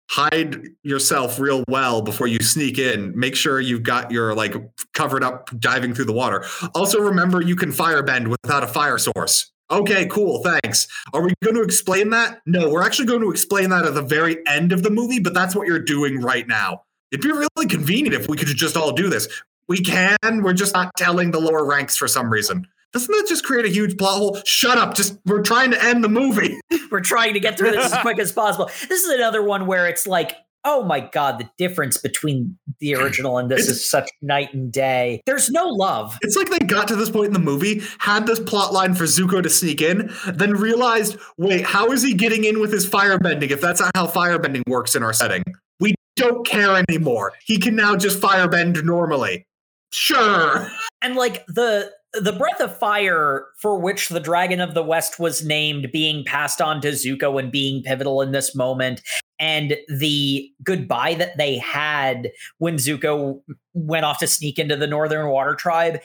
hide 0.09 0.67
yourself 0.83 1.39
real 1.39 1.63
well 1.69 2.01
before 2.01 2.27
you 2.27 2.39
sneak 2.39 2.77
in. 2.77 3.17
Make 3.17 3.35
sure 3.35 3.61
you've 3.61 3.83
got 3.83 4.11
your 4.11 4.35
like 4.35 4.53
covered 4.93 5.23
up 5.23 5.49
diving 5.59 5.93
through 5.93 6.05
the 6.05 6.13
water. 6.13 6.45
Also, 6.75 6.99
remember 6.99 7.41
you 7.41 7.55
can 7.55 7.71
firebend 7.71 8.27
without 8.27 8.63
a 8.63 8.67
fire 8.67 8.97
source. 8.97 9.51
Okay, 9.71 10.05
cool. 10.07 10.43
Thanks. 10.43 10.85
Are 11.13 11.21
we 11.21 11.33
going 11.41 11.55
to 11.55 11.61
explain 11.61 12.09
that? 12.09 12.41
No, 12.45 12.69
we're 12.69 12.83
actually 12.83 13.05
going 13.05 13.21
to 13.21 13.31
explain 13.31 13.69
that 13.69 13.85
at 13.85 13.93
the 13.93 14.01
very 14.01 14.45
end 14.45 14.73
of 14.73 14.83
the 14.83 14.89
movie, 14.89 15.19
but 15.19 15.33
that's 15.33 15.55
what 15.55 15.65
you're 15.65 15.79
doing 15.79 16.19
right 16.19 16.45
now. 16.45 16.83
It'd 17.13 17.23
be 17.23 17.31
really 17.31 17.69
convenient 17.69 18.13
if 18.13 18.27
we 18.27 18.35
could 18.35 18.49
just 18.49 18.75
all 18.75 18.91
do 18.91 19.09
this. 19.09 19.29
We 19.69 19.79
can. 19.79 20.17
We're 20.43 20.51
just 20.51 20.73
not 20.73 20.91
telling 20.97 21.31
the 21.31 21.39
lower 21.39 21.63
ranks 21.65 21.95
for 21.95 22.09
some 22.09 22.29
reason. 22.29 22.67
Doesn't 22.93 23.11
that 23.11 23.25
just 23.27 23.43
create 23.45 23.65
a 23.65 23.69
huge 23.69 23.97
plot 23.97 24.17
hole? 24.17 24.39
Shut 24.45 24.77
up. 24.77 24.95
Just 24.95 25.17
we're 25.25 25.41
trying 25.41 25.71
to 25.71 25.83
end 25.83 26.03
the 26.03 26.09
movie. 26.09 26.59
We're 26.91 26.99
trying 26.99 27.33
to 27.35 27.39
get 27.39 27.57
through 27.57 27.71
this 27.71 27.93
as 27.93 27.99
quick 28.01 28.19
as 28.19 28.33
possible. 28.33 28.65
This 28.89 29.01
is 29.03 29.07
another 29.09 29.41
one 29.41 29.65
where 29.65 29.87
it's 29.87 30.05
like, 30.05 30.35
oh 30.65 30.83
my 30.83 30.99
god, 30.99 31.39
the 31.39 31.49
difference 31.57 31.97
between 31.97 32.57
the 32.81 32.95
original 32.95 33.37
and 33.37 33.49
this 33.49 33.61
It's- 33.61 33.77
is 33.77 33.89
such 33.89 34.09
night 34.21 34.53
and 34.53 34.71
day. 34.73 35.21
There's 35.25 35.49
no 35.49 35.67
love. 35.69 36.17
It's 36.21 36.35
like 36.35 36.49
they 36.49 36.59
got 36.59 36.89
to 36.89 36.97
this 36.97 37.09
point 37.09 37.27
in 37.27 37.33
the 37.33 37.39
movie, 37.39 37.81
had 37.99 38.27
this 38.27 38.41
plot 38.41 38.73
line 38.73 38.93
for 38.93 39.05
Zuko 39.05 39.41
to 39.41 39.49
sneak 39.49 39.81
in, 39.81 40.11
then 40.33 40.51
realized, 40.53 41.17
wait, 41.37 41.65
how 41.65 41.91
is 41.93 42.03
he 42.03 42.13
getting 42.13 42.43
in 42.43 42.59
with 42.59 42.73
his 42.73 42.85
firebending 42.85 43.51
if 43.51 43.61
that's 43.61 43.79
not 43.79 43.91
how 43.95 44.05
firebending 44.07 44.63
works 44.67 44.93
in 44.95 45.01
our 45.03 45.13
setting? 45.13 45.43
We 45.79 45.95
don't 46.17 46.45
care 46.45 46.75
anymore. 46.89 47.31
He 47.45 47.57
can 47.57 47.75
now 47.77 47.95
just 47.95 48.19
firebend 48.19 48.83
normally. 48.83 49.45
Sure. 49.93 50.69
And 51.01 51.15
like 51.15 51.45
the 51.47 51.91
the 52.13 52.33
breath 52.33 52.59
of 52.59 52.77
fire 52.77 53.45
for 53.57 53.79
which 53.79 54.09
the 54.09 54.19
dragon 54.19 54.59
of 54.59 54.73
the 54.73 54.83
west 54.83 55.19
was 55.19 55.45
named 55.45 55.91
being 55.91 56.25
passed 56.25 56.61
on 56.61 56.81
to 56.81 56.89
Zuko 56.89 57.39
and 57.39 57.51
being 57.51 57.83
pivotal 57.83 58.21
in 58.21 58.31
this 58.31 58.53
moment 58.53 59.01
and 59.39 59.75
the 59.87 60.51
goodbye 60.63 61.15
that 61.15 61.37
they 61.37 61.57
had 61.57 62.31
when 62.59 62.75
Zuko 62.75 63.41
went 63.73 64.05
off 64.05 64.19
to 64.19 64.27
sneak 64.27 64.59
into 64.59 64.75
the 64.75 64.87
northern 64.87 65.27
water 65.29 65.55
tribe 65.55 65.99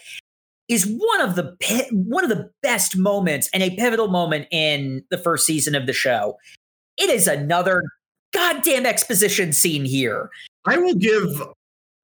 is 0.68 0.84
one 0.86 1.20
of 1.20 1.36
the 1.36 1.56
one 1.92 2.24
of 2.24 2.30
the 2.30 2.50
best 2.62 2.96
moments 2.96 3.48
and 3.52 3.62
a 3.62 3.76
pivotal 3.76 4.08
moment 4.08 4.46
in 4.50 5.04
the 5.10 5.18
first 5.18 5.46
season 5.46 5.74
of 5.74 5.86
the 5.86 5.92
show. 5.92 6.36
It 6.96 7.10
is 7.10 7.26
another 7.26 7.82
goddamn 8.32 8.86
exposition 8.86 9.52
scene 9.52 9.84
here. 9.84 10.30
I 10.64 10.78
will 10.78 10.94
give 10.94 11.42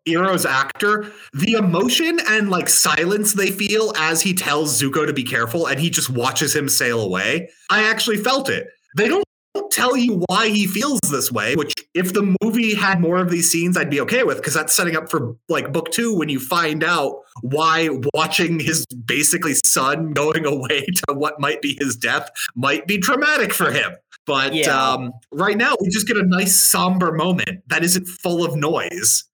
Iroh's 0.08 0.44
actor 0.44 1.12
the 1.32 1.52
emotion 1.52 2.18
and 2.28 2.50
like 2.50 2.68
silence 2.68 3.32
they 3.34 3.50
feel 3.50 3.92
as 3.96 4.22
he 4.22 4.34
tells 4.34 4.80
Zuko 4.80 5.06
to 5.06 5.12
be 5.12 5.24
careful 5.24 5.66
and 5.66 5.78
he 5.80 5.90
just 5.90 6.10
watches 6.10 6.54
him 6.54 6.68
sail 6.68 7.00
away. 7.00 7.48
I 7.70 7.88
actually 7.88 8.16
felt 8.16 8.48
it. 8.48 8.66
They 8.96 9.08
don't 9.08 9.24
tell 9.70 9.96
you 9.96 10.22
why 10.28 10.48
he 10.48 10.66
feels 10.66 11.00
this 11.10 11.30
way, 11.30 11.54
which 11.56 11.74
if 11.94 12.12
the 12.14 12.34
movie 12.42 12.74
had 12.74 13.00
more 13.00 13.18
of 13.18 13.30
these 13.30 13.50
scenes, 13.50 13.76
I'd 13.76 13.90
be 13.90 14.00
okay 14.00 14.22
with 14.22 14.38
because 14.38 14.54
that's 14.54 14.74
setting 14.74 14.96
up 14.96 15.10
for 15.10 15.36
like 15.48 15.72
book 15.72 15.90
two 15.92 16.16
when 16.16 16.28
you 16.28 16.40
find 16.40 16.82
out 16.82 17.16
why 17.42 17.88
watching 18.14 18.60
his 18.60 18.84
basically 18.86 19.54
son 19.64 20.12
going 20.12 20.44
away 20.54 20.86
to 20.86 21.14
what 21.14 21.38
might 21.40 21.62
be 21.62 21.76
his 21.78 21.96
death 21.96 22.30
might 22.54 22.86
be 22.86 22.98
traumatic 22.98 23.52
for 23.52 23.70
him. 23.70 23.92
But 24.26 24.54
Yeah. 24.54 24.70
um, 24.92 25.12
right 25.32 25.56
now, 25.56 25.74
we 25.80 25.88
just 25.88 26.06
get 26.06 26.16
a 26.16 26.22
nice 26.22 26.58
somber 26.60 27.12
moment 27.12 27.62
that 27.68 27.82
isn't 27.82 28.06
full 28.06 28.44
of 28.44 28.54
noise. 28.56 29.24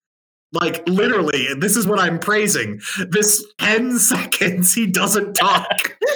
Like 0.53 0.87
literally, 0.89 1.49
this 1.59 1.77
is 1.77 1.87
what 1.87 1.99
I'm 1.99 2.19
praising. 2.19 2.81
This 3.11 3.45
10 3.59 3.99
seconds 3.99 4.73
he 4.75 4.87
doesn't 4.87 5.35
talk. 5.35 5.97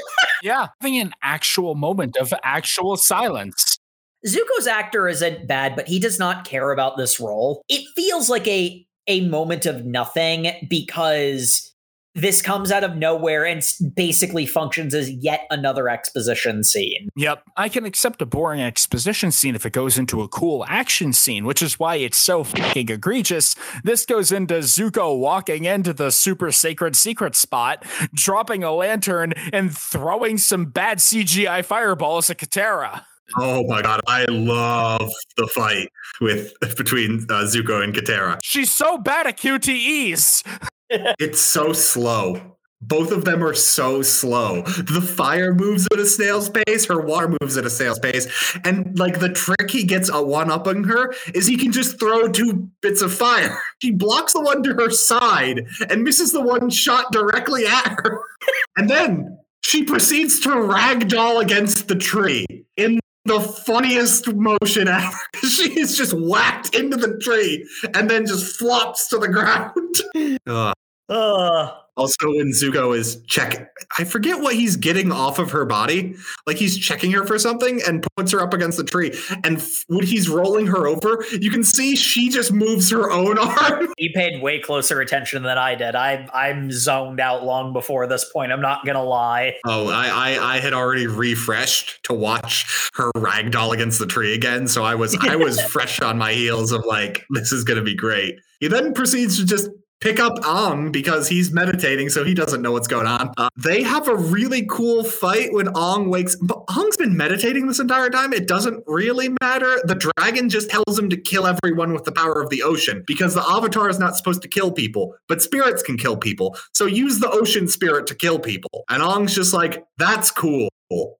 Yeah. 0.42 0.66
Having 0.80 0.98
an 0.98 1.14
actual 1.22 1.76
moment 1.76 2.16
of 2.16 2.34
actual 2.42 2.96
silence. 2.96 3.78
Zuko's 4.26 4.66
actor 4.66 5.06
isn't 5.06 5.46
bad, 5.46 5.76
but 5.76 5.86
he 5.86 6.00
does 6.00 6.18
not 6.18 6.44
care 6.44 6.72
about 6.72 6.96
this 6.96 7.20
role. 7.20 7.62
It 7.68 7.86
feels 7.94 8.28
like 8.28 8.48
a 8.48 8.84
a 9.06 9.20
moment 9.28 9.66
of 9.66 9.84
nothing 9.84 10.50
because 10.68 11.71
this 12.14 12.42
comes 12.42 12.70
out 12.70 12.84
of 12.84 12.96
nowhere 12.96 13.44
and 13.44 13.62
basically 13.94 14.46
functions 14.46 14.94
as 14.94 15.10
yet 15.10 15.46
another 15.50 15.88
exposition 15.88 16.62
scene. 16.62 17.08
Yep. 17.16 17.42
I 17.56 17.68
can 17.68 17.84
accept 17.84 18.20
a 18.20 18.26
boring 18.26 18.60
exposition 18.60 19.32
scene 19.32 19.54
if 19.54 19.64
it 19.64 19.72
goes 19.72 19.96
into 19.96 20.22
a 20.22 20.28
cool 20.28 20.64
action 20.68 21.12
scene, 21.12 21.44
which 21.44 21.62
is 21.62 21.78
why 21.78 21.96
it's 21.96 22.18
so 22.18 22.44
fucking 22.44 22.90
egregious. 22.90 23.54
This 23.84 24.04
goes 24.04 24.30
into 24.30 24.54
Zuko 24.54 25.18
walking 25.18 25.64
into 25.64 25.92
the 25.92 26.10
super 26.10 26.52
sacred 26.52 26.96
secret 26.96 27.34
spot, 27.34 27.84
dropping 28.14 28.62
a 28.62 28.72
lantern, 28.72 29.32
and 29.52 29.76
throwing 29.76 30.38
some 30.38 30.66
bad 30.66 30.98
CGI 30.98 31.64
fireballs 31.64 32.28
at 32.28 32.38
Katara. 32.38 33.04
Oh 33.38 33.64
my 33.64 33.80
god, 33.80 34.00
I 34.06 34.26
love 34.26 35.10
the 35.36 35.46
fight 35.46 35.88
with 36.20 36.52
between 36.76 37.20
uh, 37.30 37.44
Zuko 37.44 37.82
and 37.82 37.94
Katara. 37.94 38.38
She's 38.42 38.70
so 38.70 38.98
bad 38.98 39.26
at 39.26 39.38
QTEs. 39.38 40.68
It's 41.18 41.40
so 41.40 41.72
slow. 41.72 42.52
Both 42.82 43.12
of 43.12 43.24
them 43.24 43.44
are 43.44 43.54
so 43.54 44.02
slow. 44.02 44.62
The 44.62 45.00
fire 45.00 45.54
moves 45.54 45.86
at 45.92 46.00
a 46.00 46.06
snail's 46.06 46.50
pace, 46.50 46.84
her 46.86 47.00
water 47.00 47.32
moves 47.40 47.56
at 47.56 47.64
a 47.64 47.70
snail's 47.70 48.00
pace. 48.00 48.26
And 48.64 48.98
like 48.98 49.20
the 49.20 49.28
trick 49.28 49.70
he 49.70 49.84
gets 49.84 50.10
a 50.12 50.20
one 50.20 50.50
up 50.50 50.66
on 50.66 50.82
her 50.84 51.14
is 51.32 51.46
he 51.46 51.56
can 51.56 51.70
just 51.70 52.00
throw 52.00 52.28
two 52.28 52.68
bits 52.80 53.00
of 53.00 53.14
fire. 53.14 53.56
He 53.80 53.92
blocks 53.92 54.32
the 54.32 54.40
one 54.40 54.64
to 54.64 54.74
her 54.74 54.90
side 54.90 55.64
and 55.88 56.02
misses 56.02 56.32
the 56.32 56.42
one 56.42 56.70
shot 56.70 57.12
directly 57.12 57.66
at 57.66 57.88
her. 57.88 58.20
And 58.76 58.88
then 58.88 59.38
she 59.62 59.84
proceeds 59.84 60.40
to 60.40 60.48
ragdoll 60.48 61.40
against 61.40 61.88
the 61.88 61.94
tree 61.94 62.46
in 62.76 62.98
the 63.26 63.38
funniest 63.38 64.32
motion 64.34 64.88
ever. 64.88 65.16
she 65.36 65.78
is 65.78 65.96
just 65.96 66.14
whacked 66.14 66.74
into 66.74 66.96
the 66.96 67.18
tree 67.18 67.68
and 67.94 68.10
then 68.10 68.26
just 68.26 68.56
flops 68.56 69.08
to 69.10 69.18
the 69.18 69.28
ground. 69.28 70.36
Ugh. 71.12 71.74
Also, 71.94 72.28
when 72.28 72.52
Zuko 72.52 72.96
is 72.96 73.20
check, 73.26 73.70
I 73.98 74.04
forget 74.04 74.40
what 74.40 74.54
he's 74.54 74.76
getting 74.76 75.12
off 75.12 75.38
of 75.38 75.50
her 75.50 75.66
body. 75.66 76.14
Like 76.46 76.56
he's 76.56 76.78
checking 76.78 77.12
her 77.12 77.26
for 77.26 77.38
something 77.38 77.82
and 77.86 78.06
puts 78.16 78.32
her 78.32 78.40
up 78.40 78.54
against 78.54 78.78
the 78.78 78.84
tree. 78.84 79.12
And 79.44 79.58
f- 79.58 79.84
when 79.88 80.06
he's 80.06 80.26
rolling 80.26 80.66
her 80.68 80.86
over, 80.86 81.22
you 81.32 81.50
can 81.50 81.62
see 81.62 81.94
she 81.94 82.30
just 82.30 82.50
moves 82.50 82.88
her 82.90 83.10
own 83.10 83.36
arm. 83.38 83.92
He 83.98 84.10
paid 84.14 84.42
way 84.42 84.58
closer 84.58 85.02
attention 85.02 85.42
than 85.42 85.58
I 85.58 85.74
did. 85.74 85.94
I 85.94 86.26
I'm 86.32 86.72
zoned 86.72 87.20
out 87.20 87.44
long 87.44 87.74
before 87.74 88.06
this 88.06 88.24
point. 88.32 88.52
I'm 88.52 88.62
not 88.62 88.86
gonna 88.86 89.04
lie. 89.04 89.56
Oh, 89.66 89.88
I, 89.88 90.06
I 90.06 90.54
I 90.54 90.60
had 90.60 90.72
already 90.72 91.06
refreshed 91.06 92.02
to 92.04 92.14
watch 92.14 92.90
her 92.94 93.10
ragdoll 93.18 93.74
against 93.74 93.98
the 93.98 94.06
tree 94.06 94.32
again, 94.32 94.66
so 94.66 94.82
I 94.82 94.94
was 94.94 95.14
I 95.20 95.36
was 95.36 95.60
fresh 95.70 96.00
on 96.00 96.16
my 96.16 96.32
heels 96.32 96.72
of 96.72 96.86
like 96.86 97.26
this 97.28 97.52
is 97.52 97.64
gonna 97.64 97.82
be 97.82 97.94
great. 97.94 98.36
He 98.60 98.68
then 98.68 98.94
proceeds 98.94 99.36
to 99.38 99.44
just 99.44 99.68
pick 100.02 100.18
up 100.18 100.36
Ong 100.44 100.90
because 100.90 101.28
he's 101.28 101.52
meditating, 101.52 102.10
so 102.10 102.24
he 102.24 102.34
doesn't 102.34 102.60
know 102.60 102.72
what's 102.72 102.88
going 102.88 103.06
on. 103.06 103.32
Uh, 103.36 103.48
they 103.56 103.82
have 103.82 104.08
a 104.08 104.16
really 104.16 104.66
cool 104.66 105.04
fight 105.04 105.52
when 105.52 105.68
Ong 105.68 106.10
wakes. 106.10 106.36
But 106.36 106.64
Ong's 106.76 106.96
been 106.96 107.16
meditating 107.16 107.68
this 107.68 107.78
entire 107.78 108.10
time. 108.10 108.32
It 108.32 108.48
doesn't 108.48 108.82
really 108.86 109.30
matter. 109.40 109.80
The 109.84 110.12
dragon 110.18 110.48
just 110.48 110.68
tells 110.68 110.98
him 110.98 111.08
to 111.10 111.16
kill 111.16 111.46
everyone 111.46 111.92
with 111.92 112.04
the 112.04 112.12
power 112.12 112.42
of 112.42 112.50
the 112.50 112.62
ocean 112.62 113.04
because 113.06 113.34
the 113.34 113.48
Avatar 113.48 113.88
is 113.88 114.00
not 114.00 114.16
supposed 114.16 114.42
to 114.42 114.48
kill 114.48 114.72
people, 114.72 115.14
but 115.28 115.40
spirits 115.40 115.82
can 115.82 115.96
kill 115.96 116.16
people. 116.16 116.56
So 116.74 116.86
use 116.86 117.20
the 117.20 117.30
ocean 117.30 117.68
spirit 117.68 118.08
to 118.08 118.14
kill 118.16 118.40
people. 118.40 118.84
And 118.90 119.02
Ong's 119.02 119.34
just 119.34 119.54
like, 119.54 119.84
that's 119.98 120.30
cool. 120.32 120.68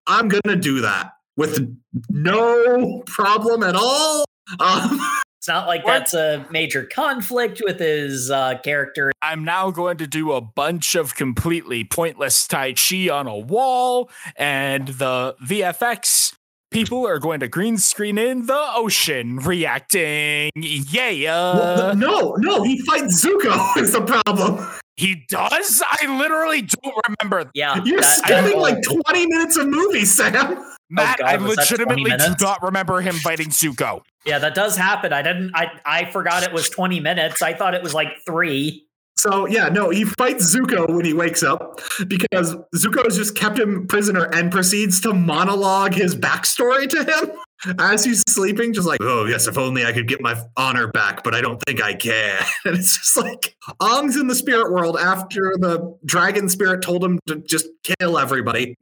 I'm 0.06 0.28
gonna 0.28 0.56
do 0.56 0.80
that 0.80 1.12
with 1.36 1.74
no 2.10 3.02
problem 3.06 3.62
at 3.62 3.76
all. 3.76 4.24
Um, 4.58 5.00
It's 5.42 5.48
not 5.48 5.66
like 5.66 5.84
What? 5.84 5.94
that's 5.98 6.14
a 6.14 6.46
major 6.52 6.84
conflict 6.84 7.60
with 7.64 7.80
his 7.80 8.30
uh, 8.30 8.58
character. 8.62 9.10
I'm 9.22 9.42
now 9.42 9.72
going 9.72 9.96
to 9.96 10.06
do 10.06 10.30
a 10.30 10.40
bunch 10.40 10.94
of 10.94 11.16
completely 11.16 11.82
pointless 11.82 12.46
Tai 12.46 12.74
Chi 12.74 13.08
on 13.08 13.26
a 13.26 13.36
wall, 13.36 14.08
and 14.36 14.86
the 14.86 15.34
VFX 15.44 16.34
people 16.70 17.04
are 17.08 17.18
going 17.18 17.40
to 17.40 17.48
green 17.48 17.76
screen 17.76 18.18
in 18.18 18.46
the 18.46 18.66
ocean 18.76 19.38
reacting. 19.38 20.52
Yeah. 20.54 21.54
well, 21.56 21.96
no, 21.96 22.36
no, 22.38 22.62
he 22.62 22.80
fights 22.82 23.24
Zuko 23.26 23.76
is 23.82 23.92
the 23.94 24.02
problem. 24.02 24.64
he 24.94 25.24
does? 25.28 25.82
I 25.90 26.18
literally 26.20 26.62
don't 26.62 26.94
remember. 27.20 27.50
Yeah, 27.52 27.82
You're 27.84 28.00
that- 28.00 28.18
skipping 28.18 28.60
like 28.60 28.80
20 28.84 29.26
minutes 29.26 29.56
of 29.56 29.66
movie, 29.66 30.04
Sam. 30.04 30.64
Matt, 30.88 31.18
God, 31.18 31.26
I 31.26 31.36
was 31.38 31.56
that 31.56 31.66
20 31.68 31.84
legitimately 32.00 32.36
do 32.36 32.44
not 32.44 32.62
remember 32.62 33.00
him 33.00 33.14
fighting 33.16 33.48
Zuko. 33.48 34.02
Yeah, 34.24 34.38
that 34.38 34.54
does 34.54 34.76
happen. 34.76 35.12
I 35.12 35.22
didn't. 35.22 35.52
I 35.54 35.70
I 35.84 36.04
forgot 36.06 36.42
it 36.42 36.52
was 36.52 36.68
20 36.68 37.00
minutes. 37.00 37.42
I 37.42 37.54
thought 37.54 37.74
it 37.74 37.82
was 37.82 37.94
like 37.94 38.24
three. 38.26 38.86
So 39.16 39.46
yeah, 39.46 39.68
no, 39.68 39.90
he 39.90 40.04
fights 40.04 40.54
Zuko 40.54 40.92
when 40.92 41.04
he 41.04 41.12
wakes 41.12 41.44
up 41.44 41.80
because 42.08 42.56
Zuko 42.74 43.04
has 43.04 43.16
just 43.16 43.36
kept 43.36 43.58
him 43.58 43.86
prisoner 43.86 44.24
and 44.32 44.50
proceeds 44.50 45.00
to 45.02 45.14
monologue 45.14 45.94
his 45.94 46.16
backstory 46.16 46.88
to 46.88 47.04
him 47.04 47.76
as 47.78 48.04
he's 48.04 48.24
sleeping, 48.28 48.72
just 48.72 48.86
like, 48.88 48.98
oh 49.00 49.26
yes, 49.26 49.46
if 49.46 49.56
only 49.56 49.84
I 49.84 49.92
could 49.92 50.08
get 50.08 50.20
my 50.20 50.34
honor 50.56 50.88
back, 50.88 51.22
but 51.22 51.34
I 51.34 51.40
don't 51.40 51.62
think 51.66 51.82
I 51.82 51.94
can. 51.94 52.42
And 52.64 52.76
it's 52.76 52.96
just 52.96 53.16
like 53.16 53.56
Ong's 53.80 54.16
in 54.16 54.26
the 54.26 54.34
spirit 54.34 54.72
world 54.72 54.96
after 54.98 55.54
the 55.56 55.96
dragon 56.04 56.48
spirit 56.48 56.82
told 56.82 57.04
him 57.04 57.18
to 57.26 57.36
just 57.36 57.66
kill 57.84 58.18
everybody. 58.18 58.76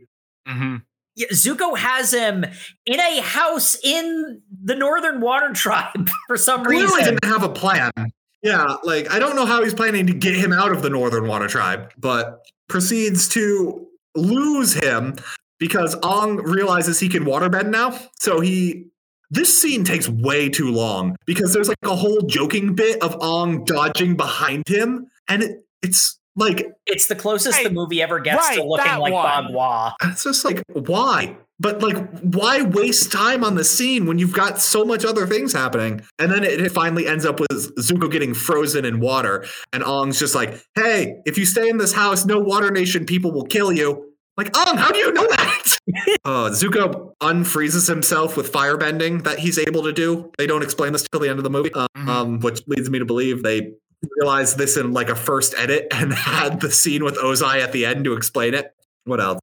Mm-hmm. 0.48 0.76
Zuko 1.18 1.76
has 1.76 2.12
him 2.12 2.44
in 2.86 3.00
a 3.00 3.20
house 3.20 3.76
in 3.82 4.42
the 4.62 4.74
Northern 4.74 5.20
Water 5.20 5.52
Tribe 5.54 6.08
for 6.26 6.36
some 6.36 6.62
reason. 6.64 6.88
Clearly 6.88 7.00
reason. 7.02 7.14
didn't 7.16 7.32
have 7.32 7.42
a 7.42 7.52
plan. 7.52 7.92
Yeah, 8.42 8.76
like 8.84 9.10
I 9.10 9.18
don't 9.18 9.36
know 9.36 9.46
how 9.46 9.62
he's 9.62 9.74
planning 9.74 10.06
to 10.06 10.14
get 10.14 10.34
him 10.34 10.52
out 10.52 10.72
of 10.72 10.82
the 10.82 10.90
Northern 10.90 11.26
Water 11.26 11.46
Tribe, 11.46 11.92
but 11.98 12.46
proceeds 12.68 13.28
to 13.30 13.86
lose 14.14 14.72
him 14.72 15.16
because 15.58 15.94
Ong 16.02 16.36
realizes 16.36 16.98
he 16.98 17.08
can 17.08 17.24
waterbend 17.24 17.68
now. 17.68 17.98
So 18.18 18.40
he 18.40 18.86
this 19.30 19.60
scene 19.60 19.84
takes 19.84 20.08
way 20.08 20.48
too 20.48 20.70
long 20.70 21.16
because 21.26 21.52
there's 21.52 21.68
like 21.68 21.76
a 21.84 21.94
whole 21.94 22.22
joking 22.22 22.74
bit 22.74 23.00
of 23.02 23.16
Ong 23.20 23.64
dodging 23.64 24.16
behind 24.16 24.66
him, 24.66 25.10
and 25.28 25.42
it, 25.42 25.64
it's 25.82 26.18
like 26.40 26.66
It's 26.86 27.06
the 27.06 27.14
closest 27.14 27.58
Hey, 27.58 27.64
the 27.64 27.70
movie 27.70 28.02
ever 28.02 28.18
gets 28.18 28.48
to 28.56 28.64
looking 28.64 28.98
like 28.98 29.12
one. 29.12 29.52
Bagua. 29.52 29.92
it's 30.04 30.24
just 30.24 30.44
like 30.44 30.62
why? 30.72 31.36
But 31.62 31.82
like, 31.82 31.98
why 32.20 32.62
waste 32.62 33.12
time 33.12 33.44
on 33.44 33.54
the 33.54 33.64
scene 33.64 34.06
when 34.06 34.18
you've 34.18 34.32
got 34.32 34.58
so 34.58 34.82
much 34.82 35.04
other 35.04 35.26
things 35.26 35.52
happening? 35.52 36.00
And 36.18 36.32
then 36.32 36.42
it, 36.42 36.58
it 36.58 36.72
finally 36.72 37.06
ends 37.06 37.26
up 37.26 37.38
with 37.38 37.50
Zuko 37.76 38.10
getting 38.10 38.32
frozen 38.32 38.86
in 38.86 38.98
water, 38.98 39.44
and 39.74 39.84
Ong's 39.84 40.18
just 40.18 40.34
like, 40.34 40.58
"Hey, 40.74 41.16
if 41.26 41.36
you 41.36 41.44
stay 41.44 41.68
in 41.68 41.76
this 41.76 41.92
house, 41.92 42.24
no 42.24 42.38
Water 42.38 42.70
Nation 42.70 43.04
people 43.04 43.30
will 43.30 43.44
kill 43.44 43.70
you." 43.72 44.06
Like, 44.38 44.56
Ong, 44.56 44.78
how 44.78 44.90
do 44.90 44.96
you 45.00 45.12
know 45.12 45.26
that? 45.28 45.78
uh, 46.24 46.48
Zuko 46.50 47.12
unfreezes 47.20 47.86
himself 47.86 48.38
with 48.38 48.50
firebending 48.50 49.24
that 49.24 49.38
he's 49.38 49.58
able 49.58 49.82
to 49.82 49.92
do. 49.92 50.30
They 50.38 50.46
don't 50.46 50.62
explain 50.62 50.92
this 50.94 51.06
till 51.12 51.20
the 51.20 51.28
end 51.28 51.38
of 51.38 51.44
the 51.44 51.50
movie, 51.50 51.74
um, 51.74 51.86
Mhm. 51.94 52.08
um, 52.08 52.38
which 52.40 52.62
leads 52.68 52.88
me 52.88 52.98
to 53.00 53.04
believe 53.04 53.42
they 53.42 53.72
realized 54.16 54.58
this 54.58 54.76
in 54.76 54.92
like 54.92 55.08
a 55.08 55.16
first 55.16 55.54
edit 55.56 55.88
and 55.92 56.12
had 56.12 56.60
the 56.60 56.70
scene 56.70 57.04
with 57.04 57.16
Ozai 57.16 57.60
at 57.60 57.72
the 57.72 57.86
end 57.86 58.04
to 58.04 58.14
explain 58.14 58.54
it. 58.54 58.74
What 59.04 59.20
else? 59.20 59.40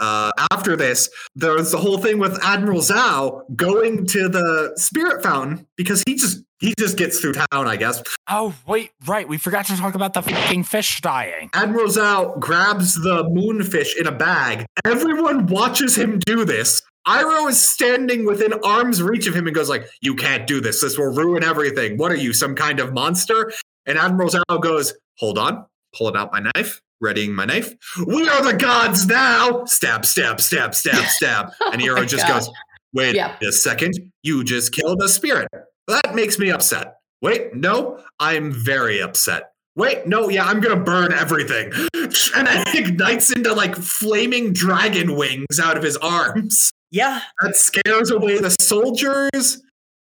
Uh, 0.00 0.32
after 0.50 0.74
this, 0.74 1.10
there's 1.34 1.70
the 1.70 1.76
whole 1.76 1.98
thing 1.98 2.18
with 2.18 2.42
Admiral 2.42 2.80
Zhao 2.80 3.42
going 3.54 4.06
to 4.06 4.28
the 4.28 4.72
spirit 4.76 5.22
fountain 5.22 5.66
because 5.76 6.02
he 6.06 6.14
just 6.14 6.42
he 6.58 6.72
just 6.78 6.96
gets 6.96 7.20
through 7.20 7.34
town, 7.34 7.68
I 7.68 7.76
guess. 7.76 8.02
Oh, 8.30 8.54
wait, 8.66 8.92
right. 9.04 9.28
We 9.28 9.36
forgot 9.36 9.66
to 9.66 9.76
talk 9.76 9.94
about 9.94 10.14
the 10.14 10.22
fucking 10.22 10.64
fish 10.64 11.02
dying. 11.02 11.50
Admiral 11.52 11.88
Zhao 11.88 12.40
grabs 12.40 12.94
the 12.94 13.24
moonfish 13.24 13.94
in 14.00 14.06
a 14.06 14.12
bag. 14.12 14.64
Everyone 14.86 15.46
watches 15.48 15.98
him 15.98 16.18
do 16.20 16.46
this. 16.46 16.80
Iroh 17.06 17.50
is 17.50 17.60
standing 17.60 18.24
within 18.24 18.52
arm's 18.64 19.00
reach 19.02 19.26
of 19.26 19.34
him 19.34 19.46
and 19.46 19.54
goes 19.54 19.68
like, 19.68 19.88
"You 20.00 20.14
can't 20.14 20.46
do 20.46 20.60
this. 20.60 20.80
This 20.80 20.98
will 20.98 21.14
ruin 21.14 21.44
everything. 21.44 21.98
What 21.98 22.10
are 22.10 22.16
you, 22.16 22.32
some 22.32 22.54
kind 22.54 22.80
of 22.80 22.94
monster?" 22.94 23.52
And 23.86 23.98
Admiral 23.98 24.30
Zhao 24.30 24.60
goes, 24.60 24.94
"Hold 25.18 25.38
on." 25.38 25.64
Pulling 25.96 26.16
out 26.16 26.30
my 26.32 26.40
knife, 26.54 26.82
readying 27.00 27.34
my 27.34 27.44
knife. 27.46 27.72
We 28.06 28.28
are 28.28 28.42
the 28.42 28.52
gods 28.58 29.06
now. 29.06 29.64
Stab, 29.64 30.04
stab, 30.04 30.40
stab, 30.40 30.74
stab, 30.74 31.04
stab. 31.08 31.50
Oh 31.60 31.70
and 31.72 31.82
Oh 31.82 32.04
just 32.04 32.26
God. 32.26 32.40
goes, 32.40 32.50
"Wait 32.92 33.14
Yeah. 33.14 33.36
a 33.42 33.52
second. 33.52 33.94
You 34.22 34.44
just 34.44 34.72
killed 34.72 35.00
a 35.02 35.08
spirit. 35.08 35.48
That 35.88 36.14
makes 36.14 36.38
me 36.38 36.50
upset. 36.50 36.96
Wait, 37.22 37.54
no, 37.54 38.00
I'm 38.20 38.52
very 38.52 39.00
upset." 39.00 39.52
Wait, 39.76 40.06
no, 40.06 40.30
yeah, 40.30 40.44
I'm 40.46 40.60
gonna 40.60 40.80
burn 40.80 41.12
everything. 41.12 41.70
And 42.34 42.48
it 42.48 42.74
ignites 42.74 43.30
into 43.30 43.52
like 43.54 43.74
flaming 43.76 44.52
dragon 44.52 45.16
wings 45.16 45.58
out 45.62 45.76
of 45.78 45.82
his 45.82 45.96
arms. 45.98 46.70
Yeah, 46.90 47.20
That 47.42 47.56
scares 47.56 48.10
away 48.10 48.38
the 48.38 48.50
soldiers 48.60 49.62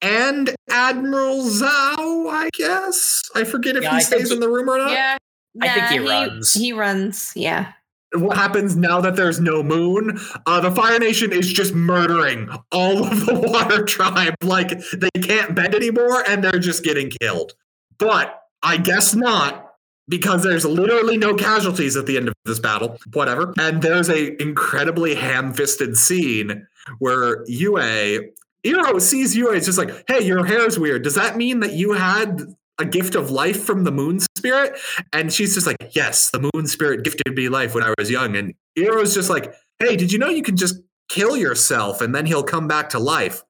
and 0.02 0.54
Admiral 0.68 1.42
Zhao, 1.44 2.28
I 2.30 2.50
guess. 2.52 3.22
I 3.34 3.44
forget 3.44 3.76
if 3.76 3.82
Yeah, 3.82 3.90
he 3.90 3.96
I 3.96 4.00
stays 4.00 4.30
in 4.30 4.40
the 4.40 4.48
room 4.48 4.68
or 4.68 4.78
not. 4.78 4.90
Yeah. 4.90 5.16
I 5.62 5.68
think 5.68 5.86
he 5.86 5.98
nah, 5.98 6.10
runs. 6.10 6.52
He 6.52 6.72
runs. 6.72 7.32
Yeah. 7.34 7.72
What 8.14 8.36
happens 8.36 8.76
now 8.76 9.00
that 9.00 9.16
there's 9.16 9.40
no 9.40 9.62
moon? 9.62 10.18
Uh, 10.46 10.60
the 10.60 10.70
Fire 10.70 10.98
Nation 10.98 11.32
is 11.32 11.52
just 11.52 11.74
murdering 11.74 12.48
all 12.72 13.04
of 13.04 13.26
the 13.26 13.34
Water 13.52 13.84
Tribe. 13.84 14.34
Like 14.42 14.78
they 14.92 15.20
can't 15.22 15.54
bend 15.54 15.74
anymore 15.74 16.24
and 16.28 16.42
they're 16.44 16.58
just 16.58 16.84
getting 16.84 17.10
killed. 17.20 17.52
But 17.98 18.42
I 18.62 18.76
guess 18.76 19.14
not 19.14 19.74
because 20.08 20.42
there's 20.42 20.64
literally 20.64 21.16
no 21.16 21.34
casualties 21.34 21.96
at 21.96 22.06
the 22.06 22.16
end 22.16 22.28
of 22.28 22.34
this 22.44 22.60
battle. 22.60 22.98
Whatever. 23.12 23.52
And 23.58 23.82
there's 23.82 24.08
a 24.08 24.40
incredibly 24.40 25.14
ham-fisted 25.14 25.96
scene 25.96 26.66
where 26.98 27.44
Yue, 27.46 28.32
Iroh 28.66 29.00
sees 29.00 29.36
Yue. 29.36 29.50
It's 29.52 29.66
just 29.66 29.78
like, 29.78 30.04
hey, 30.08 30.24
your 30.24 30.44
hair's 30.44 30.78
weird. 30.78 31.02
Does 31.02 31.14
that 31.14 31.36
mean 31.36 31.60
that 31.60 31.72
you 31.72 31.92
had 31.92 32.42
a 32.78 32.84
gift 32.84 33.14
of 33.14 33.30
life 33.30 33.62
from 33.64 33.84
the 33.84 33.90
moon 33.92 34.20
spirit? 34.36 34.78
And 35.12 35.32
she's 35.32 35.54
just 35.54 35.66
like, 35.66 35.76
yes, 35.94 36.30
the 36.30 36.50
moon 36.54 36.66
spirit 36.66 37.04
gifted 37.04 37.34
me 37.34 37.48
life 37.48 37.74
when 37.74 37.84
I 37.84 37.94
was 37.98 38.10
young. 38.10 38.36
And 38.36 38.54
Iroh's 38.78 39.14
just 39.14 39.30
like, 39.30 39.54
hey, 39.78 39.96
did 39.96 40.12
you 40.12 40.18
know 40.18 40.28
you 40.28 40.42
can 40.42 40.56
just 40.56 40.80
kill 41.08 41.36
yourself 41.36 42.00
and 42.00 42.14
then 42.14 42.26
he'll 42.26 42.42
come 42.42 42.66
back 42.68 42.88
to 42.90 42.98
life. 42.98 43.42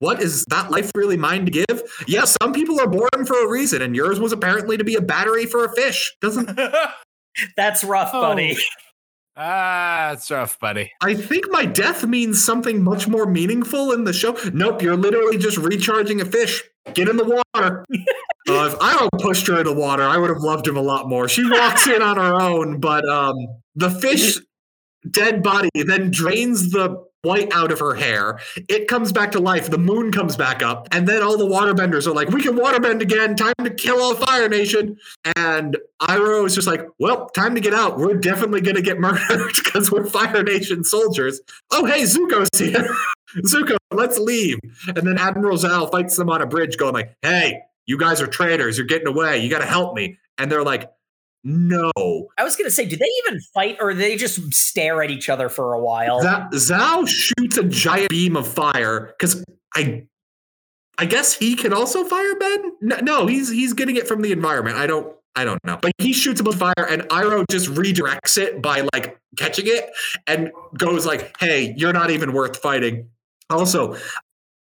What 0.00 0.20
is 0.20 0.44
that 0.50 0.70
life 0.70 0.90
really 0.96 1.16
mine 1.16 1.46
to 1.46 1.50
give? 1.50 1.82
Yeah, 2.06 2.24
some 2.24 2.52
people 2.52 2.78
are 2.80 2.88
born 2.88 3.24
for 3.26 3.42
a 3.42 3.48
reason, 3.48 3.80
and 3.80 3.94
yours 3.96 4.18
was 4.20 4.32
apparently 4.32 4.76
to 4.76 4.84
be 4.84 4.96
a 4.96 5.00
battery 5.00 5.46
for 5.46 5.64
a 5.64 5.72
fish. 5.74 6.14
Doesn't 6.20 6.58
That's 7.56 7.84
rough, 7.84 8.10
Oh. 8.12 8.20
buddy. 8.20 8.56
Ah, 9.36 10.12
it's 10.12 10.30
rough, 10.30 10.58
buddy. 10.58 10.92
I 11.02 11.14
think 11.14 11.50
my 11.50 11.64
death 11.64 12.06
means 12.06 12.42
something 12.42 12.82
much 12.82 13.08
more 13.08 13.26
meaningful 13.26 13.92
in 13.92 14.04
the 14.04 14.12
show? 14.12 14.36
Nope, 14.52 14.82
you're 14.82 14.96
literally 14.96 15.38
just 15.38 15.58
recharging 15.58 16.20
a 16.20 16.24
fish. 16.24 16.62
Get 16.94 17.08
in 17.08 17.16
the 17.16 17.24
water. 17.24 17.84
uh, 18.48 18.66
if 18.66 18.74
I 18.80 18.96
don't 18.98 19.22
pushed 19.22 19.46
her 19.46 19.58
in 19.58 19.64
the 19.64 19.72
water, 19.72 20.02
I 20.02 20.18
would 20.18 20.30
have 20.30 20.42
loved 20.42 20.66
him 20.66 20.76
a 20.76 20.82
lot 20.82 21.08
more. 21.08 21.28
She 21.28 21.48
walks 21.48 21.86
in 21.86 22.02
on 22.02 22.16
her 22.16 22.40
own, 22.40 22.80
but 22.80 23.08
um, 23.08 23.36
the 23.74 23.90
fish 23.90 24.38
dead 25.10 25.42
body 25.42 25.70
then 25.74 26.10
drains 26.10 26.70
the 26.70 27.04
white 27.24 27.52
out 27.52 27.72
of 27.72 27.78
her 27.80 27.94
hair. 27.94 28.38
It 28.68 28.88
comes 28.88 29.12
back 29.12 29.32
to 29.32 29.40
life. 29.40 29.70
The 29.70 29.78
moon 29.78 30.12
comes 30.12 30.36
back 30.36 30.62
up, 30.62 30.88
and 30.92 31.08
then 31.08 31.22
all 31.22 31.36
the 31.36 31.46
waterbenders 31.46 32.06
are 32.06 32.12
like, 32.12 32.28
"We 32.28 32.42
can 32.42 32.56
waterbend 32.56 33.00
again. 33.00 33.34
Time 33.36 33.54
to 33.62 33.70
kill 33.70 34.00
all 34.00 34.14
Fire 34.14 34.48
Nation." 34.48 34.96
And 35.36 35.76
Iroh 36.02 36.46
is 36.46 36.54
just 36.54 36.66
like, 36.66 36.86
"Well, 36.98 37.28
time 37.30 37.54
to 37.54 37.60
get 37.60 37.74
out. 37.74 37.98
We're 37.98 38.14
definitely 38.14 38.60
gonna 38.60 38.82
get 38.82 39.00
murdered 39.00 39.52
because 39.64 39.90
we're 39.90 40.06
Fire 40.06 40.42
Nation 40.42 40.84
soldiers." 40.84 41.40
Oh, 41.70 41.84
hey, 41.84 42.02
Zuko's 42.02 42.58
here. 42.58 42.88
Zuko, 43.46 43.76
let's 43.90 44.18
leave. 44.18 44.58
And 44.86 45.06
then 45.06 45.18
Admiral 45.18 45.56
Zhao 45.56 45.90
fights 45.90 46.16
them 46.16 46.30
on 46.30 46.40
a 46.40 46.46
bridge, 46.46 46.76
going 46.76 46.94
like, 46.94 47.16
"Hey, 47.22 47.60
you 47.86 47.98
guys 47.98 48.20
are 48.20 48.26
traitors. 48.26 48.78
You're 48.78 48.86
getting 48.86 49.08
away. 49.08 49.38
You 49.38 49.50
got 49.50 49.60
to 49.60 49.66
help 49.66 49.94
me." 49.94 50.18
And 50.38 50.50
they're 50.50 50.64
like, 50.64 50.90
"No." 51.44 51.92
I 52.38 52.44
was 52.44 52.56
gonna 52.56 52.70
say, 52.70 52.86
do 52.86 52.96
they 52.96 53.08
even 53.26 53.40
fight 53.54 53.76
or 53.80 53.94
they 53.94 54.16
just 54.16 54.52
stare 54.52 55.02
at 55.02 55.10
each 55.10 55.28
other 55.28 55.48
for 55.48 55.74
a 55.74 55.80
while? 55.80 56.20
Zhao, 56.22 56.50
Zhao 56.50 57.08
shoots 57.08 57.56
a 57.56 57.64
giant 57.64 58.08
beam 58.08 58.36
of 58.36 58.48
fire 58.48 59.14
because 59.18 59.44
I, 59.74 60.06
I 60.98 61.04
guess 61.06 61.34
he 61.34 61.54
can 61.54 61.72
also 61.72 62.04
firebend. 62.04 62.70
No, 62.80 62.96
no, 63.00 63.26
he's 63.26 63.50
he's 63.50 63.72
getting 63.72 63.96
it 63.96 64.08
from 64.08 64.22
the 64.22 64.32
environment. 64.32 64.76
I 64.76 64.86
don't. 64.86 65.14
I 65.36 65.44
don't 65.44 65.58
know, 65.64 65.76
but 65.82 65.90
he 65.98 66.12
shoots 66.12 66.38
a 66.38 66.44
bunch 66.44 66.54
of 66.54 66.60
fire, 66.60 66.86
and 66.88 67.02
Iroh 67.08 67.44
just 67.50 67.68
redirects 67.70 68.38
it 68.38 68.62
by 68.62 68.86
like 68.92 69.18
catching 69.36 69.66
it, 69.66 69.90
and 70.28 70.52
goes 70.78 71.06
like, 71.06 71.34
"Hey, 71.40 71.74
you're 71.76 71.92
not 71.92 72.10
even 72.12 72.32
worth 72.32 72.58
fighting." 72.58 73.08
Also, 73.50 73.96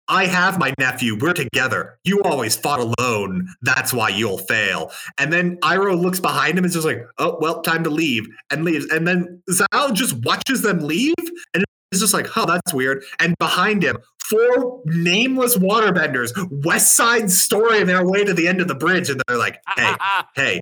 I 0.09 0.25
have 0.25 0.59
my 0.59 0.73
nephew. 0.79 1.17
We're 1.19 1.33
together. 1.33 1.99
You 2.03 2.21
always 2.23 2.55
fought 2.55 2.79
alone. 2.79 3.47
That's 3.61 3.93
why 3.93 4.09
you'll 4.09 4.37
fail. 4.37 4.91
And 5.17 5.31
then 5.33 5.57
Iroh 5.57 5.99
looks 5.99 6.19
behind 6.19 6.53
him 6.53 6.59
and 6.59 6.65
is 6.67 6.73
just 6.73 6.85
like, 6.85 7.01
oh, 7.17 7.37
well, 7.41 7.61
time 7.61 7.83
to 7.83 7.89
leave, 7.89 8.27
and 8.49 8.63
leaves. 8.63 8.85
And 8.91 9.07
then 9.07 9.41
Zhao 9.49 9.93
just 9.93 10.15
watches 10.23 10.61
them 10.61 10.79
leave 10.79 11.15
and 11.53 11.63
is 11.91 11.99
just 11.99 12.13
like, 12.13 12.37
oh, 12.37 12.45
that's 12.45 12.73
weird. 12.73 13.03
And 13.19 13.35
behind 13.39 13.83
him, 13.83 13.97
four 14.29 14.81
nameless 14.85 15.57
waterbenders, 15.57 16.31
West 16.65 16.95
Side 16.95 17.29
story 17.31 17.83
their 17.83 18.07
way 18.07 18.23
to 18.23 18.33
the 18.33 18.47
end 18.47 18.61
of 18.61 18.67
the 18.67 18.75
bridge. 18.75 19.09
And 19.09 19.21
they're 19.27 19.37
like, 19.37 19.59
hey, 19.75 19.93
hey, 20.35 20.61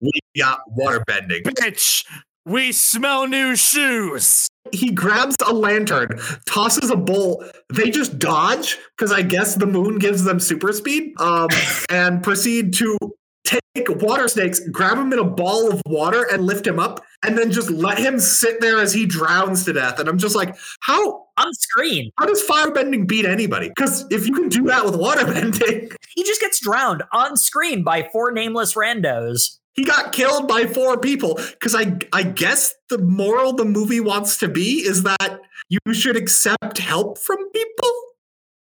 we 0.00 0.12
got 0.36 0.60
waterbending. 0.76 1.42
Bitch, 1.42 2.04
we 2.44 2.72
smell 2.72 3.26
new 3.26 3.56
shoes. 3.56 4.48
He 4.72 4.90
grabs 4.90 5.36
a 5.46 5.52
lantern, 5.52 6.08
tosses 6.46 6.90
a 6.90 6.96
bolt. 6.96 7.44
They 7.72 7.90
just 7.90 8.18
dodge 8.18 8.78
because 8.96 9.12
I 9.12 9.22
guess 9.22 9.54
the 9.54 9.66
moon 9.66 9.98
gives 9.98 10.24
them 10.24 10.40
super 10.40 10.72
speed, 10.72 11.12
um, 11.20 11.48
and 11.90 12.22
proceed 12.22 12.74
to 12.74 12.96
take 13.44 13.62
water 14.02 14.26
snakes, 14.28 14.60
grab 14.70 14.96
him 14.96 15.12
in 15.12 15.18
a 15.18 15.24
ball 15.24 15.70
of 15.70 15.82
water, 15.86 16.26
and 16.32 16.44
lift 16.46 16.66
him 16.66 16.78
up, 16.78 17.04
and 17.24 17.36
then 17.36 17.50
just 17.50 17.70
let 17.70 17.98
him 17.98 18.18
sit 18.18 18.60
there 18.60 18.78
as 18.78 18.92
he 18.92 19.06
drowns 19.06 19.64
to 19.64 19.72
death. 19.72 19.98
And 19.98 20.08
I'm 20.08 20.18
just 20.18 20.36
like, 20.36 20.56
how 20.80 21.26
On 21.36 21.52
screen, 21.52 22.10
how 22.16 22.26
does 22.26 22.42
firebending 22.44 23.08
beat 23.08 23.24
anybody? 23.24 23.68
Because 23.68 24.06
if 24.10 24.26
you 24.26 24.32
can 24.32 24.48
do 24.48 24.62
that 24.64 24.84
with 24.84 24.94
waterbending, 24.94 25.94
he 26.14 26.22
just 26.22 26.40
gets 26.40 26.60
drowned 26.60 27.02
on 27.12 27.36
screen 27.36 27.82
by 27.82 28.08
four 28.12 28.30
nameless 28.30 28.74
randos. 28.74 29.58
He 29.74 29.84
got 29.84 30.12
killed 30.12 30.48
by 30.48 30.66
four 30.66 30.98
people. 30.98 31.34
Because 31.34 31.74
I 31.74 31.98
I 32.12 32.22
guess 32.22 32.74
the 32.90 32.98
moral 32.98 33.52
the 33.52 33.64
movie 33.64 34.00
wants 34.00 34.38
to 34.38 34.48
be 34.48 34.84
is 34.86 35.02
that 35.04 35.40
you 35.68 35.94
should 35.94 36.16
accept 36.16 36.78
help 36.78 37.18
from 37.18 37.38
people. 37.50 37.90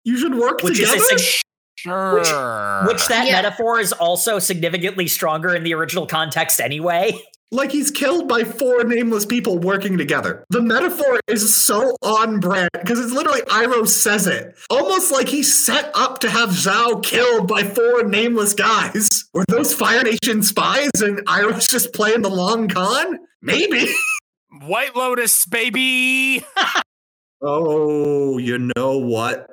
You 0.04 0.18
should 0.18 0.36
work 0.36 0.64
Which 0.64 0.78
together. 0.78 0.98
a 0.98 1.20
sig- 1.20 1.42
Sure. 1.78 2.18
Which 2.88 3.08
that 3.08 3.26
Yeah. 3.26 3.42
metaphor 3.42 3.80
is 3.80 3.92
also 3.92 4.38
significantly 4.40 5.08
stronger 5.08 5.56
in 5.56 5.64
the 5.64 5.74
original 5.74 6.06
context 6.06 6.60
anyway. 6.62 7.20
like 7.52 7.72
he's 7.72 7.92
killed 7.92 8.28
by 8.28 8.44
four 8.44 8.84
nameless 8.84 9.26
people 9.26 9.58
working 9.60 9.98
together. 9.98 10.46
The 10.50 10.62
metaphor 10.62 11.20
is 11.28 11.54
so 11.56 11.96
on 12.02 12.40
brand 12.40 12.70
because 12.74 13.00
it's 13.00 13.12
literally 13.12 13.42
Iroh 13.42 13.88
says 13.88 14.28
it. 14.28 14.58
Almost 14.70 15.12
like 15.12 15.28
he's 15.28 15.54
set 15.66 15.92
up 15.94 16.20
to 16.20 16.30
have 16.30 16.50
Zhao 16.50 17.04
killed 17.04 17.48
by 17.48 17.64
four 17.64 18.04
nameless 18.04 18.54
guys. 18.54 19.26
Were 19.34 19.46
those 19.48 19.74
Fire 19.74 20.04
Nation 20.04 20.44
spies 20.44 20.92
and 21.02 21.20
Iroh's 21.26 21.68
just 21.68 21.94
playing 21.94 22.22
the 22.22 22.30
long 22.30 22.68
con? 22.70 23.20
Maybe. 23.42 23.86
White 24.64 24.96
Lotus, 24.96 25.46
baby. 25.46 26.44
Oh, 27.44 28.38
you 28.38 28.70
know 28.76 29.00
what? 29.00 29.48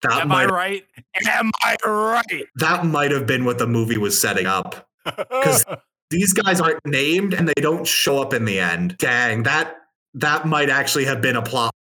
That 0.00 0.22
Am 0.22 0.32
I 0.32 0.46
right? 0.46 0.82
Am 1.28 1.50
I 1.62 1.76
right? 1.86 2.46
that 2.56 2.86
might 2.86 3.10
have 3.10 3.26
been 3.26 3.44
what 3.44 3.58
the 3.58 3.66
movie 3.66 3.98
was 3.98 4.18
setting 4.18 4.46
up. 4.46 4.88
'Cause- 5.06 5.66
These 6.10 6.32
guys 6.32 6.60
aren't 6.60 6.84
named 6.84 7.34
and 7.34 7.46
they 7.48 7.60
don't 7.60 7.86
show 7.86 8.20
up 8.20 8.34
in 8.34 8.44
the 8.44 8.58
end. 8.58 8.96
Dang, 8.98 9.44
that 9.44 9.76
that 10.14 10.46
might 10.46 10.68
actually 10.68 11.04
have 11.04 11.20
been 11.20 11.36
a 11.36 11.42
plot 11.42 11.72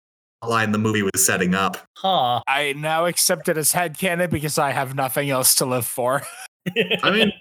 line 0.46 0.70
the 0.70 0.78
movie 0.78 1.02
was 1.02 1.24
setting 1.24 1.54
up. 1.54 1.78
Huh. 1.96 2.40
I 2.46 2.74
now 2.76 3.06
accept 3.06 3.48
it 3.48 3.56
as 3.56 3.72
headcanon 3.72 4.30
because 4.30 4.58
I 4.58 4.70
have 4.70 4.94
nothing 4.94 5.30
else 5.30 5.54
to 5.56 5.66
live 5.66 5.86
for. 5.86 6.22
I 7.02 7.10
mean, 7.10 7.32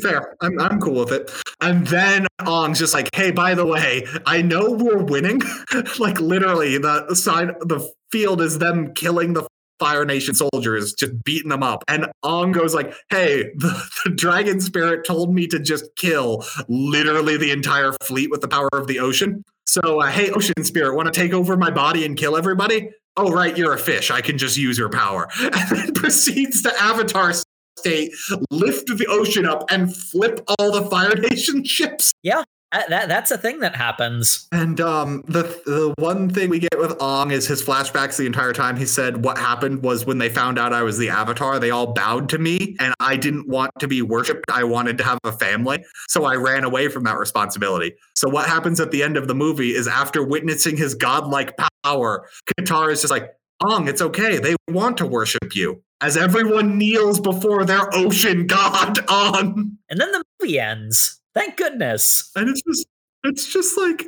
fair. 0.00 0.36
I'm 0.40 0.58
I'm 0.60 0.80
cool 0.80 1.00
with 1.00 1.12
it. 1.12 1.30
And 1.60 1.86
then 1.86 2.26
Ong's 2.46 2.78
just 2.78 2.94
like, 2.94 3.08
hey, 3.14 3.30
by 3.30 3.54
the 3.54 3.66
way, 3.66 4.06
I 4.26 4.42
know 4.42 4.70
we're 4.70 5.02
winning. 5.02 5.40
like 5.98 6.20
literally, 6.20 6.78
the 6.78 7.14
side 7.14 7.48
the 7.60 7.90
field 8.12 8.40
is 8.40 8.58
them 8.58 8.94
killing 8.94 9.32
the 9.32 9.46
Fire 9.78 10.04
Nation 10.04 10.34
soldiers, 10.34 10.92
just 10.92 11.22
beating 11.24 11.50
them 11.50 11.62
up. 11.62 11.84
And 11.88 12.06
Ong 12.22 12.52
goes 12.52 12.74
like, 12.74 12.94
hey, 13.10 13.44
the, 13.56 13.82
the 14.04 14.10
dragon 14.10 14.60
spirit 14.60 15.04
told 15.06 15.34
me 15.34 15.46
to 15.48 15.58
just 15.58 15.84
kill 15.96 16.44
literally 16.68 17.36
the 17.36 17.50
entire 17.50 17.92
fleet 18.02 18.30
with 18.30 18.40
the 18.40 18.48
power 18.48 18.68
of 18.72 18.86
the 18.86 19.00
ocean. 19.00 19.44
So, 19.66 20.00
uh, 20.00 20.10
hey, 20.10 20.30
ocean 20.30 20.62
spirit, 20.62 20.94
want 20.94 21.12
to 21.12 21.20
take 21.20 21.32
over 21.32 21.56
my 21.56 21.70
body 21.70 22.04
and 22.04 22.16
kill 22.16 22.36
everybody? 22.36 22.90
Oh, 23.16 23.30
right, 23.32 23.56
you're 23.56 23.74
a 23.74 23.78
fish. 23.78 24.10
I 24.10 24.20
can 24.20 24.38
just 24.38 24.56
use 24.56 24.76
your 24.76 24.90
power. 24.90 25.28
And 25.40 25.78
then 25.78 25.92
proceeds 25.94 26.62
to 26.62 26.82
avatar 26.82 27.32
state, 27.78 28.12
lift 28.50 28.86
the 28.86 29.06
ocean 29.08 29.46
up, 29.46 29.64
and 29.70 29.94
flip 29.94 30.40
all 30.58 30.72
the 30.72 30.88
Fire 30.88 31.14
Nation 31.14 31.64
ships. 31.64 32.12
That, 32.72 32.88
that- 32.90 33.08
that's 33.08 33.30
a 33.30 33.38
thing 33.38 33.60
that 33.60 33.76
happens. 33.76 34.48
And 34.50 34.80
um, 34.80 35.22
the 35.28 35.42
the 35.64 35.94
one 35.98 36.28
thing 36.28 36.50
we 36.50 36.58
get 36.58 36.76
with 36.78 37.00
Ong 37.00 37.30
is 37.30 37.46
his 37.46 37.62
flashbacks 37.62 38.16
the 38.16 38.26
entire 38.26 38.52
time. 38.52 38.76
He 38.76 38.86
said 38.86 39.24
what 39.24 39.38
happened 39.38 39.82
was 39.84 40.04
when 40.06 40.18
they 40.18 40.28
found 40.28 40.58
out 40.58 40.72
I 40.72 40.82
was 40.82 40.98
the 40.98 41.08
Avatar, 41.08 41.58
they 41.60 41.70
all 41.70 41.92
bowed 41.92 42.28
to 42.30 42.38
me, 42.38 42.76
and 42.80 42.92
I 42.98 43.16
didn't 43.16 43.48
want 43.48 43.70
to 43.78 43.86
be 43.86 44.02
worshipped. 44.02 44.44
I 44.52 44.64
wanted 44.64 44.98
to 44.98 45.04
have 45.04 45.18
a 45.24 45.30
family, 45.32 45.84
so 46.08 46.24
I 46.24 46.34
ran 46.34 46.64
away 46.64 46.88
from 46.88 47.04
that 47.04 47.18
responsibility. 47.18 47.94
So 48.16 48.28
what 48.28 48.48
happens 48.48 48.80
at 48.80 48.90
the 48.90 49.02
end 49.04 49.16
of 49.16 49.28
the 49.28 49.34
movie 49.34 49.70
is 49.74 49.86
after 49.86 50.24
witnessing 50.24 50.76
his 50.76 50.94
godlike 50.94 51.54
power, 51.84 52.28
Katara 52.58 52.90
is 52.92 53.02
just 53.02 53.10
like, 53.12 53.30
Ong, 53.62 53.86
it's 53.86 54.02
okay. 54.02 54.38
They 54.38 54.56
want 54.68 54.96
to 54.98 55.06
worship 55.06 55.54
you. 55.54 55.80
As 56.00 56.16
everyone 56.16 56.76
kneels 56.76 57.20
before 57.20 57.64
their 57.64 57.88
ocean 57.94 58.46
god, 58.48 58.98
Ong. 59.08 59.78
And 59.88 60.00
then 60.00 60.10
the 60.10 60.24
movie 60.40 60.58
ends. 60.58 61.20
Thank 61.34 61.56
goodness. 61.56 62.30
And 62.36 62.48
it's 62.48 62.62
just 62.62 62.86
it's 63.24 63.52
just 63.52 63.76
like 63.78 64.06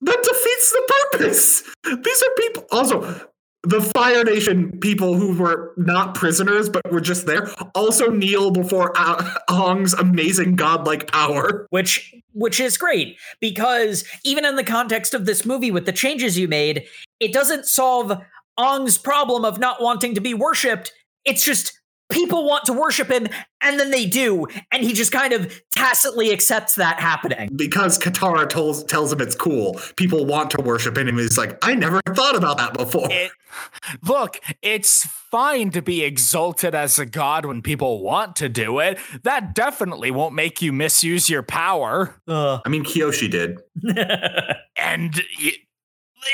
that 0.00 0.22
defeats 0.22 0.72
the 0.72 0.92
purpose. 1.12 1.62
These 2.04 2.22
are 2.22 2.30
people 2.38 2.64
also 2.70 3.28
the 3.64 3.80
Fire 3.80 4.22
Nation 4.24 4.78
people 4.78 5.14
who 5.14 5.36
were 5.36 5.74
not 5.76 6.14
prisoners 6.14 6.68
but 6.68 6.90
were 6.92 7.00
just 7.00 7.26
there 7.26 7.50
also 7.74 8.08
kneel 8.10 8.50
before 8.52 8.92
A- 8.96 9.40
Ong's 9.50 9.94
amazing 9.94 10.54
godlike 10.56 11.10
power. 11.10 11.66
which 11.70 12.14
which 12.32 12.60
is 12.60 12.78
great 12.78 13.18
because 13.40 14.04
even 14.24 14.44
in 14.44 14.54
the 14.54 14.62
context 14.64 15.12
of 15.12 15.26
this 15.26 15.44
movie 15.44 15.72
with 15.72 15.86
the 15.86 15.92
changes 15.92 16.38
you 16.38 16.46
made 16.46 16.86
it 17.18 17.32
doesn't 17.32 17.66
solve 17.66 18.12
ong's 18.56 18.96
problem 18.96 19.44
of 19.44 19.58
not 19.58 19.82
wanting 19.82 20.14
to 20.14 20.20
be 20.20 20.34
worshipped 20.34 20.92
it's 21.24 21.44
just 21.44 21.77
people 22.10 22.44
want 22.46 22.64
to 22.64 22.72
worship 22.72 23.08
him 23.08 23.26
and 23.60 23.78
then 23.78 23.90
they 23.90 24.06
do 24.06 24.46
and 24.72 24.82
he 24.82 24.92
just 24.92 25.12
kind 25.12 25.32
of 25.32 25.62
tacitly 25.70 26.32
accepts 26.32 26.74
that 26.76 26.98
happening 27.00 27.50
Because 27.54 27.98
Katara 27.98 28.48
tells 28.48 28.84
tells 28.84 29.12
him 29.12 29.20
it's 29.20 29.34
cool. 29.34 29.78
People 29.96 30.24
want 30.24 30.50
to 30.52 30.62
worship 30.62 30.96
him 30.96 31.08
and 31.08 31.18
he's 31.18 31.36
like, 31.38 31.58
I 31.62 31.74
never 31.74 32.00
thought 32.14 32.36
about 32.36 32.56
that 32.58 32.72
before. 32.74 33.08
It, 33.10 33.30
look, 34.06 34.40
it's 34.62 35.04
fine 35.30 35.70
to 35.72 35.82
be 35.82 36.02
exalted 36.04 36.74
as 36.74 36.98
a 36.98 37.06
god 37.06 37.44
when 37.44 37.60
people 37.62 38.02
want 38.02 38.36
to 38.36 38.48
do 38.48 38.78
it. 38.78 38.98
That 39.24 39.54
definitely 39.54 40.10
won't 40.10 40.34
make 40.34 40.62
you 40.62 40.72
misuse 40.72 41.28
your 41.28 41.42
power. 41.42 42.20
Ugh. 42.28 42.60
I 42.64 42.68
mean 42.68 42.84
Kyoshi 42.84 43.30
did. 43.30 43.60
And 44.80 45.20
y- 45.42 45.52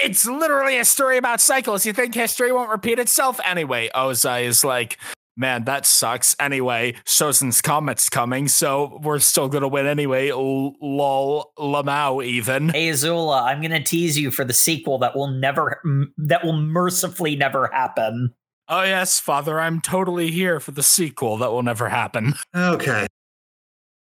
it's 0.03 0.27
literally 0.27 0.79
a 0.79 0.85
story 0.85 1.16
about 1.18 1.41
cycles. 1.41 1.87
You 1.87 1.93
think 1.93 2.14
history 2.14 2.53
won't 2.53 2.70
repeat 2.70 2.99
itself? 2.99 3.41
Anyway, 3.45 3.91
Ozai 3.95 4.45
is 4.45 4.64
like, 4.64 4.99
man, 5.37 5.64
that 5.64 5.87
sucks. 5.87 6.35
Anyway, 6.41 6.95
Sozin's 7.05 7.61
Comet's 7.62 8.09
coming, 8.09 8.49
so 8.49 8.99
we're 9.03 9.18
still 9.18 9.49
gonna 9.49 9.68
win 9.68 9.87
anyway. 9.87 10.30
L- 10.30 10.74
lol, 10.80 11.53
Lamau 11.59 12.24
even. 12.24 12.68
Hey 12.70 12.89
Azula, 12.89 13.43
I'm 13.43 13.61
gonna 13.62 13.82
tease 13.82 14.18
you 14.18 14.30
for 14.30 14.45
the 14.45 14.53
sequel 14.55 14.99
that 14.99 15.14
will 15.16 15.28
never, 15.28 15.80
m- 15.85 16.12
that 16.18 16.45
will 16.45 16.57
mercifully 16.57 17.37
never 17.37 17.68
happen. 17.72 18.35
Oh 18.68 18.82
yes, 18.82 19.20
father, 19.20 19.61
I'm 19.61 19.80
totally 19.80 20.30
here 20.30 20.59
for 20.61 20.70
the 20.70 20.82
sequel 20.82 21.37
that 21.39 21.51
will 21.51 21.62
never 21.62 21.89
happen. 21.89 22.35
Okay. 22.57 23.07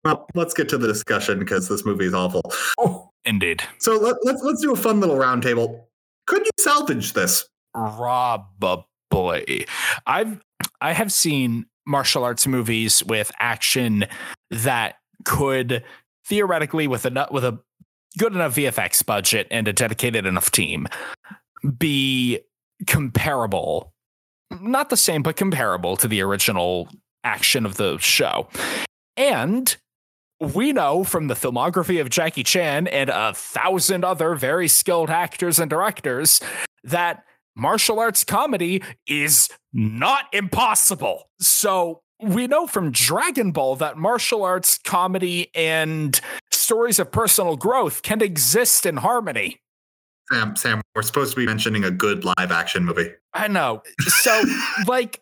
Well, 0.04 0.26
let's 0.34 0.52
get 0.52 0.68
to 0.68 0.76
the 0.76 0.86
discussion 0.86 1.38
because 1.38 1.66
this 1.66 1.86
movie 1.86 2.04
is 2.04 2.12
awful. 2.12 2.42
Oh, 2.78 3.08
Indeed. 3.24 3.62
So 3.78 3.96
let, 3.98 4.16
let's 4.22 4.42
let's 4.42 4.60
do 4.60 4.70
a 4.72 4.76
fun 4.76 5.00
little 5.00 5.16
roundtable. 5.16 5.80
Could 6.26 6.44
you 6.44 6.50
salvage 6.58 7.14
this? 7.14 7.48
Probably. 7.72 9.66
I've 10.06 10.40
I 10.84 10.92
have 10.92 11.10
seen 11.10 11.64
martial 11.86 12.24
arts 12.24 12.46
movies 12.46 13.02
with 13.04 13.32
action 13.40 14.04
that 14.50 14.96
could 15.24 15.82
theoretically 16.26 16.86
with 16.86 17.06
a 17.06 17.28
with 17.30 17.42
a 17.42 17.58
good 18.18 18.34
enough 18.34 18.54
VFX 18.54 19.04
budget 19.04 19.46
and 19.50 19.66
a 19.66 19.72
dedicated 19.72 20.26
enough 20.26 20.50
team 20.50 20.86
be 21.78 22.40
comparable 22.86 23.94
not 24.60 24.90
the 24.90 24.96
same 24.96 25.22
but 25.22 25.36
comparable 25.36 25.96
to 25.96 26.06
the 26.06 26.20
original 26.20 26.88
action 27.24 27.64
of 27.64 27.76
the 27.76 27.96
show. 27.96 28.46
And 29.16 29.74
we 30.38 30.72
know 30.72 31.02
from 31.02 31.28
the 31.28 31.34
filmography 31.34 31.98
of 31.98 32.10
Jackie 32.10 32.44
Chan 32.44 32.88
and 32.88 33.08
a 33.08 33.32
thousand 33.34 34.04
other 34.04 34.34
very 34.34 34.68
skilled 34.68 35.08
actors 35.08 35.58
and 35.58 35.70
directors 35.70 36.40
that 36.84 37.24
martial 37.56 37.98
arts 37.98 38.24
comedy 38.24 38.82
is 39.06 39.48
not 39.72 40.26
impossible. 40.32 41.28
So 41.40 42.02
we 42.22 42.46
know 42.46 42.66
from 42.66 42.90
Dragon 42.90 43.52
Ball 43.52 43.76
that 43.76 43.96
martial 43.96 44.44
arts 44.44 44.78
comedy 44.78 45.50
and 45.54 46.18
stories 46.50 46.98
of 46.98 47.10
personal 47.12 47.56
growth 47.56 48.02
can 48.02 48.22
exist 48.22 48.86
in 48.86 48.98
harmony. 48.98 49.60
Sam, 50.32 50.56
Sam, 50.56 50.80
we're 50.94 51.02
supposed 51.02 51.32
to 51.34 51.36
be 51.36 51.44
mentioning 51.44 51.84
a 51.84 51.90
good 51.90 52.24
live 52.24 52.50
action 52.50 52.84
movie. 52.84 53.10
I 53.34 53.48
know. 53.48 53.82
So, 54.00 54.42
like, 54.86 55.20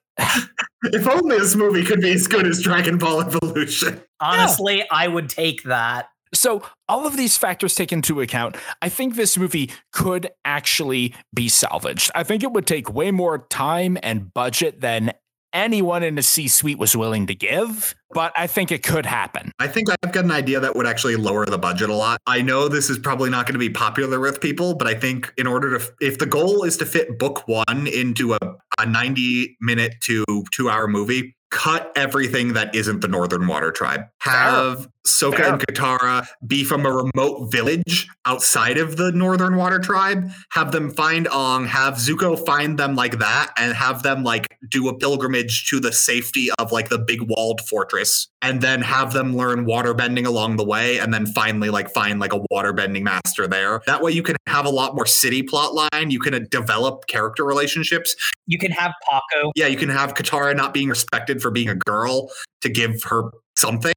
If 0.84 1.08
only 1.08 1.38
this 1.38 1.56
movie 1.56 1.84
could 1.84 2.00
be 2.00 2.12
as 2.12 2.28
good 2.28 2.46
as 2.46 2.62
Dragon 2.62 2.98
Ball 2.98 3.22
Evolution. 3.22 4.00
honestly, 4.20 4.84
I 4.90 5.08
would 5.08 5.28
take 5.28 5.64
that. 5.64 6.08
So, 6.34 6.62
all 6.88 7.06
of 7.06 7.16
these 7.16 7.36
factors 7.36 7.74
taken 7.74 7.98
into 7.98 8.20
account, 8.20 8.56
I 8.80 8.88
think 8.88 9.16
this 9.16 9.36
movie 9.36 9.70
could 9.92 10.30
actually 10.44 11.14
be 11.34 11.48
salvaged. 11.48 12.10
I 12.14 12.22
think 12.22 12.42
it 12.42 12.52
would 12.52 12.66
take 12.66 12.92
way 12.92 13.10
more 13.10 13.46
time 13.50 13.98
and 14.02 14.32
budget 14.32 14.80
than 14.80 15.12
anyone 15.52 16.02
in 16.02 16.14
the 16.14 16.22
C 16.22 16.48
suite 16.48 16.78
was 16.78 16.96
willing 16.96 17.26
to 17.26 17.34
give, 17.34 17.94
but 18.10 18.32
I 18.36 18.46
think 18.46 18.72
it 18.72 18.82
could 18.82 19.06
happen. 19.06 19.52
I 19.58 19.68
think 19.68 19.88
I've 19.90 20.12
got 20.12 20.24
an 20.24 20.30
idea 20.30 20.60
that 20.60 20.74
would 20.74 20.86
actually 20.86 21.16
lower 21.16 21.44
the 21.46 21.58
budget 21.58 21.90
a 21.90 21.94
lot. 21.94 22.20
I 22.26 22.42
know 22.42 22.68
this 22.68 22.90
is 22.90 22.98
probably 22.98 23.30
not 23.30 23.46
going 23.46 23.54
to 23.54 23.58
be 23.58 23.70
popular 23.70 24.18
with 24.18 24.40
people, 24.40 24.74
but 24.74 24.88
I 24.88 24.94
think 24.94 25.32
in 25.36 25.46
order 25.46 25.78
to, 25.78 25.92
if 26.00 26.18
the 26.18 26.26
goal 26.26 26.64
is 26.64 26.76
to 26.78 26.86
fit 26.86 27.18
book 27.18 27.46
one 27.46 27.86
into 27.86 28.34
a, 28.34 28.38
a 28.78 28.86
90 28.86 29.56
minute 29.60 29.94
to 30.02 30.24
two 30.52 30.70
hour 30.70 30.88
movie, 30.88 31.36
cut 31.50 31.92
everything 31.96 32.54
that 32.54 32.74
isn't 32.74 33.00
the 33.00 33.08
Northern 33.08 33.46
Water 33.46 33.70
Tribe. 33.70 34.06
Have 34.20 34.88
Sokka 35.06 35.36
Fair. 35.36 35.52
and 35.54 35.66
Katara 35.66 36.26
be 36.46 36.64
from 36.64 36.86
a 36.86 36.92
remote 36.92 37.50
village 37.50 38.08
outside 38.24 38.78
of 38.78 38.96
the 38.96 39.10
Northern 39.12 39.56
Water 39.56 39.78
Tribe. 39.78 40.30
Have 40.52 40.72
them 40.72 40.90
find 40.90 41.26
Ong, 41.28 41.66
have 41.66 41.94
Zuko 41.94 42.44
find 42.46 42.78
them 42.78 42.94
like 42.94 43.18
that, 43.18 43.52
and 43.56 43.74
have 43.74 44.02
them 44.02 44.22
like 44.22 44.46
do 44.68 44.88
a 44.88 44.96
pilgrimage 44.96 45.68
to 45.68 45.80
the 45.80 45.92
safety 45.92 46.48
of 46.58 46.72
like 46.72 46.88
the 46.88 46.98
big 46.98 47.20
walled 47.22 47.60
fortress, 47.62 48.28
and 48.42 48.60
then 48.60 48.80
have 48.82 49.12
them 49.12 49.36
learn 49.36 49.66
waterbending 49.66 50.26
along 50.26 50.56
the 50.56 50.64
way, 50.64 50.98
and 50.98 51.12
then 51.12 51.26
finally 51.26 51.70
like 51.70 51.90
find 51.90 52.20
like 52.20 52.32
a 52.32 52.40
waterbending 52.52 53.02
master 53.02 53.46
there. 53.46 53.82
That 53.86 54.02
way 54.02 54.12
you 54.12 54.22
can 54.22 54.36
have 54.46 54.66
a 54.66 54.70
lot 54.70 54.94
more 54.94 55.06
city 55.06 55.42
plot 55.42 55.74
line. 55.74 56.10
You 56.10 56.20
can 56.20 56.34
uh, 56.34 56.40
develop 56.50 57.06
character 57.06 57.44
relationships. 57.44 58.14
You 58.46 58.58
can 58.58 58.70
have 58.70 58.92
Pakku, 59.10 59.50
Yeah, 59.54 59.66
you 59.66 59.76
can 59.76 59.88
have 59.88 60.14
Katara 60.14 60.54
not 60.56 60.72
being 60.74 60.88
respected 60.88 61.42
for 61.42 61.50
being 61.50 61.68
a 61.68 61.74
girl 61.74 62.30
to 62.60 62.68
give 62.68 63.02
her 63.04 63.30
something. 63.56 63.92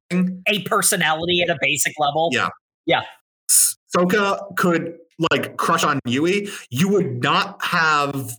a 0.48 0.62
personality 0.64 1.42
at 1.42 1.50
a 1.50 1.58
basic 1.60 1.94
level. 1.98 2.30
Yeah. 2.32 2.48
Yeah. 2.86 3.02
Sokka 3.96 4.56
could 4.56 4.96
like 5.30 5.56
crush 5.56 5.84
on 5.84 5.98
Yue, 6.06 6.48
you 6.70 6.88
would 6.88 7.22
not 7.22 7.62
have. 7.64 8.32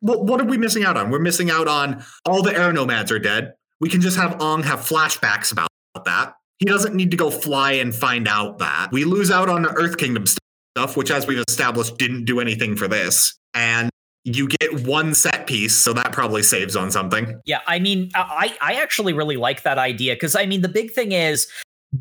What, 0.00 0.24
what 0.24 0.40
are 0.40 0.44
we 0.44 0.56
missing 0.56 0.84
out 0.84 0.96
on? 0.96 1.10
We're 1.10 1.18
missing 1.18 1.50
out 1.50 1.68
on 1.68 2.04
all 2.24 2.42
the 2.42 2.56
air 2.56 2.72
nomads 2.72 3.10
are 3.10 3.18
dead. 3.18 3.54
We 3.80 3.88
can 3.88 4.00
just 4.00 4.16
have 4.16 4.40
Ong 4.40 4.62
have 4.62 4.80
flashbacks 4.80 5.52
about 5.52 5.68
that. 6.04 6.34
He 6.58 6.66
doesn't 6.66 6.94
need 6.94 7.10
to 7.10 7.16
go 7.16 7.30
fly 7.30 7.72
and 7.72 7.94
find 7.94 8.26
out 8.26 8.58
that. 8.58 8.88
We 8.90 9.04
lose 9.04 9.30
out 9.30 9.48
on 9.48 9.62
the 9.62 9.70
Earth 9.70 9.98
Kingdom 9.98 10.24
stuff, 10.26 10.96
which, 10.96 11.10
as 11.10 11.26
we've 11.26 11.42
established, 11.46 11.98
didn't 11.98 12.24
do 12.24 12.40
anything 12.40 12.76
for 12.76 12.88
this. 12.88 13.38
And 13.52 13.90
you 14.26 14.48
get 14.48 14.84
one 14.84 15.14
set 15.14 15.46
piece, 15.46 15.74
so 15.74 15.92
that 15.92 16.10
probably 16.12 16.42
saves 16.42 16.74
on 16.74 16.90
something. 16.90 17.40
Yeah, 17.46 17.60
I 17.68 17.78
mean, 17.78 18.10
I 18.14 18.56
I 18.60 18.74
actually 18.74 19.12
really 19.12 19.36
like 19.36 19.62
that 19.62 19.78
idea 19.78 20.14
because 20.14 20.34
I 20.34 20.46
mean, 20.46 20.62
the 20.62 20.68
big 20.68 20.90
thing 20.90 21.12
is, 21.12 21.46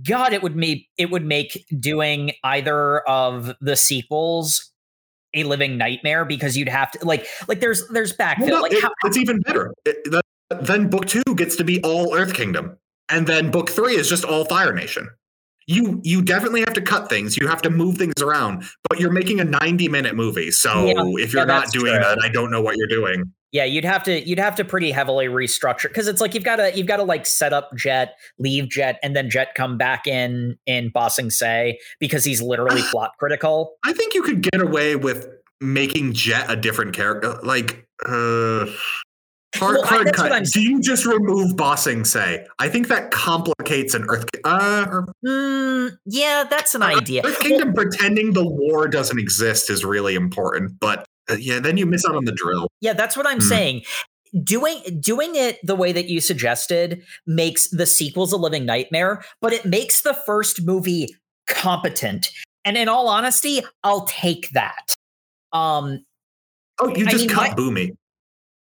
God, 0.03 0.34
it 0.34 0.41
would 0.41 0.55
make 0.55 0.89
it 0.97 1.11
would 1.11 1.23
make 1.23 1.65
doing 1.80 2.32
either 2.43 3.01
of 3.07 3.53
the 3.61 3.76
sequels 3.76 4.71
a 5.36 5.43
living 5.43 5.78
nightmare 5.78 6.26
because 6.26 6.57
you'd 6.57 6.67
have 6.69 6.89
to 6.91 7.05
like 7.05 7.28
like 7.47 7.59
there's 7.59 7.88
there's 7.89 8.11
backfill 8.17 8.39
Well, 8.39 8.49
no, 8.49 8.61
like 8.61 8.71
it- 8.73 8.82
how, 8.82 8.89
it's 9.03 9.17
even 9.17 9.39
better. 9.41 9.71
It- 9.86 10.03
the- 10.05 10.21
then 10.61 10.89
book 10.89 11.05
two 11.05 11.23
gets 11.36 11.55
to 11.57 11.63
be 11.63 11.82
all 11.84 12.15
Earth 12.15 12.34
Kingdom, 12.34 12.78
and 13.09 13.28
then 13.28 13.51
book 13.51 13.69
three 13.69 13.95
is 13.95 14.09
just 14.09 14.26
all 14.26 14.45
Fire 14.45 14.73
Nation. 14.73 15.09
You 15.68 15.99
you 16.03 16.22
definitely 16.22 16.61
have 16.61 16.74
to 16.74 16.82
cut 16.82 17.09
things. 17.09 17.38
You 17.38 17.47
have 17.47 17.61
to 17.63 17.70
move 17.70 17.97
things 17.97 18.13
around, 18.22 18.63
but 18.89 18.99
you're 18.99 19.11
making 19.11 19.39
a 19.39 19.43
90 19.45 19.88
minute 19.89 20.16
movie. 20.16 20.51
So 20.51 20.86
Yeah, 20.86 20.93
if 21.24 21.34
you're 21.34 21.41
yeah, 21.41 21.45
not 21.45 21.72
doing 21.72 21.93
true. 21.93 21.99
that, 22.03 22.20
I 22.24 22.30
don't 22.30 22.51
know 22.51 22.61
what 22.61 22.78
you're 22.78 22.88
doing. 22.88 23.34
yeah 23.51 23.63
you'd 23.63 23.86
have 23.86 24.03
to 24.03 24.28
you'd 24.28 24.38
have 24.39 24.55
to 24.57 24.66
pretty 24.66 24.91
heavily 24.91 25.28
restructure 25.28 25.88
because 25.88 26.07
it's 26.07 26.20
like 26.22 26.36
you've 26.36 26.43
got 26.43 26.57
to 26.57 26.72
you've 26.78 26.88
got 26.88 26.97
to 26.97 27.03
like 27.03 27.26
set 27.26 27.51
up 27.53 27.72
Jet, 27.76 28.16
leave 28.38 28.70
Jet, 28.70 28.99
and 29.01 29.16
then 29.16 29.28
Jet 29.30 29.55
come 29.55 29.78
back 29.78 30.05
in 30.07 30.55
in 30.68 30.91
Ba 30.93 31.09
Sing 31.09 31.30
Se 31.32 31.80
because 31.99 32.24
he's 32.24 32.41
literally 32.43 32.82
plot 32.91 33.11
critical. 33.18 33.74
I 33.84 33.93
think 33.93 34.13
you 34.13 34.22
could 34.22 34.41
get 34.41 34.61
away 34.61 34.95
with 34.95 35.28
making 35.61 36.13
Jet 36.13 36.45
a 36.47 36.55
different 36.55 36.93
character. 36.93 37.39
Like 37.43 37.88
uh 38.05 38.66
hard, 39.56 39.76
Well, 39.78 39.86
hard 39.86 40.06
what 40.06 40.16
cut. 40.16 40.43
Do 40.45 40.62
you 40.62 40.82
just 40.82 41.06
remove 41.06 41.56
Ba 41.56 41.78
Sing 41.78 42.03
Se? 42.06 42.45
I 42.60 42.70
think 42.70 42.88
that 42.89 43.12
complicates 43.12 43.93
an 43.93 44.06
Earth 44.10 44.26
uh 44.43 45.01
Mm, 45.26 45.97
yeah, 46.06 46.43
that's 46.49 46.76
an 46.76 46.84
idea. 46.84 47.22
Earth 47.26 47.39
Kingdom 47.39 47.74
pretending 47.74 48.34
the 48.34 48.45
war 48.47 48.88
doesn't 48.88 49.20
exist 49.20 49.70
is 49.70 49.84
really 49.86 50.16
important, 50.16 50.80
but 50.80 51.06
uh, 51.30 51.36
yeah, 51.39 51.60
then 51.60 51.78
you 51.78 51.86
miss 51.86 52.06
out 52.06 52.16
on 52.16 52.26
the 52.26 52.32
drill. 52.32 52.68
Yeah, 52.82 52.93
that's 52.93 53.18
what 53.18 53.26
I'm 53.28 53.38
Hmm. 53.39 53.47
saying. 53.47 53.82
Doing 54.43 54.82
doing 54.99 55.36
it 55.36 55.60
the 55.66 55.76
way 55.76 55.91
that 55.93 56.10
you 56.10 56.20
suggested 56.20 57.03
makes 57.26 57.70
the 57.70 57.86
sequels 57.86 58.34
a 58.34 58.38
living 58.38 58.66
nightmare, 58.66 59.24
but 59.41 59.53
it 59.53 59.66
makes 59.66 60.01
the 60.01 60.14
first 60.14 60.66
movie 60.66 61.08
competent. 61.47 62.28
And 62.66 62.76
in 62.78 62.88
all 62.89 63.08
honesty, 63.08 63.62
I'll 63.84 64.06
take 64.06 64.49
that. 64.51 64.95
Um 65.53 66.03
Oh, 66.80 66.89
you 66.93 67.06
I 67.08 67.10
just 67.12 67.28
mean, 67.28 67.34
cut 67.34 67.51
my- 67.51 67.56
Bumi. 67.56 67.91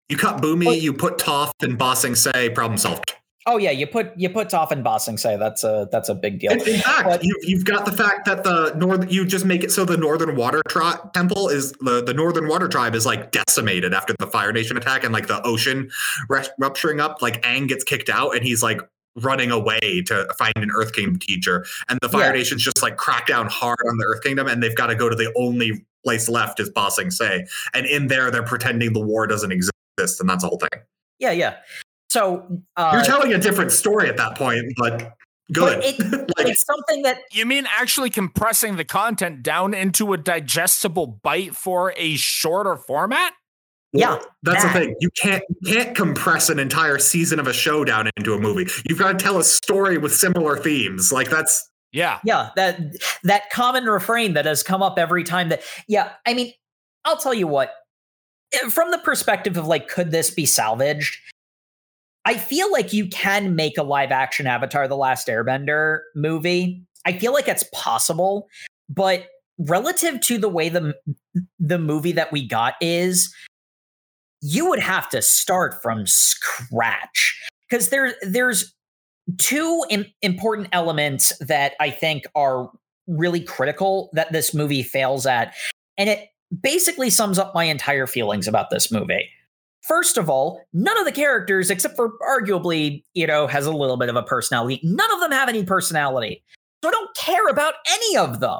You 0.09 0.17
cut 0.17 0.41
Bumi, 0.41 0.65
Well- 0.65 0.75
you 0.75 0.93
put 0.93 1.17
Toph 1.17 1.51
and 1.61 1.77
Ba 1.77 1.95
Sing 1.95 2.15
Se, 2.15 2.49
problem 2.51 2.77
solved. 2.77 3.13
oh 3.45 3.57
yeah, 3.57 3.71
you 3.71 3.87
put 3.87 4.11
you 4.17 4.29
put 4.29 4.49
Toph 4.49 4.71
and 4.71 4.83
Ba 4.83 4.99
Sing 4.99 5.17
Se 5.17 5.37
that's 5.37 5.63
a 5.63 5.87
that's 5.91 6.09
a 6.09 6.15
big 6.15 6.39
deal. 6.39 6.51
In, 6.51 6.59
in 6.61 6.79
fact, 6.79 7.03
But- 7.05 7.23
you've, 7.23 7.37
you've 7.43 7.65
got 7.65 7.85
the 7.85 7.91
fact 7.91 8.25
that 8.25 8.43
the 8.43 8.73
north 8.75 9.11
you 9.11 9.25
just 9.25 9.45
make 9.45 9.63
it 9.63 9.71
so 9.71 9.83
the 9.85 9.97
Northern 9.97 10.35
Water 10.35 10.61
tri- 10.69 10.97
Temple 11.13 11.49
is 11.49 11.71
the, 11.81 12.03
the 12.03 12.13
Northern 12.13 12.47
Water 12.47 12.67
Tribe 12.67 12.95
is 12.95 13.05
like 13.05 13.31
decimated 13.31 13.93
after 13.93 14.13
the 14.19 14.27
Fire 14.27 14.51
Nation 14.53 14.77
attack 14.77 15.03
and 15.03 15.13
like 15.13 15.27
the 15.27 15.41
ocean 15.45 15.89
ru- 16.29 16.41
rupturing 16.59 16.99
up. 17.01 17.21
Like 17.21 17.41
Aang 17.43 17.67
gets 17.67 17.83
kicked 17.83 18.09
out 18.09 18.35
and 18.35 18.43
he's 18.45 18.63
like 18.63 18.79
running 19.17 19.49
away 19.51 20.03
to 20.05 20.27
find 20.37 20.53
an 20.57 20.69
Earth 20.73 20.93
Kingdom 20.93 21.17
teacher, 21.19 21.65
and 21.89 21.97
the 22.01 22.07
Fire 22.09 22.27
Yeah. 22.27 22.33
Nation's 22.33 22.63
just 22.63 22.81
like 22.83 22.97
crack 22.97 23.27
down 23.27 23.47
hard 23.47 23.79
on 23.89 23.97
the 23.97 24.05
Earth 24.05 24.23
Kingdom, 24.23 24.47
and 24.47 24.61
they've 24.61 24.75
got 24.75 24.87
to 24.87 24.95
go 24.95 25.09
to 25.09 25.15
the 25.15 25.33
only 25.35 25.85
place 26.03 26.29
left 26.29 26.59
is 26.59 26.69
Ba 26.69 26.91
Sing 26.91 27.09
Se, 27.11 27.45
and 27.73 27.85
in 27.87 28.07
there 28.07 28.29
they're 28.29 28.43
pretending 28.43 28.93
the 28.93 28.99
war 28.99 29.25
doesn't 29.25 29.51
exist, 29.51 29.71
and 29.97 30.29
that's 30.29 30.43
the 30.43 30.49
whole 30.49 30.59
thing. 30.59 30.81
Yeah, 31.19 31.31
yeah. 31.31 31.55
So 32.09 32.45
uh, 32.75 32.91
You're 32.93 33.03
telling 33.03 33.33
a 33.33 33.37
different 33.37 33.71
story 33.71 34.07
at 34.09 34.17
that 34.17 34.35
point, 34.37 34.63
but 34.77 35.13
good. 35.51 35.79
it- 35.83 35.99
like 36.37 36.47
it's 36.47 36.65
something 36.65 37.01
that 37.03 37.19
You 37.31 37.45
mean 37.45 37.65
actually 37.77 38.09
compressing 38.09 38.77
the 38.77 38.85
content 38.85 39.43
down 39.43 39.73
into 39.73 40.13
a 40.13 40.17
digestible 40.17 41.07
bite 41.23 41.55
for 41.55 41.93
a 41.97 42.15
shorter 42.15 42.77
format? 42.77 43.33
yeah, 43.93 44.19
That's 44.43 44.63
that. 44.63 44.73
the 44.73 44.79
thing. 44.79 44.95
You 44.99 45.09
can't 45.21 45.43
you 45.61 45.73
can't 45.73 45.95
compress 45.95 46.49
an 46.49 46.59
entire 46.59 46.99
season 46.99 47.39
of 47.39 47.47
a 47.47 47.53
show 47.53 47.83
down 47.83 48.09
into 48.17 48.33
a 48.33 48.39
movie. 48.39 48.67
You've 48.87 48.99
got 48.99 49.17
to 49.17 49.23
tell 49.23 49.37
a 49.39 49.43
story 49.43 49.97
with 49.97 50.13
similar 50.13 50.57
themes. 50.57 51.11
Like 51.11 51.29
that's 51.29 51.67
Yeah. 51.93 52.19
yeah 52.23 52.49
that 52.57 52.79
that 53.23 53.49
common 53.49 53.85
refrain 53.85 54.33
that 54.33 54.45
has 54.45 54.61
come 54.61 54.83
up 54.83 54.99
every 54.99 55.23
time 55.23 55.49
that 55.49 55.61
yeah 55.87 56.11
i 56.25 56.33
mean 56.33 56.51
I'll 57.05 57.17
tell 57.17 57.33
you 57.33 57.47
what. 57.47 57.71
Eh, 58.53 58.69
From 58.69 58.91
the 58.91 58.99
perspective 58.99 59.57
of 59.57 59.67
like, 59.67 59.87
could 59.87 60.11
this 60.11 60.29
be 60.29 60.45
salvaged? 60.45 61.17
I 62.25 62.35
feel 62.35 62.69
like 62.71 62.91
you 62.91 63.07
can 63.07 63.55
make 63.55 63.77
a 63.77 63.83
live 63.83 64.11
action 64.11 64.47
Avatar: 64.47 64.87
The 64.87 64.97
Last 64.97 65.27
Airbender 65.27 65.99
movie. 66.13 66.83
I 67.05 67.17
feel 67.17 67.31
like 67.31 67.47
it's 67.47 67.63
possible, 67.73 68.49
but 68.89 69.27
relative 69.57 70.19
to 70.21 70.37
the 70.37 70.49
way 70.49 70.67
the 70.67 70.93
the 71.57 71.79
movie 71.79 72.11
that 72.11 72.33
we 72.33 72.45
got 72.45 72.75
is, 72.81 73.33
you 74.41 74.67
would 74.69 74.79
have 74.79 75.09
to 75.09 75.21
start 75.21 75.81
from 75.81 76.05
scratch 76.05 77.41
because 77.69 77.89
there 77.89 78.15
there's 78.23 78.75
two 79.37 79.85
Im- 79.89 80.05
important 80.21 80.67
elements 80.73 81.31
that 81.39 81.75
I 81.79 81.89
think 81.89 82.25
are 82.35 82.69
really 83.07 83.41
critical 83.41 84.09
that 84.13 84.33
this 84.33 84.53
movie 84.53 84.83
fails 84.83 85.25
at, 85.25 85.53
and 85.97 86.09
it 86.09 86.27
basically 86.61 87.09
sums 87.09 87.39
up 87.39 87.53
my 87.53 87.65
entire 87.65 88.07
feelings 88.07 88.47
about 88.47 88.69
this 88.69 88.91
movie. 88.91 89.29
First 89.83 90.17
of 90.17 90.29
all, 90.29 90.61
none 90.73 90.97
of 90.97 91.05
the 91.05 91.11
characters, 91.11 91.69
except 91.69 91.95
for 91.95 92.13
arguably, 92.19 93.03
you 93.13 93.25
know, 93.25 93.47
has 93.47 93.65
a 93.65 93.71
little 93.71 93.97
bit 93.97 94.09
of 94.09 94.15
a 94.15 94.23
personality. 94.23 94.81
None 94.83 95.11
of 95.13 95.21
them 95.21 95.31
have 95.31 95.49
any 95.49 95.63
personality. 95.63 96.43
So 96.83 96.89
I 96.89 96.91
don't 96.91 97.15
care 97.15 97.47
about 97.47 97.75
any 97.89 98.17
of 98.17 98.39
them. 98.39 98.59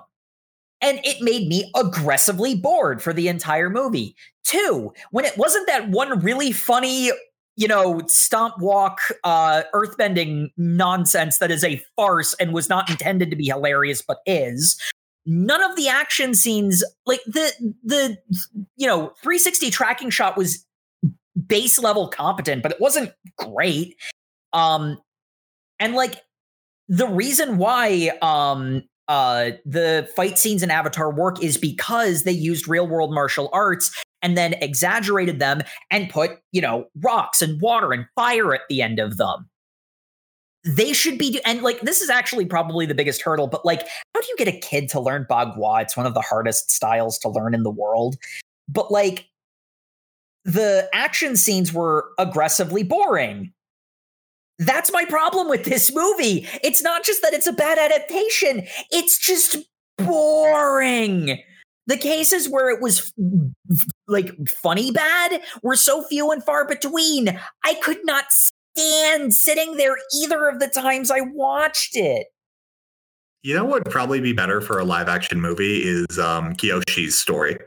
And 0.80 1.00
it 1.04 1.22
made 1.22 1.48
me 1.48 1.72
aggressively 1.76 2.56
bored 2.56 3.02
for 3.02 3.12
the 3.12 3.28
entire 3.28 3.70
movie. 3.70 4.16
Two, 4.44 4.94
when 5.12 5.26
it 5.26 5.38
wasn't 5.38 5.68
that 5.68 5.90
one 5.90 6.20
really 6.20 6.52
funny, 6.52 7.12
you 7.56 7.68
know, 7.68 8.02
stomp 8.08 8.60
walk, 8.60 9.00
uh, 9.24 9.64
earthbending 9.74 10.50
nonsense 10.56 11.40
that 11.40 11.52
is 11.52 11.64
a 11.64 11.84
farce 11.96 12.36
and 12.36 12.54
was 12.54 12.70
not 12.70 12.90
intended 12.90 13.32
to 13.32 13.36
be 13.36 13.48
hilarious, 13.48 14.02
but 14.02 14.20
is. 14.26 14.80
None 15.30 15.62
of 15.62 15.76
the 15.76 15.90
action 15.90 16.34
scenes, 16.34 16.84
like 17.06 17.22
the 17.26 17.52
the 17.84 18.18
you 18.78 18.88
know 18.88 19.08
360 19.22 19.70
tracking 19.70 20.10
shot 20.10 20.38
was 20.38 20.66
base 21.48 21.78
level 21.78 22.08
competent, 22.08 22.64
but 22.64 22.72
it 22.72 22.80
wasn't 22.80 23.12
great. 23.38 23.96
Um, 24.54 24.98
and 25.80 25.96
like 25.96 26.22
the 26.88 27.08
reason 27.08 27.58
why 27.58 28.12
um 28.22 28.84
uh 29.10 29.52
the 29.66 30.10
fight 30.16 30.40
scenes 30.40 30.64
in 30.64 30.72
Avatar 30.72 31.12
work 31.14 31.44
is 31.44 31.58
because 31.58 32.24
they 32.24 32.32
used 32.32 32.68
real 32.70 32.88
world 32.88 33.14
martial 33.14 33.50
arts 33.52 33.92
and 34.22 34.38
then 34.38 34.54
exaggerated 34.62 35.40
them 35.40 35.62
and 35.92 36.10
put, 36.10 36.40
you 36.54 36.62
know, 36.62 36.86
rocks 37.02 37.42
and 37.42 37.62
water 37.62 37.92
and 37.92 38.06
fire 38.16 38.54
at 38.54 38.62
the 38.70 38.82
end 38.82 39.00
of 39.00 39.18
them. 39.18 39.50
They 40.68 40.92
should 40.92 41.18
be, 41.18 41.40
and 41.46 41.62
like, 41.62 41.80
this 41.82 42.02
is 42.02 42.10
actually 42.10 42.46
probably 42.46 42.86
the 42.86 42.94
biggest 42.94 43.22
hurdle, 43.22 43.48
but 43.48 43.66
like, 43.66 43.88
how 44.14 44.22
do 44.22 44.28
you 44.28 44.36
get 44.38 44.50
a 44.50 44.60
kid 44.60 44.90
to 44.90 45.00
learn 45.00 45.26
Bagua? 45.30 45.84
It's 45.84 45.96
one 45.96 46.06
of 46.06 46.14
the 46.14 46.22
hardest 46.22 46.72
styles 46.72 47.18
to 47.20 47.30
learn 47.30 47.54
in 47.54 47.64
the 47.64 47.72
world. 47.72 48.18
But 48.68 48.92
like, 48.92 49.30
the 50.44 50.90
action 50.94 51.38
scenes 51.38 51.72
were 51.72 52.10
aggressively 52.18 52.84
boring. 52.84 53.54
That's 54.60 54.92
my 54.92 55.06
problem 55.06 55.50
with 55.50 55.66
this 55.66 55.94
movie. 55.94 56.48
It's 56.64 56.82
not 56.82 57.06
just 57.06 57.22
that 57.22 57.34
it's 57.34 57.48
a 57.48 57.54
bad 57.54 57.78
adaptation, 57.78 58.66
it's 58.92 59.18
just 59.18 59.58
boring. 59.98 61.40
The 61.86 61.98
cases 61.98 62.50
where 62.50 62.70
it 62.70 62.82
was 62.82 63.14
like 64.10 64.32
funny 64.50 64.92
bad 64.92 65.42
were 65.64 65.78
so 65.78 66.04
few 66.04 66.32
and 66.32 66.44
far 66.44 66.68
between. 66.68 67.40
I 67.64 67.76
could 67.76 68.04
not 68.04 68.26
stand 68.78 69.34
sitting 69.34 69.78
there 69.78 69.96
either 70.22 70.48
of 70.48 70.60
the 70.60 70.68
times 70.68 71.12
I 71.12 71.22
watched 71.22 71.96
it. 71.96 72.28
You 73.44 73.56
know 73.56 73.66
what 73.66 73.86
would 73.86 73.92
probably 73.92 74.20
be 74.20 74.34
better 74.34 74.62
for 74.62 74.80
a 74.80 74.84
live 74.84 75.08
action 75.08 75.40
movie 75.40 75.82
is 75.84 76.20
um 76.20 76.54
Kyoshi's 76.56 77.18
story. 77.18 77.58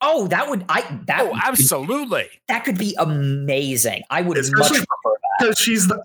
Oh, 0.00 0.26
that 0.28 0.48
would 0.48 0.64
I 0.68 0.82
that 1.06 1.20
Oh, 1.22 1.36
absolutely. 1.42 2.26
that 2.48 2.64
could 2.64 2.78
be 2.78 2.94
amazing. 2.98 4.02
I 4.10 4.22
would 4.22 4.36
much 4.36 4.68
prefer 4.70 4.84
that. 5.04 5.20
Because 5.40 5.58
she's 5.58 5.88
the 5.88 6.02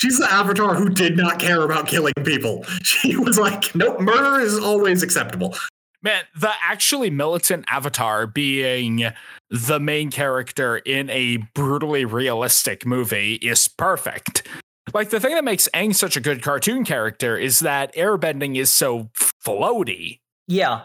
she's 0.00 0.18
the 0.18 0.30
avatar 0.32 0.74
who 0.74 0.88
did 0.90 1.16
not 1.16 1.38
care 1.38 1.62
about 1.62 1.88
killing 1.88 2.14
people. 2.24 2.64
She 2.82 3.16
was 3.16 3.38
like, 3.38 3.74
nope, 3.74 4.00
murder 4.00 4.40
is 4.40 4.58
always 4.58 5.02
acceptable. 5.02 5.56
Man, 6.02 6.24
the 6.34 6.50
actually 6.60 7.10
militant 7.10 7.64
avatar 7.68 8.26
being 8.26 9.12
the 9.50 9.78
main 9.78 10.10
character 10.10 10.78
in 10.78 11.08
a 11.10 11.36
brutally 11.54 12.04
realistic 12.04 12.84
movie 12.84 13.34
is 13.34 13.68
perfect. 13.68 14.46
Like 14.92 15.10
the 15.10 15.20
thing 15.20 15.34
that 15.34 15.44
makes 15.44 15.68
Aang 15.74 15.94
such 15.94 16.16
a 16.16 16.20
good 16.20 16.42
cartoon 16.42 16.84
character 16.84 17.36
is 17.38 17.60
that 17.60 17.94
airbending 17.94 18.56
is 18.56 18.72
so 18.72 19.10
floaty. 19.46 20.18
Yeah. 20.48 20.82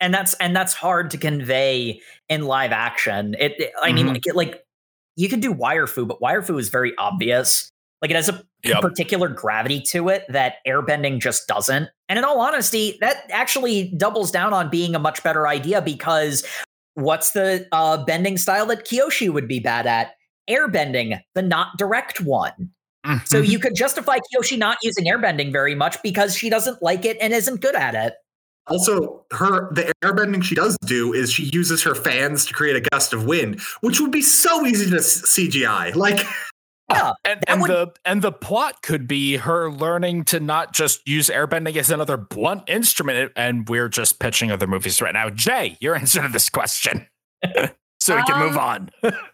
And 0.00 0.12
that's 0.12 0.34
and 0.34 0.54
that's 0.54 0.74
hard 0.74 1.10
to 1.12 1.18
convey 1.18 2.00
in 2.28 2.42
live 2.42 2.72
action. 2.72 3.36
It, 3.38 3.54
it- 3.60 3.72
I 3.80 3.92
mean 3.92 4.06
Mhm. 4.06 4.12
like 4.14 4.26
it, 4.26 4.36
like 4.36 4.64
you 5.16 5.28
can 5.28 5.40
do 5.40 5.52
wire 5.52 5.86
fu, 5.86 6.04
but 6.04 6.20
wire 6.20 6.42
fu 6.42 6.58
is 6.58 6.68
very 6.68 6.94
obvious. 6.98 7.70
Like 8.02 8.10
it 8.10 8.16
has 8.16 8.28
a 8.28 8.44
Yep. 8.64 8.80
particular 8.82 9.28
gravity 9.28 9.80
to 9.82 10.08
it 10.08 10.24
that 10.28 10.56
airbending 10.66 11.20
just 11.20 11.46
doesn't. 11.46 11.88
And 12.08 12.18
in 12.18 12.24
all 12.24 12.40
honesty, 12.40 12.98
that 13.00 13.24
actually 13.30 13.94
doubles 13.96 14.30
down 14.30 14.52
on 14.52 14.68
being 14.68 14.94
a 14.94 14.98
much 14.98 15.22
better 15.22 15.46
idea 15.46 15.80
because 15.80 16.44
what's 16.94 17.30
the 17.30 17.66
uh, 17.72 18.04
bending 18.04 18.36
style 18.36 18.66
that 18.66 18.84
Kyoshi 18.84 19.32
would 19.32 19.46
be 19.46 19.60
bad 19.60 19.86
at? 19.86 20.12
Airbending, 20.50 21.20
the 21.34 21.42
not 21.42 21.76
direct 21.78 22.20
one. 22.20 22.70
So 23.24 23.40
Mm-hmm. 23.40 23.44
you 23.44 23.58
could 23.58 23.74
justify 23.74 24.18
Kyoshi 24.18 24.58
not 24.58 24.78
using 24.82 25.06
airbending 25.06 25.52
very 25.52 25.74
much 25.74 26.02
because 26.02 26.36
she 26.36 26.50
doesn't 26.50 26.82
like 26.82 27.04
it 27.04 27.16
and 27.20 27.32
isn't 27.32 27.60
good 27.60 27.74
at 27.74 27.94
it. 27.94 28.14
Also, 28.66 29.24
her 29.30 29.72
the 29.72 29.90
airbending 30.04 30.42
she 30.42 30.54
does 30.54 30.76
do 30.84 31.14
is 31.14 31.32
she 31.32 31.44
uses 31.44 31.82
her 31.82 31.94
fans 31.94 32.44
to 32.44 32.52
create 32.52 32.76
a 32.76 32.86
gust 32.90 33.14
of 33.14 33.24
wind, 33.24 33.60
which 33.80 33.98
would 34.00 34.10
be 34.10 34.20
so 34.20 34.66
easy 34.66 34.90
to 34.90 34.96
CGI. 34.96 35.94
Like, 35.94 36.26
Yeah. 36.90 37.12
and, 37.24 37.44
and 37.48 37.60
would- 37.62 37.70
the 37.70 37.92
and 38.04 38.22
the 38.22 38.32
plot 38.32 38.82
could 38.82 39.06
be 39.06 39.36
her 39.36 39.70
learning 39.70 40.24
to 40.26 40.40
not 40.40 40.72
just 40.72 41.06
use 41.06 41.28
airbending 41.28 41.76
as 41.76 41.90
another 41.90 42.16
blunt 42.16 42.68
instrument. 42.68 43.32
And 43.36 43.68
we're 43.68 43.88
just 43.88 44.20
pitching 44.20 44.50
other 44.50 44.66
movies 44.66 45.00
right 45.02 45.14
now. 45.14 45.30
Jay, 45.30 45.76
your 45.80 45.94
answer 45.94 46.22
to 46.22 46.28
this 46.28 46.48
question, 46.48 47.06
so 48.00 48.16
we 48.16 48.22
can 48.24 48.38
move 48.38 48.56
Um, 48.56 48.90
on. 49.02 49.12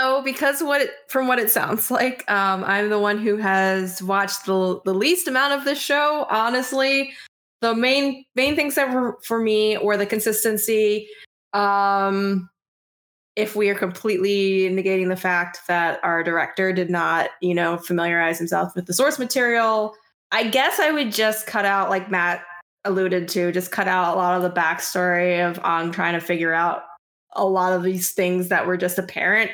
Oh, 0.00 0.22
because 0.22 0.60
what 0.60 0.80
it, 0.80 0.90
from 1.06 1.28
what 1.28 1.38
it 1.38 1.52
sounds 1.52 1.88
like, 1.88 2.28
um, 2.28 2.64
I'm 2.64 2.90
the 2.90 2.98
one 2.98 3.16
who 3.16 3.36
has 3.36 4.02
watched 4.02 4.44
the 4.44 4.80
the 4.84 4.92
least 4.92 5.28
amount 5.28 5.52
of 5.52 5.64
this 5.64 5.80
show. 5.80 6.26
Honestly, 6.30 7.12
the 7.60 7.76
main 7.76 8.24
main 8.34 8.56
things 8.56 8.74
that 8.74 8.92
were 8.92 9.16
for 9.22 9.38
me 9.38 9.78
were 9.78 9.96
the 9.96 10.04
consistency. 10.04 11.08
Um, 11.52 12.50
if 13.36 13.56
we 13.56 13.68
are 13.68 13.74
completely 13.74 14.70
negating 14.70 15.08
the 15.08 15.16
fact 15.16 15.60
that 15.66 15.98
our 16.04 16.22
director 16.22 16.72
did 16.72 16.88
not, 16.88 17.30
you 17.40 17.54
know, 17.54 17.76
familiarize 17.76 18.38
himself 18.38 18.74
with 18.76 18.86
the 18.86 18.94
source 18.94 19.18
material, 19.18 19.94
I 20.30 20.44
guess 20.44 20.78
I 20.78 20.90
would 20.92 21.12
just 21.12 21.46
cut 21.46 21.64
out, 21.64 21.90
like 21.90 22.10
Matt 22.10 22.42
alluded 22.84 23.28
to, 23.28 23.50
just 23.50 23.72
cut 23.72 23.88
out 23.88 24.14
a 24.14 24.18
lot 24.18 24.36
of 24.36 24.42
the 24.42 24.60
backstory 24.60 25.48
of 25.48 25.58
Ong 25.64 25.90
trying 25.90 26.14
to 26.14 26.20
figure 26.20 26.52
out 26.52 26.82
a 27.32 27.44
lot 27.44 27.72
of 27.72 27.82
these 27.82 28.12
things 28.12 28.48
that 28.48 28.66
were 28.66 28.76
just 28.76 28.98
apparent 28.98 29.50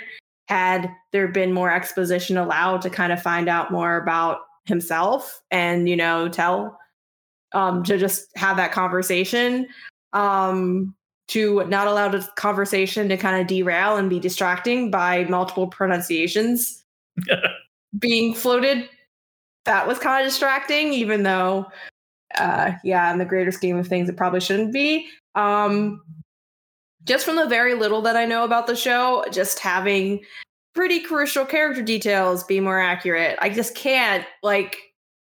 had 0.48 0.90
there 1.12 1.28
been 1.28 1.52
more 1.52 1.72
exposition 1.72 2.36
allowed 2.36 2.82
to 2.82 2.90
kind 2.90 3.12
of 3.12 3.22
find 3.22 3.48
out 3.48 3.70
more 3.70 3.96
about 3.96 4.40
himself 4.64 5.40
and 5.50 5.88
you 5.88 5.96
know 5.96 6.28
tell 6.28 6.76
um 7.52 7.82
to 7.82 7.96
just 7.96 8.26
have 8.36 8.56
that 8.56 8.72
conversation. 8.72 9.66
Um 10.12 10.94
to 11.30 11.64
not 11.66 11.86
allow 11.86 12.08
the 12.08 12.26
conversation 12.36 13.08
to 13.08 13.16
kind 13.16 13.40
of 13.40 13.46
derail 13.46 13.96
and 13.96 14.10
be 14.10 14.20
distracting 14.20 14.90
by 14.90 15.24
multiple 15.24 15.66
pronunciations 15.66 16.84
being 17.98 18.34
floated 18.34 18.88
that 19.64 19.86
was 19.86 19.98
kind 19.98 20.24
of 20.24 20.30
distracting 20.30 20.92
even 20.92 21.22
though 21.22 21.66
uh 22.38 22.72
yeah 22.84 23.12
in 23.12 23.18
the 23.18 23.24
greater 23.24 23.50
scheme 23.50 23.76
of 23.76 23.86
things 23.86 24.08
it 24.08 24.16
probably 24.16 24.40
shouldn't 24.40 24.72
be 24.72 25.08
um 25.34 26.00
just 27.04 27.24
from 27.24 27.36
the 27.36 27.46
very 27.46 27.74
little 27.74 28.02
that 28.02 28.16
I 28.16 28.24
know 28.24 28.44
about 28.44 28.66
the 28.66 28.76
show, 28.76 29.24
just 29.32 29.58
having 29.58 30.20
pretty 30.74 31.00
crucial 31.00 31.44
character 31.44 31.82
details 31.82 32.44
be 32.44 32.60
more 32.60 32.78
accurate. 32.78 33.38
I 33.40 33.50
just 33.50 33.74
can't 33.74 34.24
like 34.42 34.78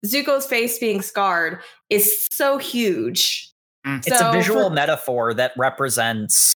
Zuko's 0.05 0.45
face 0.45 0.79
being 0.79 1.01
scarred 1.01 1.59
is 1.89 2.27
so 2.31 2.57
huge. 2.57 3.51
Mm. 3.85 4.05
It's 4.07 4.17
So 4.17 4.29
a 4.29 4.31
visual 4.31 4.69
for- 4.69 4.73
metaphor 4.73 5.33
that 5.35 5.51
represents 5.57 6.53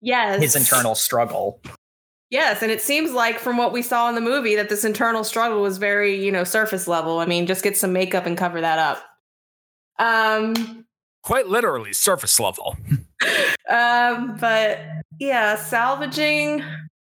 Yes. 0.00 0.40
his 0.42 0.56
internal 0.56 0.94
struggle. 0.94 1.60
Yes, 2.30 2.62
and 2.62 2.70
it 2.70 2.80
seems 2.80 3.10
like 3.10 3.38
from 3.40 3.56
what 3.56 3.72
we 3.72 3.82
saw 3.82 4.08
in 4.08 4.14
the 4.14 4.20
movie 4.20 4.54
that 4.56 4.68
this 4.68 4.84
internal 4.84 5.24
struggle 5.24 5.60
was 5.62 5.78
very, 5.78 6.24
you 6.24 6.30
know, 6.30 6.44
surface 6.44 6.86
level. 6.86 7.18
I 7.18 7.26
mean, 7.26 7.46
just 7.46 7.62
get 7.64 7.76
some 7.76 7.92
makeup 7.92 8.24
and 8.24 8.38
cover 8.38 8.60
that 8.60 8.78
up. 8.78 9.02
Um 9.98 10.86
Quite 11.22 11.48
literally, 11.48 11.92
surface 11.92 12.40
level. 12.40 12.76
um, 13.68 14.36
but 14.40 14.78
yeah, 15.18 15.54
salvaging. 15.56 16.64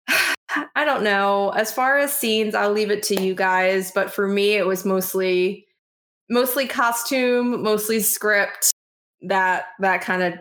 I 0.75 0.83
don't 0.85 1.03
know. 1.03 1.49
As 1.51 1.71
far 1.71 1.99
as 1.99 2.11
scenes, 2.11 2.55
I'll 2.55 2.71
leave 2.71 2.89
it 2.89 3.03
to 3.03 3.21
you 3.21 3.35
guys. 3.35 3.91
But 3.91 4.11
for 4.11 4.27
me, 4.27 4.53
it 4.53 4.65
was 4.65 4.85
mostly, 4.85 5.67
mostly 6.31 6.67
costume, 6.67 7.61
mostly 7.61 7.99
script. 7.99 8.70
That 9.21 9.65
that 9.79 10.01
kind 10.01 10.21
of 10.23 10.33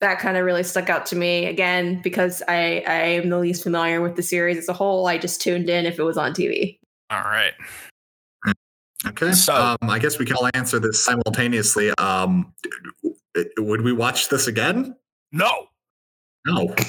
that 0.00 0.18
kind 0.18 0.36
of 0.36 0.44
really 0.44 0.62
stuck 0.62 0.90
out 0.90 1.06
to 1.06 1.16
me 1.16 1.46
again 1.46 2.00
because 2.02 2.42
I 2.48 2.82
I 2.86 2.94
am 2.94 3.28
the 3.28 3.38
least 3.38 3.62
familiar 3.62 4.00
with 4.00 4.16
the 4.16 4.22
series 4.22 4.58
as 4.58 4.68
a 4.68 4.72
whole. 4.72 5.06
I 5.06 5.18
just 5.18 5.40
tuned 5.40 5.68
in 5.68 5.86
if 5.86 5.98
it 5.98 6.02
was 6.02 6.16
on 6.16 6.32
TV. 6.32 6.78
All 7.10 7.20
right. 7.20 7.52
Okay. 9.06 9.32
So- 9.32 9.54
um, 9.54 9.90
I 9.90 9.98
guess 9.98 10.18
we 10.18 10.24
can 10.24 10.36
all 10.36 10.48
answer 10.54 10.78
this 10.78 11.04
simultaneously. 11.04 11.90
Um, 11.98 12.52
would 13.58 13.82
we 13.82 13.92
watch 13.92 14.28
this 14.28 14.46
again? 14.46 14.96
No. 15.32 15.66
No. 16.46 16.74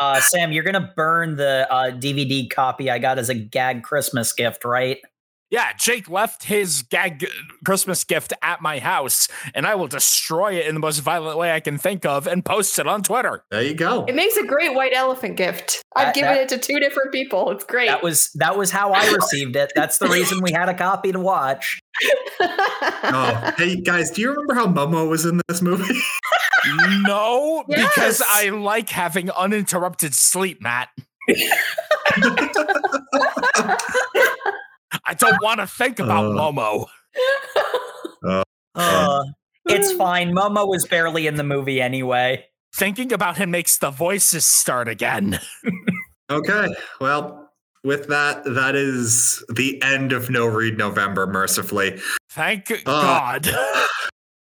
Uh, 0.00 0.20
Sam, 0.20 0.52
you're 0.52 0.62
gonna 0.62 0.92
burn 0.94 1.34
the 1.34 1.66
uh, 1.72 1.90
DVD 1.90 2.48
copy 2.48 2.88
I 2.88 3.00
got 3.00 3.18
as 3.18 3.28
a 3.28 3.34
gag 3.34 3.82
Christmas 3.82 4.32
gift, 4.32 4.64
right? 4.64 4.98
Yeah, 5.50 5.72
Jake 5.78 6.10
left 6.10 6.44
his 6.44 6.82
gag 6.82 7.26
Christmas 7.64 8.04
gift 8.04 8.34
at 8.42 8.60
my 8.60 8.80
house, 8.80 9.28
and 9.54 9.66
I 9.66 9.74
will 9.76 9.88
destroy 9.88 10.54
it 10.54 10.66
in 10.66 10.74
the 10.74 10.80
most 10.80 10.98
violent 11.00 11.38
way 11.38 11.52
I 11.52 11.60
can 11.60 11.78
think 11.78 12.04
of 12.04 12.26
and 12.26 12.44
post 12.44 12.78
it 12.78 12.86
on 12.86 13.02
Twitter. 13.02 13.44
there 13.50 13.62
you 13.62 13.72
go. 13.74 14.04
It 14.04 14.14
makes 14.14 14.36
a 14.36 14.44
great 14.44 14.74
white 14.74 14.92
elephant 14.94 15.36
gift. 15.36 15.82
I've 15.96 16.08
That- 16.08 16.14
given 16.14 16.34
that- 16.34 16.42
it 16.42 16.48
to 16.50 16.58
two 16.58 16.78
different 16.80 17.12
people. 17.12 17.50
It's 17.50 17.64
great. 17.64 17.88
That 17.88 18.02
was 18.02 18.30
that 18.34 18.58
was 18.58 18.70
how 18.70 18.92
I 18.92 19.08
received 19.10 19.56
it. 19.56 19.72
That's 19.74 19.96
the 19.98 20.08
reason 20.08 20.40
we 20.42 20.52
had 20.52 20.68
a 20.68 20.74
copy 20.74 21.12
to 21.12 21.20
watch. 21.20 21.80
Oh, 23.10 23.52
hey 23.56 23.76
guys, 23.76 24.10
do 24.12 24.20
you 24.20 24.30
remember 24.30 24.54
how 24.54 24.66
Momo 24.66 25.08
was 25.08 25.24
in 25.24 25.40
this 25.48 25.62
movie? 25.62 25.98
No, 27.06 27.64
because 27.68 28.20
I 28.32 28.48
like 28.50 28.90
having 28.90 29.30
uninterrupted 29.30 30.12
sleep, 30.14 30.60
Matt. 30.60 30.88
I 35.04 35.14
don't 35.14 35.36
want 35.42 35.60
to 35.60 35.66
think 35.66 35.98
about 35.98 36.24
Uh. 36.26 36.28
Momo. 36.38 36.86
Uh, 38.74 39.24
it's 39.66 39.92
fine. 39.92 40.32
Momo 40.34 40.66
was 40.68 40.86
barely 40.86 41.26
in 41.26 41.36
the 41.36 41.44
movie 41.44 41.80
anyway. 41.80 42.44
Thinking 42.74 43.12
about 43.12 43.36
him 43.38 43.50
makes 43.50 43.78
the 43.78 43.90
voices 43.90 44.46
start 44.46 44.88
again. 44.88 45.40
okay. 46.30 46.68
Well, 47.00 47.50
with 47.84 48.08
that, 48.08 48.44
that 48.44 48.74
is 48.76 49.42
the 49.54 49.80
end 49.82 50.12
of 50.12 50.30
No 50.30 50.46
Read 50.46 50.76
November, 50.78 51.26
mercifully. 51.26 51.98
Thank 52.30 52.70
Uh. 52.70 53.38
God. 53.38 53.48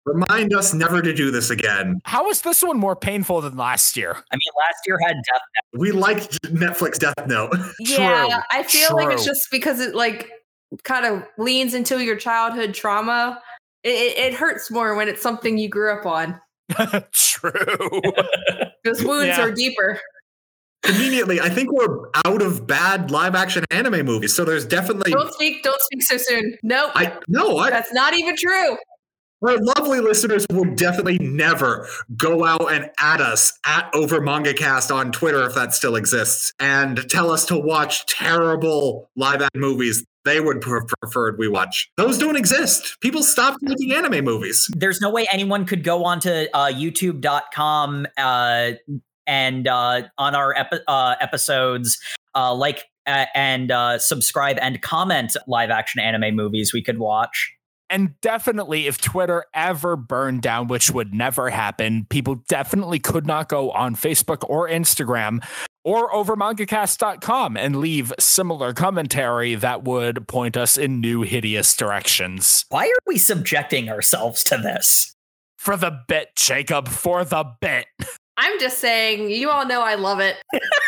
Remind 0.05 0.53
us 0.53 0.73
never 0.73 1.01
to 1.01 1.13
do 1.13 1.31
this 1.31 1.49
again. 1.49 2.01
How 2.03 2.29
is 2.29 2.41
this 2.41 2.61
one 2.61 2.77
more 2.77 2.95
painful 2.95 3.39
than 3.41 3.55
last 3.55 3.95
year? 3.95 4.11
I 4.31 4.35
mean, 4.35 4.51
last 4.59 4.81
year 4.85 4.99
had 4.99 5.15
Death. 5.15 5.41
Note. 5.73 5.79
We 5.79 5.91
liked 5.91 6.41
Netflix 6.43 6.99
Death 6.99 7.25
Note. 7.25 7.55
yeah, 7.79 8.27
True, 8.27 8.39
I 8.51 8.63
feel 8.63 8.95
like 8.95 9.13
it's 9.13 9.23
just 9.25 9.47
because 9.49 9.79
it 9.79 9.95
like 9.95 10.29
kind 10.83 11.05
of 11.05 11.23
leans 11.37 11.73
into 11.73 12.03
your 12.03 12.17
childhood 12.17 12.73
trauma. 12.73 13.41
It, 13.83 13.89
it, 13.95 14.17
it 14.17 14.33
hurts 14.33 14.69
more 14.69 14.95
when 14.95 15.07
it's 15.07 15.21
something 15.21 15.57
you 15.57 15.69
grew 15.69 15.93
up 15.93 16.05
on. 16.05 16.39
True. 17.13 17.53
Those 18.83 19.03
wounds 19.03 19.27
Yeah. 19.27 19.41
are 19.41 19.51
deeper. 19.51 19.99
Conveniently, 20.81 21.39
I 21.39 21.47
think 21.47 21.71
we're 21.71 22.09
out 22.25 22.41
of 22.41 22.67
bad 22.67 23.09
live 23.09 23.35
action 23.35 23.63
anime 23.71 24.05
movies. 24.05 24.35
So 24.35 24.43
there's 24.43 24.65
definitely 24.65 25.13
Don't 25.13 25.33
speak. 25.33 25.63
Don't 25.63 25.79
speak 25.81 26.03
so 26.03 26.17
soon. 26.17 26.57
Nope. 26.61 26.91
I 26.93 27.17
no, 27.29 27.57
I 27.57 27.69
that's 27.69 27.93
not 27.93 28.13
even 28.13 28.35
true. 28.35 28.75
Our 29.45 29.57
lovely 29.57 29.99
listeners 29.99 30.45
will 30.49 30.73
definitely 30.75 31.19
never 31.19 31.87
go 32.15 32.45
out 32.45 32.71
and 32.71 32.89
at 32.97 33.19
us 33.19 33.59
at 33.65 33.89
Over 33.93 34.21
Manga 34.21 34.53
Cast 34.53 34.89
on 34.89 35.11
Twitter 35.11 35.45
if 35.45 35.53
that 35.55 35.73
still 35.73 35.97
exists 35.97 36.53
and 36.59 37.09
tell 37.09 37.29
us 37.29 37.45
to 37.47 37.59
watch 37.59 38.05
terrible 38.05 39.09
live 39.17 39.41
action 39.41 39.59
movies 39.59 40.05
they 40.25 40.39
would 40.39 40.61
pre- 40.61 40.79
preferred 41.01 41.37
we 41.37 41.49
watch. 41.49 41.91
Those 41.97 42.17
don't 42.17 42.37
exist. 42.37 42.97
People 43.01 43.21
stopped 43.23 43.57
making 43.61 43.91
anime 43.91 44.23
movies. 44.23 44.69
There's 44.73 45.01
no 45.01 45.09
way 45.09 45.27
anyone 45.29 45.65
could 45.65 45.83
go 45.83 46.05
onto 46.05 46.29
uh, 46.29 46.71
YouTube.com 46.71 48.07
uh, 48.17 48.71
and 49.27 49.67
uh, 49.67 50.03
on 50.17 50.35
our 50.35 50.55
epi- 50.55 50.79
uh, 50.87 51.15
episodes, 51.19 51.99
uh, 52.35 52.53
like 52.53 52.85
uh, 53.05 53.25
and 53.35 53.71
uh, 53.71 53.99
subscribe 53.99 54.57
and 54.61 54.81
comment 54.81 55.35
live 55.47 55.69
action 55.69 55.99
anime 55.99 56.33
movies 56.33 56.71
we 56.73 56.81
could 56.81 56.99
watch. 56.99 57.52
And 57.93 58.19
definitely, 58.21 58.87
if 58.87 58.99
Twitter 58.99 59.45
ever 59.53 59.95
burned 59.95 60.41
down, 60.41 60.67
which 60.67 60.89
would 60.89 61.13
never 61.13 61.51
happen, 61.51 62.07
people 62.09 62.43
definitely 62.47 62.97
could 62.97 63.27
not 63.27 63.49
go 63.49 63.69
on 63.69 63.95
Facebook 63.95 64.49
or 64.49 64.67
Instagram 64.67 65.45
or 65.83 66.11
over 66.11 66.35
mangacast.com 66.35 67.55
and 67.55 67.75
leave 67.75 68.11
similar 68.17 68.73
commentary 68.73 69.53
that 69.53 69.83
would 69.83 70.27
point 70.27 70.57
us 70.57 70.75
in 70.75 71.01
new 71.01 71.21
hideous 71.21 71.75
directions. 71.75 72.65
Why 72.69 72.87
are 72.87 73.03
we 73.05 73.19
subjecting 73.19 73.89
ourselves 73.89 74.43
to 74.45 74.57
this? 74.57 75.13
For 75.59 75.77
the 75.77 75.99
bit, 76.07 76.29
Jacob, 76.35 76.87
for 76.87 77.23
the 77.23 77.45
bit. 77.61 77.85
I'm 78.37 78.59
just 78.59 78.79
saying, 78.79 79.29
you 79.29 79.51
all 79.51 79.67
know 79.67 79.83
I 79.83 79.93
love 79.93 80.19
it. 80.19 80.37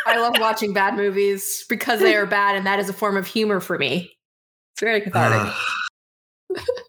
I 0.07 0.17
love 0.17 0.33
watching 0.39 0.73
bad 0.73 0.95
movies 0.95 1.65
because 1.69 1.99
they 1.99 2.15
are 2.15 2.25
bad, 2.25 2.55
and 2.55 2.65
that 2.65 2.79
is 2.79 2.89
a 2.89 2.93
form 2.93 3.15
of 3.15 3.27
humor 3.27 3.59
for 3.59 3.77
me. 3.77 4.11
It's 4.73 4.81
very 4.81 5.01
cathartic. 5.01 5.53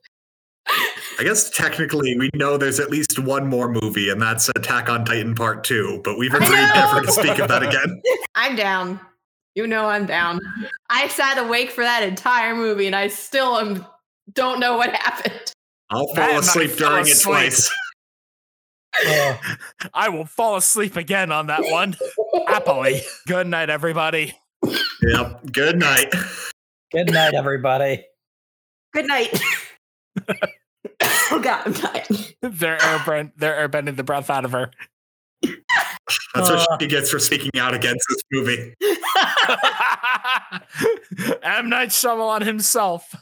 I 1.19 1.25
guess 1.25 1.49
technically 1.51 2.17
we 2.19 2.31
know 2.35 2.59
there's 2.59 2.79
at 2.79 2.91
least 2.91 3.19
one 3.19 3.47
more 3.47 3.69
movie, 3.69 4.11
and 4.11 4.21
that's 4.21 4.51
Attack 4.51 4.91
on 4.91 5.05
Titan 5.05 5.35
Part 5.35 5.64
2, 5.64 6.03
but 6.05 6.19
we've 6.19 6.35
agreed 6.35 6.51
never 6.51 7.01
to 7.03 7.11
speak 7.11 7.39
of 7.39 7.49
that 7.49 7.62
again. 7.62 8.03
I'm 8.35 8.55
down. 8.55 9.01
You 9.55 9.67
know 9.67 9.87
I'm 9.87 10.05
down. 10.05 10.41
I 10.91 11.09
sat 11.09 11.39
awake 11.39 11.71
for 11.71 11.83
that 11.83 12.03
entire 12.03 12.55
movie, 12.55 12.87
and 12.87 12.95
I 12.95 13.09
still 13.09 13.57
am, 13.57 13.87
don't 14.35 14.61
know 14.61 14.77
what 14.77 14.91
happened. 14.95 15.53
I'll 15.89 16.14
fall 16.14 16.39
asleep 16.39 16.73
fall 16.73 16.91
during 16.91 17.07
it 17.07 17.12
asleep. 17.12 17.35
twice. 17.35 17.75
I 19.95 20.09
will 20.11 20.27
fall 20.27 20.57
asleep 20.57 20.97
again 20.97 21.33
on 21.33 21.47
that 21.47 21.62
one. 21.64 21.97
Happily. 22.47 23.01
Good 23.27 23.47
night, 23.47 23.71
everybody. 23.71 24.35
Yep. 24.62 25.53
Good 25.53 25.79
night. 25.79 26.12
Good 26.93 27.11
night, 27.11 27.35
everybody. 27.35 28.05
Good 28.93 29.07
night. 29.07 29.41
oh 31.30 31.41
God, 31.43 31.62
I'm 31.66 31.74
tired. 31.74 32.07
They're 32.43 32.78
airbend, 32.78 33.32
they're 33.37 33.68
airbending 33.68 33.97
the 33.97 34.05
breath 34.05 34.30
out 34.30 34.45
of 34.45 34.53
her. 34.53 34.70
That's 35.43 35.55
what 36.34 36.70
Uh. 36.70 36.76
she 36.80 36.87
gets 36.87 37.11
for 37.11 37.18
speaking 37.18 37.51
out 37.59 37.74
against 37.74 38.05
this 38.09 38.22
movie. 38.32 38.74
M. 41.43 41.68
Night 41.68 41.89
Shyamalan 41.91 42.43
himself. 42.45 43.14